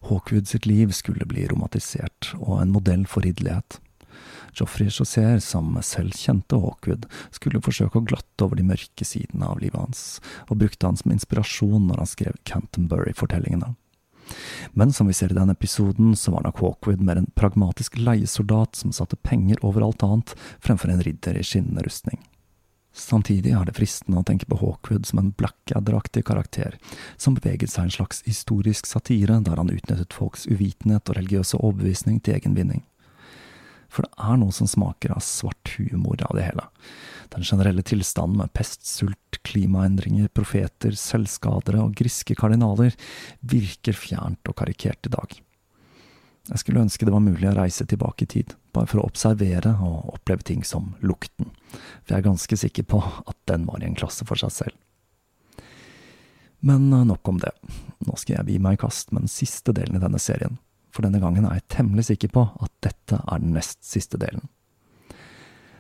Hawkwood 0.07 0.47
sitt 0.47 0.67
liv 0.69 0.93
skulle 0.95 1.27
bli 1.27 1.47
romantisert, 1.51 2.31
og 2.39 2.61
en 2.61 2.71
modell 2.71 3.03
for 3.09 3.25
ridderlighet. 3.27 3.81
Joffrey 4.57 4.89
Chausser, 4.93 5.41
som 5.43 5.75
selv 5.83 6.15
kjente 6.15 6.59
Hawkwood, 6.61 7.09
skulle 7.35 7.61
forsøke 7.65 7.99
å 7.99 8.05
glatte 8.07 8.45
over 8.45 8.55
de 8.59 8.65
mørke 8.69 9.05
sidene 9.05 9.49
av 9.51 9.59
livet 9.59 9.81
hans, 9.81 10.05
og 10.47 10.61
brukte 10.63 10.87
han 10.87 10.99
som 11.01 11.11
inspirasjon 11.11 11.89
når 11.89 12.01
han 12.03 12.11
skrev 12.13 12.39
Canterbury-fortellingene. 12.47 13.73
Men 14.79 14.95
som 14.95 15.11
vi 15.11 15.15
ser 15.15 15.31
i 15.31 15.37
denne 15.37 15.55
episoden, 15.55 16.15
så 16.15 16.31
var 16.31 16.47
nok 16.47 16.63
Hawkwood 16.63 17.03
mer 17.03 17.19
en 17.19 17.29
pragmatisk 17.35 17.99
leiesoldat 17.99 18.79
som 18.79 18.95
satte 18.95 19.19
penger 19.27 19.59
over 19.59 19.83
alt 19.83 20.07
annet, 20.07 20.33
fremfor 20.63 20.93
en 20.93 21.03
ridder 21.03 21.39
i 21.39 21.45
skinnende 21.47 21.83
rustning. 21.83 22.23
Samtidig 22.97 23.51
er 23.53 23.67
det 23.67 23.75
fristende 23.77 24.23
å 24.23 24.25
tenke 24.25 24.47
på 24.49 24.57
Hawkwood 24.57 25.05
som 25.05 25.19
en 25.21 25.29
Blackadder-aktig 25.37 26.23
karakter, 26.25 26.79
som 27.21 27.35
beveget 27.37 27.69
seg 27.69 27.87
en 27.87 27.93
slags 27.93 28.23
historisk 28.25 28.89
satire 28.89 29.37
der 29.45 29.61
han 29.61 29.69
utnyttet 29.69 30.15
folks 30.17 30.47
uvitenhet 30.49 31.05
og 31.05 31.19
religiøse 31.19 31.59
overbevisning 31.61 32.17
til 32.25 32.39
egen 32.39 32.57
vinning. 32.57 32.81
For 33.93 34.03
det 34.03 34.17
er 34.19 34.39
noe 34.41 34.53
som 34.55 34.67
smaker 34.67 35.13
av 35.15 35.23
svart 35.23 35.75
humor 35.77 36.19
av 36.25 36.35
det 36.35 36.49
hele. 36.49 36.65
Den 37.31 37.45
generelle 37.45 37.85
tilstanden 37.85 38.41
med 38.41 38.53
pest, 38.57 38.83
sult, 38.89 39.39
klimaendringer, 39.47 40.31
profeter, 40.33 40.97
selvskadere 40.97 41.85
og 41.85 41.95
griske 41.97 42.35
kardinaler 42.39 42.97
virker 43.45 43.95
fjernt 43.95 44.49
og 44.49 44.57
karikert 44.59 45.07
i 45.07 45.13
dag. 45.13 45.37
Jeg 46.47 46.61
skulle 46.61 46.83
ønske 46.85 47.05
det 47.05 47.11
var 47.11 47.23
mulig 47.23 47.49
å 47.49 47.55
reise 47.57 47.85
tilbake 47.87 48.23
i 48.23 48.29
tid, 48.31 48.53
bare 48.75 48.87
for 48.87 49.01
å 49.01 49.07
observere 49.09 49.73
og 49.83 50.13
oppleve 50.15 50.45
ting 50.47 50.63
som 50.63 50.93
lukten, 51.03 51.49
for 52.03 52.13
jeg 52.13 52.21
er 52.21 52.29
ganske 52.29 52.59
sikker 52.63 52.87
på 52.87 53.01
at 53.03 53.37
den 53.51 53.65
var 53.67 53.83
i 53.83 53.89
en 53.89 53.97
klasse 53.99 54.27
for 54.27 54.39
seg 54.39 54.53
selv. 54.55 54.77
Men 56.59 56.89
nok 56.89 57.27
om 57.29 57.41
det, 57.41 57.51
nå 58.07 58.15
skal 58.17 58.39
jeg 58.39 58.55
gi 58.55 58.61
meg 58.63 58.77
i 58.77 58.81
kast 58.81 59.11
med 59.11 59.27
den 59.27 59.31
siste 59.31 59.75
delen 59.75 59.99
i 59.99 60.03
denne 60.03 60.21
serien, 60.21 60.57
for 60.89 61.05
denne 61.05 61.21
gangen 61.21 61.45
er 61.45 61.59
jeg 61.59 61.67
temmelig 61.75 62.07
sikker 62.07 62.31
på 62.33 62.47
at 62.63 62.73
dette 62.85 63.19
er 63.19 63.43
den 63.43 63.53
nest 63.57 63.83
siste 63.85 64.17
delen. 64.21 64.47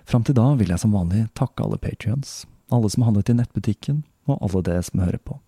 Fram 0.07 0.23
til 0.23 0.37
da 0.37 0.51
vil 0.59 0.69
jeg 0.71 0.79
som 0.83 0.93
vanlig 0.95 1.25
takke 1.35 1.65
alle 1.65 1.79
patrions, 1.81 2.45
alle 2.71 2.91
som 2.91 3.07
handlet 3.07 3.31
i 3.33 3.39
nettbutikken, 3.39 4.03
og 4.27 4.43
alle 4.43 4.63
dere 4.67 4.83
som 4.83 5.03
hører 5.03 5.19
på. 5.23 5.39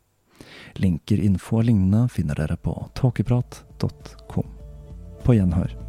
Linker, 0.79 1.19
info 1.19 1.59
og 1.59 1.67
lignende 1.67 2.07
finner 2.11 2.39
dere 2.39 2.57
på 2.59 2.75
tåkeprat.com. 2.99 4.58
På 5.29 5.35
gjenhør. 5.37 5.88